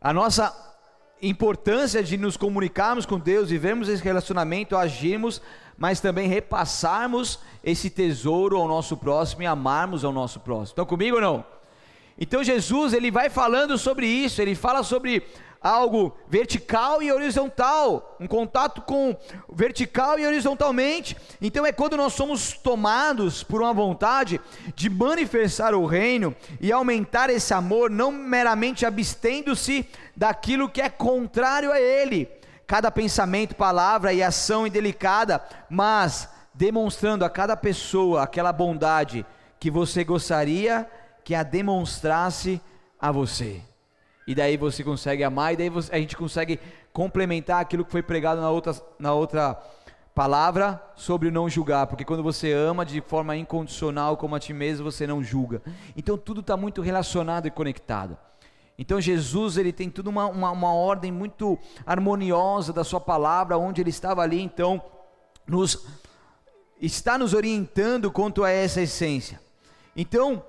à 0.01 0.13
nossa 0.13 0.64
importância 1.29 2.03
de 2.03 2.17
nos 2.17 2.37
comunicarmos 2.37 3.07
com 3.07 3.19
Deus, 3.19 3.51
vivemos 3.51 3.89
esse 3.89 4.03
relacionamento, 4.03 4.77
agirmos, 4.77 5.41
mas 5.77 6.01
também 6.01 6.29
repassarmos 6.29 7.39
esse 7.63 7.91
tesouro 7.91 8.57
ao 8.57 8.69
nosso 8.69 8.97
próximo 8.97 9.43
e 9.43 9.47
amarmos 9.47 10.05
ao 10.05 10.13
nosso 10.13 10.41
próximo. 10.41 10.73
Estão 10.73 10.87
comigo 10.87 11.17
ou 11.17 11.23
não? 11.23 11.45
Então 12.19 12.45
Jesus, 12.45 12.93
ele 12.93 13.11
vai 13.11 13.29
falando 13.29 13.77
sobre 13.77 14.07
isso, 14.07 14.41
ele 14.41 14.55
fala 14.55 14.83
sobre 14.83 15.23
algo 15.65 16.15
vertical 16.29 17.03
e 17.03 17.11
horizontal, 17.11 18.19
um 18.21 18.27
contato 18.27 18.83
com 18.83 19.17
vertical 19.51 20.19
e 20.19 20.27
horizontalmente. 20.27 21.17
Então 21.41 21.65
é 21.65 21.73
quando 21.73 21.97
nós 21.97 22.13
somos 22.13 22.53
tomados 22.53 23.43
por 23.43 23.63
uma 23.63 23.73
vontade 23.73 24.39
de 24.77 24.91
manifestar 24.91 25.75
o 25.75 25.87
reino 25.87 26.37
e 26.61 26.71
aumentar 26.71 27.31
esse 27.31 27.55
amor, 27.55 27.89
não 27.89 28.13
meramente 28.13 28.85
abstendo-se 28.85 29.89
daquilo 30.15 30.69
que 30.69 30.83
é 30.83 30.91
contrário 30.91 31.73
a 31.73 31.81
ele. 31.81 32.29
Cada 32.67 32.91
pensamento, 32.91 33.57
palavra 33.57 34.13
e 34.13 34.23
ação 34.23 34.67
indelicada, 34.67 35.43
mas 35.71 36.29
demonstrando 36.53 37.25
a 37.25 37.31
cada 37.31 37.57
pessoa 37.57 38.23
aquela 38.23 38.53
bondade 38.53 39.25
que 39.59 39.71
você 39.71 40.05
gostaria 40.05 40.87
que 41.25 41.35
a 41.35 41.43
demonstrasse 41.43 42.61
a 43.01 43.11
você. 43.11 43.63
E 44.27 44.35
daí 44.35 44.57
você 44.57 44.83
consegue 44.83 45.23
amar, 45.23 45.53
e 45.53 45.57
daí 45.57 45.69
você, 45.69 45.95
a 45.95 45.99
gente 45.99 46.17
consegue 46.17 46.59
complementar 46.93 47.61
aquilo 47.61 47.85
que 47.85 47.93
foi 47.93 48.03
pregado 48.03 48.41
na 48.41 48.51
outra, 48.51 48.75
na 48.99 49.13
outra 49.13 49.61
palavra 50.15 50.81
sobre 50.95 51.31
não 51.31 51.49
julgar, 51.49 51.89
porque 51.89 52.05
quando 52.05 52.23
você 52.23 52.53
ama 52.53 52.87
de 52.87 53.01
forma 53.01 53.37
incondicional 53.37 54.17
como 54.17 54.37
a 54.37 54.41
ti 54.41 54.53
mesmo, 54.53 54.91
você 54.91 55.07
não 55.07 55.23
julga. 55.23 55.61
Então 55.97 56.17
tudo 56.17 56.41
está 56.41 56.57
muito 56.57 56.81
relacionado 56.81 57.47
e 57.47 57.51
conectado. 57.51 58.17
Então 58.79 59.01
Jesus 59.01 59.57
ele 59.57 59.73
tem 59.73 59.91
tudo 59.91 60.09
uma, 60.09 60.27
uma, 60.27 60.51
uma, 60.51 60.73
ordem 60.73 61.11
muito 61.11 61.59
harmoniosa 61.85 62.73
da 62.73 62.85
sua 62.85 63.01
palavra, 63.01 63.59
onde 63.59 63.81
ele 63.81 63.91
estava 63.91 64.23
ali 64.23 64.41
então 64.41 64.83
nos 65.47 65.85
está 66.81 67.17
nos 67.19 67.35
orientando 67.35 68.11
quanto 68.11 68.45
a 68.45 68.51
essa 68.51 68.81
essência. 68.81 69.41
Então 69.97 70.45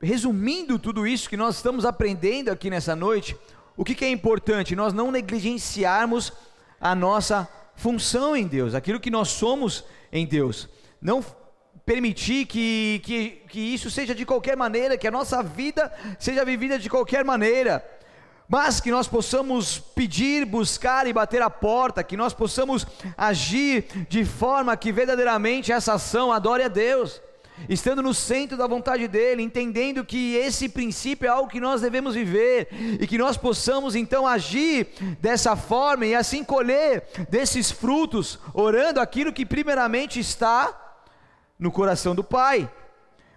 resumindo 0.00 0.78
tudo 0.78 1.06
isso 1.06 1.28
que 1.28 1.36
nós 1.36 1.56
estamos 1.56 1.84
aprendendo 1.84 2.50
aqui 2.50 2.68
nessa 2.70 2.94
noite, 2.94 3.36
o 3.76 3.84
que, 3.84 3.94
que 3.94 4.04
é 4.04 4.10
importante? 4.10 4.76
Nós 4.76 4.92
não 4.92 5.10
negligenciarmos 5.10 6.32
a 6.80 6.94
nossa 6.94 7.48
função 7.74 8.36
em 8.36 8.46
Deus, 8.46 8.74
aquilo 8.74 9.00
que 9.00 9.10
nós 9.10 9.28
somos 9.28 9.84
em 10.12 10.26
Deus. 10.26 10.68
Não 11.00 11.24
permitir 11.84 12.46
que, 12.46 13.00
que, 13.04 13.42
que 13.48 13.60
isso 13.60 13.90
seja 13.90 14.14
de 14.14 14.24
qualquer 14.24 14.56
maneira, 14.56 14.96
que 14.96 15.08
a 15.08 15.10
nossa 15.10 15.42
vida 15.42 15.92
seja 16.18 16.44
vivida 16.44 16.78
de 16.78 16.88
qualquer 16.88 17.24
maneira, 17.24 17.84
mas 18.48 18.80
que 18.80 18.90
nós 18.90 19.08
possamos 19.08 19.78
pedir, 19.78 20.44
buscar 20.44 21.06
e 21.06 21.12
bater 21.12 21.42
a 21.42 21.50
porta, 21.50 22.04
que 22.04 22.16
nós 22.16 22.32
possamos 22.32 22.86
agir 23.16 23.86
de 24.08 24.24
forma 24.24 24.76
que 24.76 24.92
verdadeiramente 24.92 25.72
essa 25.72 25.94
ação 25.94 26.32
adore 26.32 26.62
a 26.62 26.68
Deus 26.68 27.20
estando 27.68 28.02
no 28.02 28.12
centro 28.12 28.56
da 28.56 28.66
vontade 28.66 29.06
dele, 29.08 29.42
entendendo 29.42 30.04
que 30.04 30.34
esse 30.36 30.68
princípio 30.68 31.26
é 31.26 31.30
algo 31.30 31.50
que 31.50 31.60
nós 31.60 31.80
devemos 31.80 32.14
viver 32.14 32.68
e 33.00 33.06
que 33.06 33.18
nós 33.18 33.36
possamos 33.36 33.94
então 33.94 34.26
agir 34.26 34.88
dessa 35.20 35.56
forma 35.56 36.06
e 36.06 36.14
assim 36.14 36.44
colher 36.44 37.04
desses 37.28 37.70
frutos, 37.70 38.38
orando 38.52 39.00
aquilo 39.00 39.32
que 39.32 39.46
primeiramente 39.46 40.20
está 40.20 40.80
no 41.58 41.70
coração 41.70 42.14
do 42.14 42.24
Pai. 42.24 42.70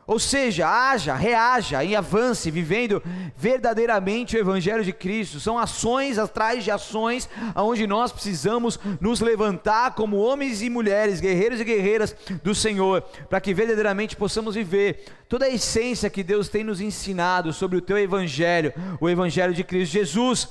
Ou 0.07 0.19
seja, 0.19 0.65
haja, 0.65 1.13
reaja 1.15 1.83
e 1.83 1.93
avance, 1.93 2.49
vivendo 2.49 3.03
verdadeiramente 3.35 4.37
o 4.37 4.39
Evangelho 4.39 4.81
de 4.81 4.93
Cristo. 4.93 5.37
São 5.37 5.59
ações 5.59 6.17
atrás 6.17 6.63
de 6.63 6.71
ações, 6.71 7.29
onde 7.53 7.85
nós 7.85 8.13
precisamos 8.13 8.79
nos 9.01 9.19
levantar 9.19 9.95
como 9.95 10.15
homens 10.15 10.61
e 10.61 10.69
mulheres, 10.69 11.19
guerreiros 11.19 11.59
e 11.59 11.65
guerreiras 11.65 12.15
do 12.41 12.55
Senhor, 12.55 13.01
para 13.29 13.41
que 13.41 13.53
verdadeiramente 13.53 14.15
possamos 14.15 14.55
viver 14.55 15.03
toda 15.27 15.43
a 15.43 15.49
essência 15.49 16.09
que 16.09 16.23
Deus 16.23 16.47
tem 16.47 16.63
nos 16.63 16.79
ensinado 16.79 17.51
sobre 17.51 17.77
o 17.77 17.81
teu 17.81 17.97
Evangelho, 17.97 18.73
o 19.01 19.09
Evangelho 19.09 19.53
de 19.53 19.65
Cristo 19.65 19.91
Jesus. 19.91 20.47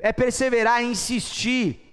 É 0.00 0.10
perseverar, 0.10 0.82
insistir, 0.82 1.83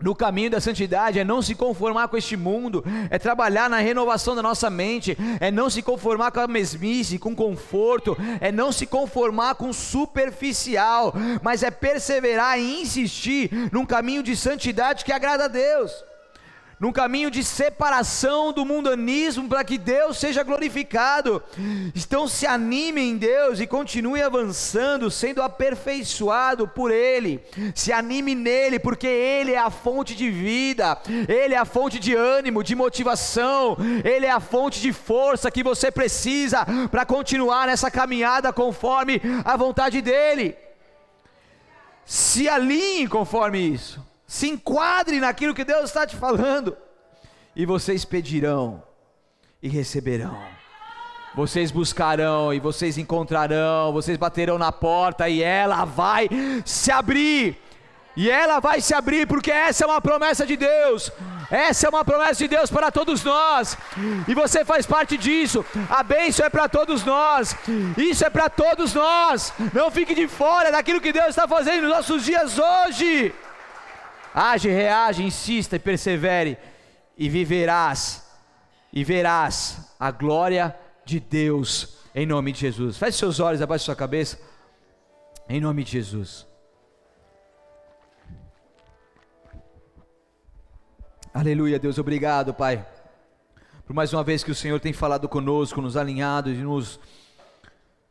no 0.00 0.14
caminho 0.14 0.50
da 0.50 0.60
santidade 0.60 1.18
é 1.18 1.24
não 1.24 1.42
se 1.42 1.54
conformar 1.54 2.08
com 2.08 2.16
este 2.16 2.36
mundo, 2.36 2.84
é 3.10 3.18
trabalhar 3.18 3.68
na 3.68 3.78
renovação 3.78 4.34
da 4.34 4.42
nossa 4.42 4.70
mente, 4.70 5.16
é 5.40 5.50
não 5.50 5.68
se 5.68 5.82
conformar 5.82 6.30
com 6.30 6.40
a 6.40 6.46
mesmice, 6.46 7.18
com 7.18 7.34
conforto, 7.34 8.16
é 8.40 8.52
não 8.52 8.70
se 8.70 8.86
conformar 8.86 9.56
com 9.56 9.72
superficial, 9.72 11.12
mas 11.42 11.62
é 11.62 11.70
perseverar 11.70 12.58
e 12.58 12.82
insistir 12.82 13.50
num 13.72 13.84
caminho 13.84 14.22
de 14.22 14.36
santidade 14.36 15.04
que 15.04 15.12
agrada 15.12 15.44
a 15.44 15.48
Deus. 15.48 15.92
Num 16.80 16.92
caminho 16.92 17.30
de 17.30 17.42
separação 17.42 18.52
do 18.52 18.64
mundanismo 18.64 19.48
para 19.48 19.64
que 19.64 19.76
Deus 19.76 20.18
seja 20.18 20.42
glorificado. 20.42 21.42
Então 21.94 22.28
se 22.28 22.46
anime 22.46 23.00
em 23.00 23.16
Deus 23.16 23.60
e 23.60 23.66
continue 23.66 24.22
avançando, 24.22 25.10
sendo 25.10 25.42
aperfeiçoado 25.42 26.68
por 26.68 26.90
Ele. 26.90 27.42
Se 27.74 27.92
anime 27.92 28.34
nele, 28.34 28.78
porque 28.78 29.06
Ele 29.06 29.52
é 29.52 29.58
a 29.58 29.70
fonte 29.70 30.14
de 30.14 30.30
vida, 30.30 30.98
Ele 31.28 31.54
é 31.54 31.58
a 31.58 31.64
fonte 31.64 31.98
de 31.98 32.14
ânimo, 32.14 32.62
de 32.62 32.74
motivação, 32.74 33.76
Ele 34.04 34.26
é 34.26 34.30
a 34.30 34.40
fonte 34.40 34.80
de 34.80 34.92
força 34.92 35.50
que 35.50 35.62
você 35.62 35.90
precisa 35.90 36.64
para 36.90 37.04
continuar 37.04 37.66
nessa 37.66 37.90
caminhada 37.90 38.52
conforme 38.52 39.20
a 39.44 39.56
vontade 39.56 40.00
dEle. 40.00 40.56
Se 42.04 42.48
alinhe 42.48 43.06
conforme 43.06 43.58
isso 43.58 44.07
se 44.28 44.46
enquadre 44.46 45.18
naquilo 45.18 45.54
que 45.54 45.64
Deus 45.64 45.84
está 45.84 46.06
te 46.06 46.14
falando, 46.14 46.76
e 47.56 47.64
vocês 47.64 48.04
pedirão 48.04 48.82
e 49.62 49.68
receberão. 49.68 50.38
Vocês 51.34 51.70
buscarão 51.70 52.52
e 52.52 52.60
vocês 52.60 52.98
encontrarão, 52.98 53.92
vocês 53.92 54.16
baterão 54.18 54.58
na 54.58 54.70
porta 54.70 55.28
e 55.28 55.42
ela 55.42 55.84
vai 55.84 56.28
se 56.64 56.90
abrir. 56.90 57.56
E 58.16 58.28
ela 58.28 58.58
vai 58.58 58.80
se 58.80 58.92
abrir 58.92 59.26
porque 59.26 59.50
essa 59.50 59.84
é 59.84 59.86
uma 59.86 60.00
promessa 60.00 60.44
de 60.44 60.56
Deus. 60.56 61.12
Essa 61.50 61.86
é 61.86 61.90
uma 61.90 62.04
promessa 62.04 62.34
de 62.34 62.48
Deus 62.48 62.70
para 62.70 62.90
todos 62.90 63.22
nós. 63.22 63.78
E 64.26 64.34
você 64.34 64.64
faz 64.64 64.84
parte 64.84 65.16
disso. 65.16 65.64
A 65.88 66.02
bênção 66.02 66.44
é 66.44 66.50
para 66.50 66.68
todos 66.68 67.04
nós. 67.04 67.56
Isso 67.96 68.24
é 68.24 68.30
para 68.30 68.48
todos 68.50 68.92
nós. 68.92 69.52
Não 69.72 69.90
fique 69.90 70.14
de 70.14 70.26
fora 70.26 70.72
daquilo 70.72 71.00
que 71.00 71.12
Deus 71.12 71.28
está 71.28 71.46
fazendo 71.46 71.82
nos 71.82 71.90
nossos 71.90 72.24
dias 72.24 72.58
hoje. 72.58 73.32
Age, 74.34 74.68
reage, 74.68 75.22
insista 75.22 75.76
e 75.76 75.78
persevere, 75.78 76.58
e 77.16 77.28
viverás, 77.28 78.26
e 78.92 79.02
verás 79.02 79.94
a 79.98 80.10
glória 80.10 80.76
de 81.04 81.18
Deus, 81.18 81.98
em 82.14 82.26
nome 82.26 82.52
de 82.52 82.60
Jesus. 82.60 82.96
Feche 82.96 83.18
seus 83.18 83.40
olhos, 83.40 83.62
abaixe 83.62 83.84
sua 83.84 83.96
cabeça, 83.96 84.38
em 85.48 85.60
nome 85.60 85.82
de 85.82 85.92
Jesus. 85.92 86.46
Aleluia, 91.32 91.78
Deus, 91.78 91.98
obrigado, 91.98 92.52
Pai, 92.52 92.86
por 93.86 93.94
mais 93.94 94.12
uma 94.12 94.24
vez 94.24 94.42
que 94.44 94.50
o 94.50 94.54
Senhor 94.54 94.80
tem 94.80 94.92
falado 94.92 95.28
conosco, 95.28 95.80
nos 95.80 95.96
alinhado 95.96 96.50
e 96.50 96.56
nos 96.56 97.00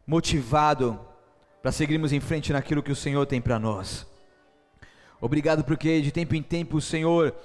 motivado 0.05 0.99
para 1.61 1.71
seguirmos 1.71 2.13
em 2.13 2.19
frente 2.19 2.53
naquilo 2.53 2.81
que 2.81 2.91
o 2.91 2.95
Senhor 2.95 3.25
tem 3.25 3.41
para 3.41 3.59
nós. 3.59 4.07
Obrigado 5.19 5.63
porque 5.63 6.01
de 6.01 6.11
tempo 6.11 6.35
em 6.35 6.43
tempo 6.43 6.77
o 6.77 6.81
Senhor 6.81 7.35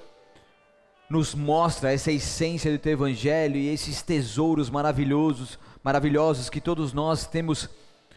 nos 1.09 1.35
mostra 1.35 1.93
essa 1.93 2.11
essência 2.11 2.71
do 2.73 2.79
teu 2.79 2.93
evangelho 2.93 3.57
e 3.57 3.69
esses 3.69 4.03
tesouros 4.03 4.71
maravilhosos, 4.71 5.59
maravilhosos 5.83 6.49
que 6.49 6.61
todos 6.61 6.93
nós 6.93 7.27
temos 7.27 7.69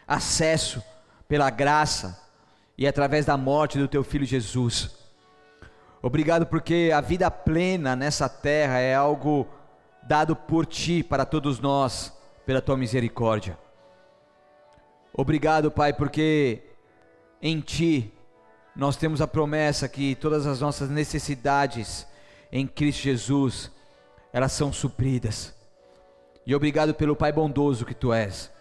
acesso 0.08 0.82
pela 1.28 1.49
graça 1.49 2.22
e 2.78 2.88
através 2.88 3.26
da 3.26 3.38
morte 3.38 3.78
do 3.78 3.88
teu 3.88 4.03
filho 4.03 4.26
Jesus. 4.26 4.95
Obrigado 6.01 6.45
porque 6.45 6.91
a 6.93 7.01
vida 7.01 7.32
plena 7.32 7.95
nessa 7.95 8.30
terra 8.30 8.80
é 8.80 8.93
algo 8.93 9.47
dado 10.03 10.36
por 10.36 10.66
ti 10.66 11.01
para 11.03 11.26
todos 11.26 11.60
nós, 11.60 12.14
pela 12.45 12.62
tua 12.62 12.78
misericórdia. 12.78 13.58
Obrigado, 15.12 15.72
Pai, 15.72 15.93
porque 15.93 16.62
em 17.41 17.60
ti 17.60 18.14
nós 18.76 18.98
temos 18.98 19.22
a 19.22 19.28
promessa 19.28 19.88
que 19.88 20.16
todas 20.16 20.46
as 20.46 20.60
nossas 20.60 20.90
necessidades 20.90 22.06
em 22.52 22.68
Cristo 22.68 23.04
Jesus, 23.04 23.72
elas 24.34 24.52
são 24.52 24.74
supridas. 24.74 25.54
E 26.46 26.54
obrigado 26.54 26.94
pelo 26.94 27.16
Pai 27.16 27.32
bondoso 27.32 27.86
que 27.86 27.94
tu 27.94 28.14
és. 28.14 28.52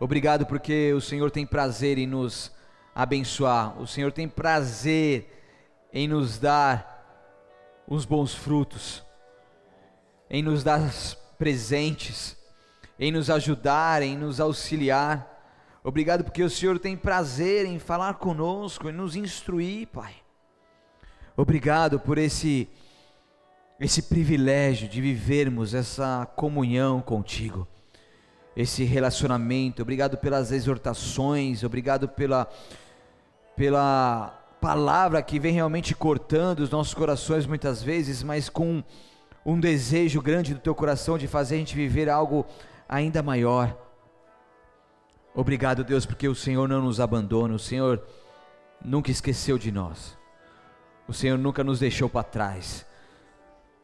Obrigado 0.00 0.46
porque 0.46 0.92
o 0.92 1.00
Senhor 1.00 1.30
tem 1.30 1.46
prazer 1.46 1.98
em 1.98 2.06
nos 2.06 2.52
abençoar. 2.94 3.80
O 3.80 3.86
Senhor 3.86 4.12
tem 4.12 4.28
prazer 4.28 5.28
em 5.92 6.06
nos 6.06 6.38
dar 6.38 6.96
os 7.86 8.04
bons 8.04 8.34
frutos, 8.34 9.02
em 10.28 10.42
nos 10.42 10.62
dar 10.62 10.80
presentes, 11.38 12.36
em 12.98 13.10
nos 13.10 13.30
ajudar, 13.30 14.02
em 14.02 14.16
nos 14.16 14.40
auxiliar. 14.40 15.37
Obrigado 15.82 16.24
porque 16.24 16.42
o 16.42 16.50
Senhor 16.50 16.78
tem 16.78 16.96
prazer 16.96 17.64
em 17.64 17.78
falar 17.78 18.14
conosco, 18.14 18.88
em 18.88 18.92
nos 18.92 19.14
instruir, 19.14 19.86
Pai. 19.88 20.14
Obrigado 21.36 22.00
por 22.00 22.18
esse 22.18 22.68
esse 23.80 24.02
privilégio 24.02 24.88
de 24.88 25.00
vivermos 25.00 25.72
essa 25.72 26.26
comunhão 26.34 27.00
contigo. 27.00 27.66
Esse 28.56 28.82
relacionamento. 28.82 29.82
Obrigado 29.82 30.16
pelas 30.16 30.50
exortações, 30.50 31.62
obrigado 31.62 32.08
pela 32.08 32.48
pela 33.54 34.34
palavra 34.60 35.22
que 35.22 35.38
vem 35.38 35.52
realmente 35.52 35.94
cortando 35.94 36.60
os 36.60 36.70
nossos 36.70 36.92
corações 36.92 37.46
muitas 37.46 37.82
vezes, 37.82 38.22
mas 38.22 38.48
com 38.48 38.82
um 39.46 39.58
desejo 39.58 40.20
grande 40.20 40.54
do 40.54 40.60
teu 40.60 40.74
coração 40.74 41.16
de 41.16 41.28
fazer 41.28 41.54
a 41.54 41.58
gente 41.58 41.76
viver 41.76 42.08
algo 42.08 42.44
ainda 42.88 43.22
maior. 43.22 43.87
Obrigado, 45.34 45.84
Deus, 45.84 46.04
porque 46.04 46.28
o 46.28 46.34
Senhor 46.34 46.68
não 46.68 46.82
nos 46.82 47.00
abandona, 47.00 47.54
o 47.54 47.58
Senhor 47.58 48.02
nunca 48.84 49.10
esqueceu 49.10 49.58
de 49.58 49.70
nós, 49.70 50.16
o 51.06 51.12
Senhor 51.12 51.38
nunca 51.38 51.62
nos 51.62 51.78
deixou 51.78 52.08
para 52.08 52.24
trás, 52.24 52.84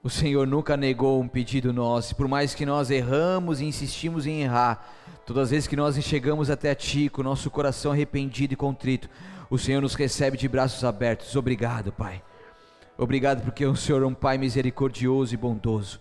o 0.03 0.11
Senhor 0.11 0.47
nunca 0.47 0.77
negou 0.77 1.21
um 1.21 1.29
pedido 1.29 1.73
nosso, 1.73 2.17
por 2.17 2.29
mais 2.29 2.55
que 2.55 2.67
nós 2.67 2.91
erramos 2.91 3.61
e 3.61 3.65
insistimos 3.65 4.27
em 4.27 4.43
errar, 4.43 4.93
todas 5.25 5.45
as 5.45 5.51
vezes 5.51 5.69
que 5.69 5.77
nós 5.77 5.97
chegamos 6.03 6.51
até 6.51 6.75
Ti 6.75 7.09
com 7.09 7.23
nosso 7.23 7.51
coração 7.51 7.93
arrependido 7.93 8.53
e 8.53 8.57
contrito, 8.57 9.09
o 9.49 9.59
Senhor 9.59 9.81
nos 9.81 9.95
recebe 9.95 10.37
de 10.37 10.49
braços 10.49 10.85
abertos. 10.85 11.37
Obrigado, 11.37 11.93
Pai. 11.93 12.23
Obrigado 12.99 13.43
porque 13.43 13.65
o 13.65 13.77
Senhor 13.77 14.03
é 14.03 14.07
um 14.07 14.15
Pai 14.15 14.39
misericordioso 14.39 15.35
e 15.35 15.37
bondoso. 15.37 16.01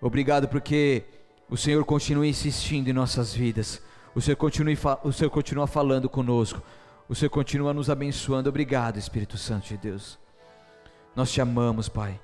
Obrigado 0.00 0.48
porque 0.48 1.04
o 1.50 1.56
Senhor 1.56 1.84
continua 1.84 2.26
insistindo 2.26 2.88
em 2.88 2.92
nossas 2.92 3.32
vidas. 3.32 3.82
O 4.14 4.20
Senhor, 4.20 4.36
continue, 4.36 4.78
o 5.04 5.12
Senhor 5.12 5.30
continua 5.30 5.66
falando 5.66 6.08
conosco. 6.08 6.62
O 7.08 7.14
Senhor 7.14 7.30
continua 7.30 7.72
nos 7.72 7.88
abençoando. 7.88 8.48
Obrigado, 8.48 8.98
Espírito 8.98 9.36
Santo 9.38 9.68
de 9.68 9.76
Deus. 9.76 10.18
Nós 11.14 11.30
te 11.30 11.40
amamos, 11.40 11.88
Pai. 11.88 12.20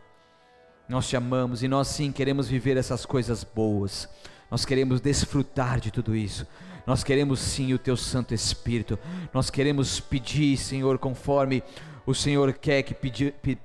Nós 0.89 1.09
te 1.09 1.17
amamos 1.17 1.63
e 1.63 1.69
nós 1.69 1.89
sim 1.89 2.13
queremos 2.13 2.49
viver 2.49 2.77
essas 2.77 3.07
coisas 3.07 3.43
boas. 3.43 4.09
Nós 4.51 4.65
queremos 4.65 5.01
desfrutar 5.01 5.81
de 5.81 5.91
tudo 5.91 6.15
isso. 6.15 6.47
Nós 6.87 7.03
queremos 7.03 7.41
sim 7.41 7.73
o 7.73 7.79
teu 7.79 7.97
Santo 7.97 8.35
Espírito. 8.35 8.99
Nós 9.33 9.49
queremos 9.49 10.01
pedir, 10.01 10.57
Senhor, 10.59 10.99
conforme 10.99 11.63
o 12.05 12.15
Senhor 12.15 12.53
quer 12.53 12.83
que 12.83 12.93
pedir, 12.93 13.33
pe, 13.43 13.59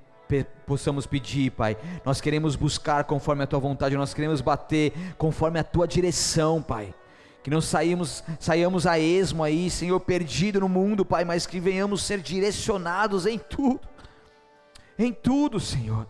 possamos 0.66 1.06
pedir, 1.06 1.52
Pai. 1.52 1.78
Nós 2.06 2.22
queremos 2.22 2.56
buscar 2.56 3.04
conforme 3.04 3.44
a 3.44 3.48
tua 3.48 3.60
vontade. 3.60 3.98
Nós 3.98 4.14
queremos 4.14 4.40
bater 4.40 4.94
conforme 5.18 5.60
a 5.60 5.64
tua 5.64 5.86
direção, 5.88 6.62
Pai 6.62 6.94
que 7.44 7.50
não 7.50 7.62
saímos, 7.62 8.24
saiamos 8.40 8.86
a 8.86 9.00
esmo 9.00 9.44
aí, 9.44 9.70
Senhor, 9.70 10.00
perdido 10.00 10.60
no 10.60 10.70
mundo, 10.70 11.06
Pai, 11.06 11.24
mas 11.24 11.46
que 11.48 11.60
venhamos 11.60 12.04
ser 12.04 12.20
direcionados 12.20 13.26
em 13.26 13.38
tudo, 13.38 13.82
em 14.98 15.14
tudo, 15.14 15.60
Senhor. 15.60 16.08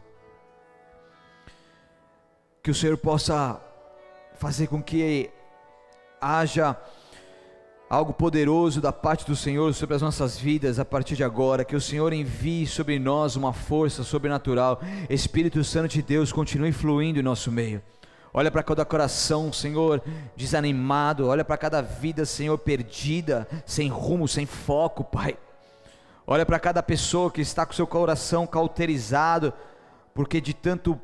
Que 2.64 2.72
o 2.72 2.76
Senhor 2.76 2.98
possa 2.98 3.62
fazer 4.38 4.68
com 4.68 4.82
que 4.82 5.30
haja 6.20 6.76
algo 7.90 8.14
poderoso 8.14 8.80
da 8.80 8.94
parte 8.94 9.26
do 9.26 9.36
Senhor 9.36 9.74
sobre 9.74 9.96
as 9.96 10.02
nossas 10.02 10.38
vidas 10.38 10.78
a 10.78 10.86
partir 10.86 11.16
de 11.16 11.24
agora, 11.24 11.66
que 11.66 11.76
o 11.76 11.82
Senhor 11.82 12.14
envie 12.14 12.68
sobre 12.68 13.00
nós 13.00 13.36
uma 13.36 13.52
força 13.52 14.04
sobrenatural, 14.04 14.80
Espírito 15.10 15.64
Santo 15.64 15.90
de 15.90 16.02
Deus 16.02 16.32
continue 16.32 16.72
fluindo 16.72 17.20
em 17.20 17.24
nosso 17.24 17.52
meio. 17.52 17.82
Olha 18.34 18.52
para 18.52 18.64
cada 18.64 18.86
coração, 18.86 19.52
Senhor, 19.52 20.02
desanimado. 20.36 21.28
Olha 21.28 21.44
para 21.44 21.58
cada 21.58 21.82
vida, 21.82 22.26
Senhor, 22.26 22.58
perdida, 22.58 23.48
sem 23.66 23.90
rumo, 23.90 24.28
sem 24.28 24.46
foco, 24.46 25.04
Pai. 25.04 25.38
Olha 26.28 26.46
para 26.46 26.60
cada 26.60 26.84
pessoa 26.84 27.32
que 27.32 27.42
está 27.42 27.66
com 27.66 27.74
seu 27.74 27.88
coração 27.88 28.46
cauterizado, 28.46 29.52
porque 30.14 30.40
de 30.40 30.54
tanto 30.54 31.00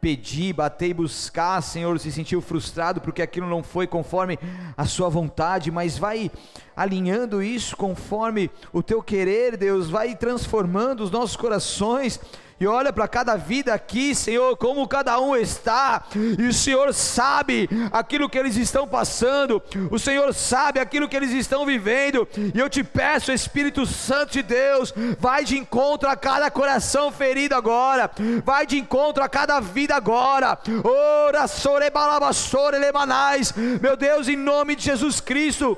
pedir, 0.00 0.52
bater 0.52 0.90
e 0.90 0.94
buscar, 0.94 1.62
Senhor, 1.62 1.98
se 1.98 2.12
sentiu 2.12 2.42
frustrado 2.42 3.00
porque 3.00 3.22
aquilo 3.22 3.48
não 3.48 3.62
foi 3.62 3.86
conforme 3.86 4.38
a 4.76 4.84
sua 4.84 5.08
vontade, 5.08 5.70
mas 5.70 5.96
vai 5.96 6.30
alinhando 6.76 7.42
isso 7.42 7.74
conforme 7.74 8.50
o 8.70 8.82
teu 8.82 9.02
querer, 9.02 9.56
Deus, 9.56 9.88
vai 9.88 10.14
transformando 10.14 11.02
os 11.02 11.10
nossos 11.10 11.36
corações 11.36 12.20
e 12.60 12.66
olha 12.66 12.92
para 12.92 13.08
cada 13.08 13.36
vida 13.36 13.74
aqui, 13.74 14.14
Senhor, 14.14 14.56
como 14.56 14.86
cada 14.86 15.18
um 15.20 15.34
está, 15.36 16.04
e 16.38 16.46
o 16.46 16.52
Senhor 16.52 16.92
sabe 16.94 17.68
aquilo 17.92 18.28
que 18.28 18.38
eles 18.38 18.56
estão 18.56 18.86
passando, 18.86 19.62
o 19.90 19.98
Senhor 19.98 20.32
sabe 20.32 20.80
aquilo 20.80 21.08
que 21.08 21.16
eles 21.16 21.30
estão 21.32 21.66
vivendo, 21.66 22.28
e 22.54 22.58
eu 22.58 22.68
te 22.68 22.84
peço, 22.84 23.32
Espírito 23.32 23.86
Santo 23.86 24.32
de 24.32 24.42
Deus, 24.42 24.92
vai 25.18 25.44
de 25.44 25.58
encontro 25.58 26.08
a 26.08 26.16
cada 26.16 26.50
coração 26.50 27.10
ferido 27.10 27.54
agora, 27.54 28.10
vai 28.44 28.66
de 28.66 28.78
encontro 28.78 29.22
a 29.22 29.28
cada 29.28 29.60
vida 29.60 29.94
agora, 29.94 30.58
ora, 30.84 31.46
sorebalabassore 31.46 32.78
lemanais, 32.78 33.52
meu 33.80 33.96
Deus, 33.96 34.28
em 34.28 34.36
nome 34.36 34.76
de 34.76 34.84
Jesus 34.84 35.20
Cristo. 35.20 35.76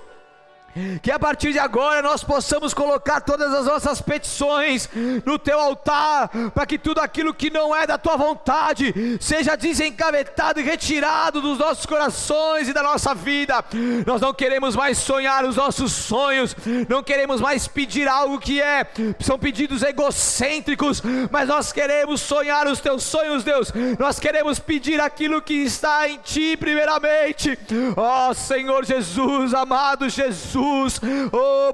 Que 1.02 1.10
a 1.10 1.18
partir 1.18 1.52
de 1.52 1.58
agora 1.58 2.02
nós 2.02 2.22
possamos 2.22 2.74
colocar 2.74 3.20
todas 3.20 3.52
as 3.52 3.66
nossas 3.66 4.00
petições 4.00 4.88
no 5.24 5.38
teu 5.38 5.58
altar, 5.58 6.28
para 6.54 6.66
que 6.66 6.78
tudo 6.78 7.00
aquilo 7.00 7.32
que 7.32 7.50
não 7.50 7.74
é 7.74 7.86
da 7.86 7.96
tua 7.96 8.16
vontade 8.16 8.94
seja 9.20 9.56
desencavetado 9.56 10.60
e 10.60 10.62
retirado 10.62 11.40
dos 11.40 11.58
nossos 11.58 11.86
corações 11.86 12.68
e 12.68 12.72
da 12.72 12.82
nossa 12.82 13.14
vida. 13.14 13.64
Nós 14.06 14.20
não 14.20 14.34
queremos 14.34 14.76
mais 14.76 14.98
sonhar 14.98 15.44
os 15.44 15.56
nossos 15.56 15.92
sonhos, 15.92 16.54
não 16.88 17.02
queremos 17.02 17.40
mais 17.40 17.66
pedir 17.66 18.06
algo 18.06 18.38
que 18.38 18.60
é, 18.60 18.86
são 19.20 19.38
pedidos 19.38 19.82
egocêntricos, 19.82 21.02
mas 21.30 21.48
nós 21.48 21.72
queremos 21.72 22.20
sonhar 22.20 22.66
os 22.66 22.80
teus 22.80 23.02
sonhos, 23.02 23.44
Deus. 23.44 23.72
Nós 23.98 24.18
queremos 24.18 24.58
pedir 24.58 25.00
aquilo 25.00 25.40
que 25.40 25.54
está 25.54 26.08
em 26.08 26.18
ti, 26.18 26.56
primeiramente. 26.56 27.58
Ó 27.96 28.30
oh, 28.30 28.34
Senhor 28.34 28.84
Jesus, 28.84 29.54
amado 29.54 30.08
Jesus. 30.08 30.65
Jesus, 30.66 31.00
oh, 31.32 31.72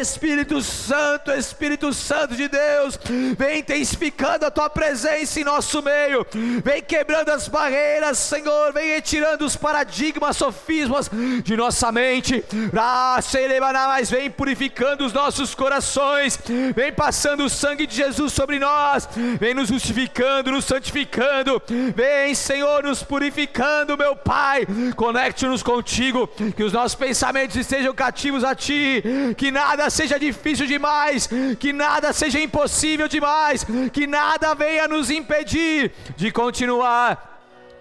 Espírito 0.00 0.60
Santo, 0.62 1.30
Espírito 1.32 1.92
Santo 1.92 2.34
de 2.34 2.48
Deus, 2.48 2.98
vem 3.36 3.60
intensificando 3.60 4.46
a 4.46 4.50
tua 4.50 4.68
presença 4.68 5.40
em 5.40 5.44
nosso 5.44 5.82
meio, 5.82 6.26
vem 6.64 6.82
quebrando 6.82 7.30
as 7.30 7.48
barreiras, 7.48 8.18
Senhor, 8.18 8.72
vem 8.72 8.94
retirando 8.94 9.44
os 9.44 9.56
paradigmas, 9.56 10.36
sofismas 10.36 11.10
de 11.42 11.56
nossa 11.56 11.92
mente, 11.92 12.44
mas 12.72 14.10
vem 14.10 14.30
purificando 14.30 15.04
os 15.04 15.12
nossos 15.12 15.54
corações, 15.54 16.38
vem 16.74 16.92
passando 16.92 17.44
o 17.44 17.50
sangue 17.50 17.86
de 17.86 17.94
Jesus 17.94 18.32
sobre 18.32 18.58
nós, 18.58 19.08
vem 19.38 19.54
nos 19.54 19.68
justificando, 19.68 20.52
nos 20.52 20.64
santificando, 20.64 21.62
vem, 21.94 22.34
Senhor, 22.34 22.82
nos 22.82 23.02
purificando, 23.02 23.96
meu 23.96 24.16
Pai, 24.16 24.66
conecte-nos 24.96 25.62
contigo, 25.62 26.28
que 26.52 26.62
os 26.62 26.72
nossos 26.72 26.94
pensamentos 26.94 27.56
estejam 27.56 27.94
cativos 27.94 28.44
a 28.44 28.54
Ti, 28.54 29.02
que 29.36 29.50
nada 29.50 29.88
seja 29.90 30.18
difícil 30.18 30.66
demais, 30.66 31.28
que 31.58 31.72
nada 31.72 32.12
seja 32.12 32.40
impossível 32.40 33.08
demais, 33.08 33.64
que 33.92 34.06
nada 34.06 34.54
venha 34.54 34.88
nos 34.88 35.10
impedir 35.10 35.92
de 36.16 36.30
continuar 36.30 37.37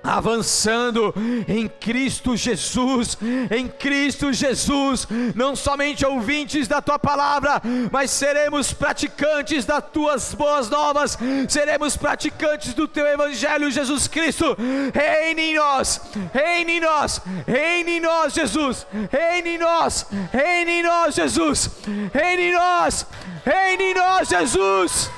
avançando 0.08 1.14
em 1.48 1.68
Cristo 1.68 2.38
Jesus, 2.38 3.18
em 3.52 3.68
Cristo 3.68 4.32
Jesus, 4.32 5.08
não 5.36 5.56
somente 5.56 6.06
ouvintes 6.06 6.68
da 6.68 6.82
tua 6.82 6.98
palavra, 6.98 7.62
mas 7.92 8.12
seremos 8.12 8.72
praticantes 8.72 9.66
das 9.66 9.84
tuas 9.92 10.34
boas 10.34 10.70
novas, 10.70 11.18
seremos 11.50 11.98
praticantes 11.98 12.74
do 12.74 12.88
teu 12.88 13.06
evangelho, 13.06 13.70
Jesus 13.70 14.08
Cristo. 14.08 14.56
Reine 14.94 15.42
em 15.42 15.56
nós, 15.56 16.02
reine 16.34 16.74
em 16.74 16.80
nós, 16.80 17.22
reine 17.46 17.98
em 17.98 18.00
nós, 18.00 18.34
Jesus, 18.34 18.88
reine 19.12 19.50
em 19.52 19.58
nós, 19.58 20.06
reine 20.32 20.72
em 20.72 20.84
nós, 20.84 21.16
Jesus, 21.16 21.70
reine 22.14 22.44
em 22.44 22.54
nós, 22.54 23.06
reine 23.46 23.84
em 23.84 23.94
nós, 23.94 24.30
Jesus, 24.30 25.10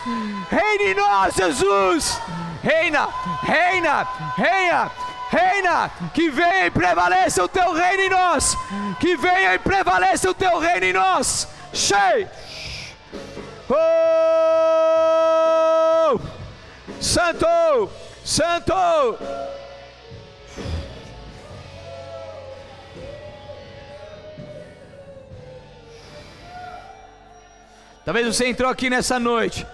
reine 0.50 0.92
em 0.92 0.96
nós, 0.96 1.36
Jesus 1.36 2.20
reina, 2.62 3.07
reina, 3.41 4.07
reina, 4.36 4.91
reina, 5.30 5.91
que 6.14 6.30
venha 6.30 6.66
e 6.66 6.72
prevaleça 6.72 7.43
o 7.43 7.47
teu 7.47 7.74
reino 7.74 8.03
em 8.03 8.10
nós, 8.10 8.55
que 8.99 9.16
venha 9.16 9.53
e 9.55 9.60
prevaleça 9.60 10.30
o 10.30 10.34
teu 10.34 10.60
reino 10.60 10.86
em 10.86 10.93
nós. 10.93 11.47
Cheio. 11.74 12.28
Oh! 13.70 14.20
Santo, 16.99 17.89
Santo. 18.26 18.74
Talvez 28.03 28.26
você 28.26 28.47
entrou 28.47 28.72
aqui 28.72 28.89
nessa 28.89 29.20
noite 29.20 29.68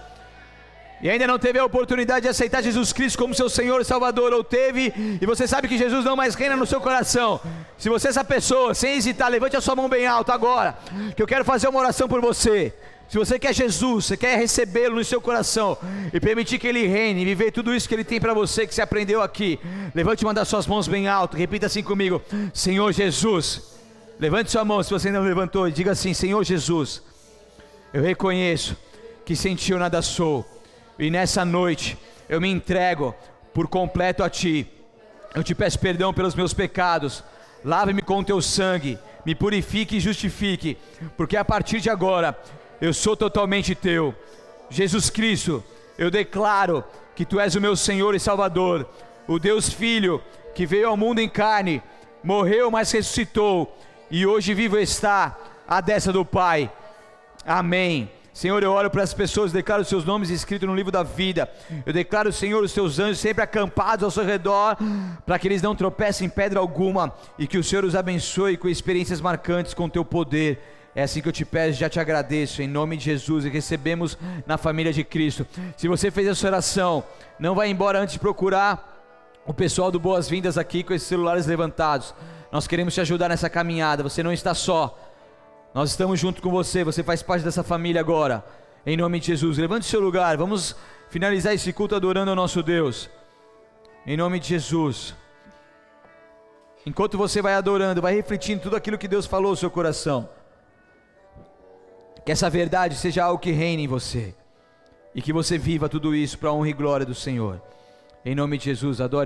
e 1.02 1.10
ainda 1.10 1.26
não 1.26 1.38
teve 1.38 1.58
a 1.58 1.64
oportunidade 1.64 2.22
de 2.22 2.28
aceitar 2.28 2.62
Jesus 2.62 2.92
Cristo 2.92 3.18
como 3.18 3.34
seu 3.34 3.48
Senhor 3.48 3.80
e 3.80 3.84
Salvador, 3.84 4.32
ou 4.32 4.42
teve, 4.42 4.92
e 5.20 5.26
você 5.26 5.46
sabe 5.46 5.68
que 5.68 5.76
Jesus 5.76 6.04
não 6.04 6.16
mais 6.16 6.34
reina 6.34 6.56
no 6.56 6.66
seu 6.66 6.80
coração. 6.80 7.40
Se 7.76 7.88
você 7.88 8.08
é 8.08 8.10
essa 8.10 8.24
pessoa, 8.24 8.74
sem 8.74 8.96
hesitar, 8.96 9.30
levante 9.30 9.56
a 9.56 9.60
sua 9.60 9.76
mão 9.76 9.88
bem 9.88 10.06
alto 10.06 10.32
agora, 10.32 10.76
que 11.14 11.22
eu 11.22 11.26
quero 11.26 11.44
fazer 11.44 11.68
uma 11.68 11.80
oração 11.80 12.08
por 12.08 12.20
você. 12.20 12.72
Se 13.08 13.18
você 13.18 13.38
quer 13.38 13.54
Jesus, 13.54 14.06
você 14.06 14.16
quer 14.16 14.36
recebê-lo 14.36 14.96
no 14.96 15.04
seu 15.04 15.20
coração 15.20 15.78
e 16.12 16.18
permitir 16.18 16.58
que 16.58 16.66
ele 16.66 16.86
reine, 16.86 17.24
viver 17.24 17.52
tudo 17.52 17.72
isso 17.72 17.88
que 17.88 17.94
ele 17.94 18.02
tem 18.02 18.20
para 18.20 18.34
você, 18.34 18.66
que 18.66 18.74
você 18.74 18.82
aprendeu 18.82 19.22
aqui, 19.22 19.60
levante 19.94 20.24
uma 20.24 20.34
das 20.34 20.48
suas 20.48 20.66
mãos 20.66 20.88
bem 20.88 21.06
alto, 21.06 21.36
repita 21.36 21.66
assim 21.66 21.82
comigo: 21.82 22.20
Senhor 22.52 22.92
Jesus. 22.92 23.76
Levante 24.18 24.50
sua 24.50 24.64
mão 24.64 24.82
se 24.82 24.90
você 24.90 25.10
não 25.10 25.22
levantou 25.22 25.68
e 25.68 25.72
diga 25.72 25.92
assim: 25.92 26.14
Senhor 26.14 26.42
Jesus, 26.42 27.02
eu 27.92 28.02
reconheço 28.02 28.74
que 29.26 29.36
sem 29.36 29.54
ti 29.54 29.72
eu 29.72 29.78
nada 29.78 30.00
sou 30.00 30.44
e 30.98 31.10
nessa 31.10 31.44
noite 31.44 31.98
eu 32.28 32.40
me 32.40 32.48
entrego 32.48 33.14
por 33.52 33.68
completo 33.68 34.22
a 34.22 34.30
Ti. 34.30 34.66
Eu 35.34 35.44
te 35.44 35.54
peço 35.54 35.78
perdão 35.78 36.12
pelos 36.12 36.34
meus 36.34 36.54
pecados. 36.54 37.22
Lave-me 37.64 38.02
com 38.02 38.20
o 38.20 38.24
teu 38.24 38.40
sangue, 38.40 38.98
me 39.24 39.34
purifique 39.34 39.96
e 39.96 40.00
justifique, 40.00 40.76
porque 41.16 41.36
a 41.36 41.44
partir 41.44 41.80
de 41.80 41.90
agora 41.90 42.38
eu 42.80 42.94
sou 42.94 43.16
totalmente 43.16 43.74
teu. 43.74 44.14
Jesus 44.70 45.10
Cristo, 45.10 45.62
eu 45.98 46.10
declaro 46.10 46.84
que 47.14 47.24
tu 47.24 47.40
és 47.40 47.54
o 47.54 47.60
meu 47.60 47.76
Senhor 47.76 48.14
e 48.14 48.20
Salvador, 48.20 48.88
o 49.26 49.38
Deus 49.38 49.68
Filho 49.68 50.22
que 50.54 50.64
veio 50.64 50.88
ao 50.88 50.96
mundo 50.96 51.20
em 51.20 51.28
carne, 51.28 51.82
morreu, 52.24 52.70
mas 52.70 52.90
ressuscitou 52.90 53.76
e 54.10 54.26
hoje 54.26 54.54
vivo 54.54 54.78
está 54.78 55.36
à 55.68 55.82
destra 55.82 56.12
do 56.12 56.24
Pai. 56.24 56.70
Amém. 57.44 58.10
Senhor, 58.36 58.62
eu 58.62 58.70
oro 58.70 58.90
para 58.90 59.02
as 59.02 59.14
pessoas, 59.14 59.50
declaro 59.50 59.80
os 59.80 59.88
seus 59.88 60.04
nomes 60.04 60.28
escritos 60.28 60.68
no 60.68 60.74
livro 60.74 60.92
da 60.92 61.02
vida. 61.02 61.50
Eu 61.86 61.90
declaro, 61.90 62.30
Senhor, 62.30 62.62
os 62.62 62.70
teus 62.70 62.98
anjos 62.98 63.18
sempre 63.18 63.42
acampados 63.42 64.04
ao 64.04 64.10
seu 64.10 64.26
redor, 64.26 64.76
para 65.24 65.38
que 65.38 65.48
eles 65.48 65.62
não 65.62 65.74
tropecem 65.74 66.26
em 66.26 66.28
pedra 66.28 66.60
alguma 66.60 67.14
e 67.38 67.46
que 67.46 67.56
o 67.56 67.64
Senhor 67.64 67.82
os 67.82 67.96
abençoe 67.96 68.58
com 68.58 68.68
experiências 68.68 69.22
marcantes 69.22 69.72
com 69.72 69.86
o 69.86 69.88
teu 69.88 70.04
poder. 70.04 70.62
É 70.94 71.02
assim 71.02 71.22
que 71.22 71.28
eu 71.30 71.32
te 71.32 71.46
peço, 71.46 71.78
já 71.78 71.88
te 71.88 71.98
agradeço, 71.98 72.60
em 72.60 72.68
nome 72.68 72.98
de 72.98 73.04
Jesus, 73.04 73.46
e 73.46 73.48
recebemos 73.48 74.18
na 74.46 74.58
família 74.58 74.92
de 74.92 75.02
Cristo. 75.02 75.46
Se 75.74 75.88
você 75.88 76.10
fez 76.10 76.28
essa 76.28 76.46
oração, 76.46 77.04
não 77.38 77.54
vai 77.54 77.70
embora 77.70 77.98
antes 77.98 78.12
de 78.12 78.18
procurar 78.18 79.02
o 79.46 79.54
pessoal 79.54 79.90
do 79.90 79.98
Boas-Vindas 79.98 80.58
aqui 80.58 80.82
com 80.82 80.92
esses 80.92 81.08
celulares 81.08 81.46
levantados. 81.46 82.14
Nós 82.52 82.66
queremos 82.66 82.92
te 82.92 83.00
ajudar 83.00 83.30
nessa 83.30 83.48
caminhada, 83.48 84.02
você 84.02 84.22
não 84.22 84.30
está 84.30 84.52
só. 84.52 85.05
Nós 85.76 85.90
estamos 85.90 86.18
junto 86.18 86.40
com 86.40 86.50
você, 86.50 86.82
você 86.82 87.02
faz 87.02 87.22
parte 87.22 87.44
dessa 87.44 87.62
família 87.62 88.00
agora. 88.00 88.42
Em 88.86 88.96
nome 88.96 89.20
de 89.20 89.26
Jesus, 89.26 89.58
levante 89.58 89.84
seu 89.84 90.00
lugar. 90.00 90.34
Vamos 90.34 90.74
finalizar 91.10 91.52
esse 91.52 91.70
culto 91.70 91.94
adorando 91.94 92.30
ao 92.30 92.34
nosso 92.34 92.62
Deus. 92.62 93.10
Em 94.06 94.16
nome 94.16 94.40
de 94.40 94.48
Jesus. 94.48 95.14
Enquanto 96.86 97.18
você 97.18 97.42
vai 97.42 97.52
adorando, 97.52 98.00
vai 98.00 98.14
refletindo 98.14 98.62
tudo 98.62 98.74
aquilo 98.74 98.96
que 98.96 99.06
Deus 99.06 99.26
falou 99.26 99.50
no 99.50 99.56
seu 99.58 99.70
coração. 99.70 100.26
Que 102.24 102.32
essa 102.32 102.48
verdade 102.48 102.94
seja 102.94 103.24
algo 103.24 103.38
que 103.38 103.50
reine 103.50 103.82
em 103.84 103.86
você. 103.86 104.34
E 105.14 105.20
que 105.20 105.30
você 105.30 105.58
viva 105.58 105.90
tudo 105.90 106.14
isso 106.14 106.38
para 106.38 106.48
a 106.48 106.54
honra 106.54 106.70
e 106.70 106.72
glória 106.72 107.04
do 107.04 107.14
Senhor. 107.14 107.60
Em 108.24 108.34
nome 108.34 108.56
de 108.56 108.64
Jesus, 108.64 108.98
adore. 108.98 109.24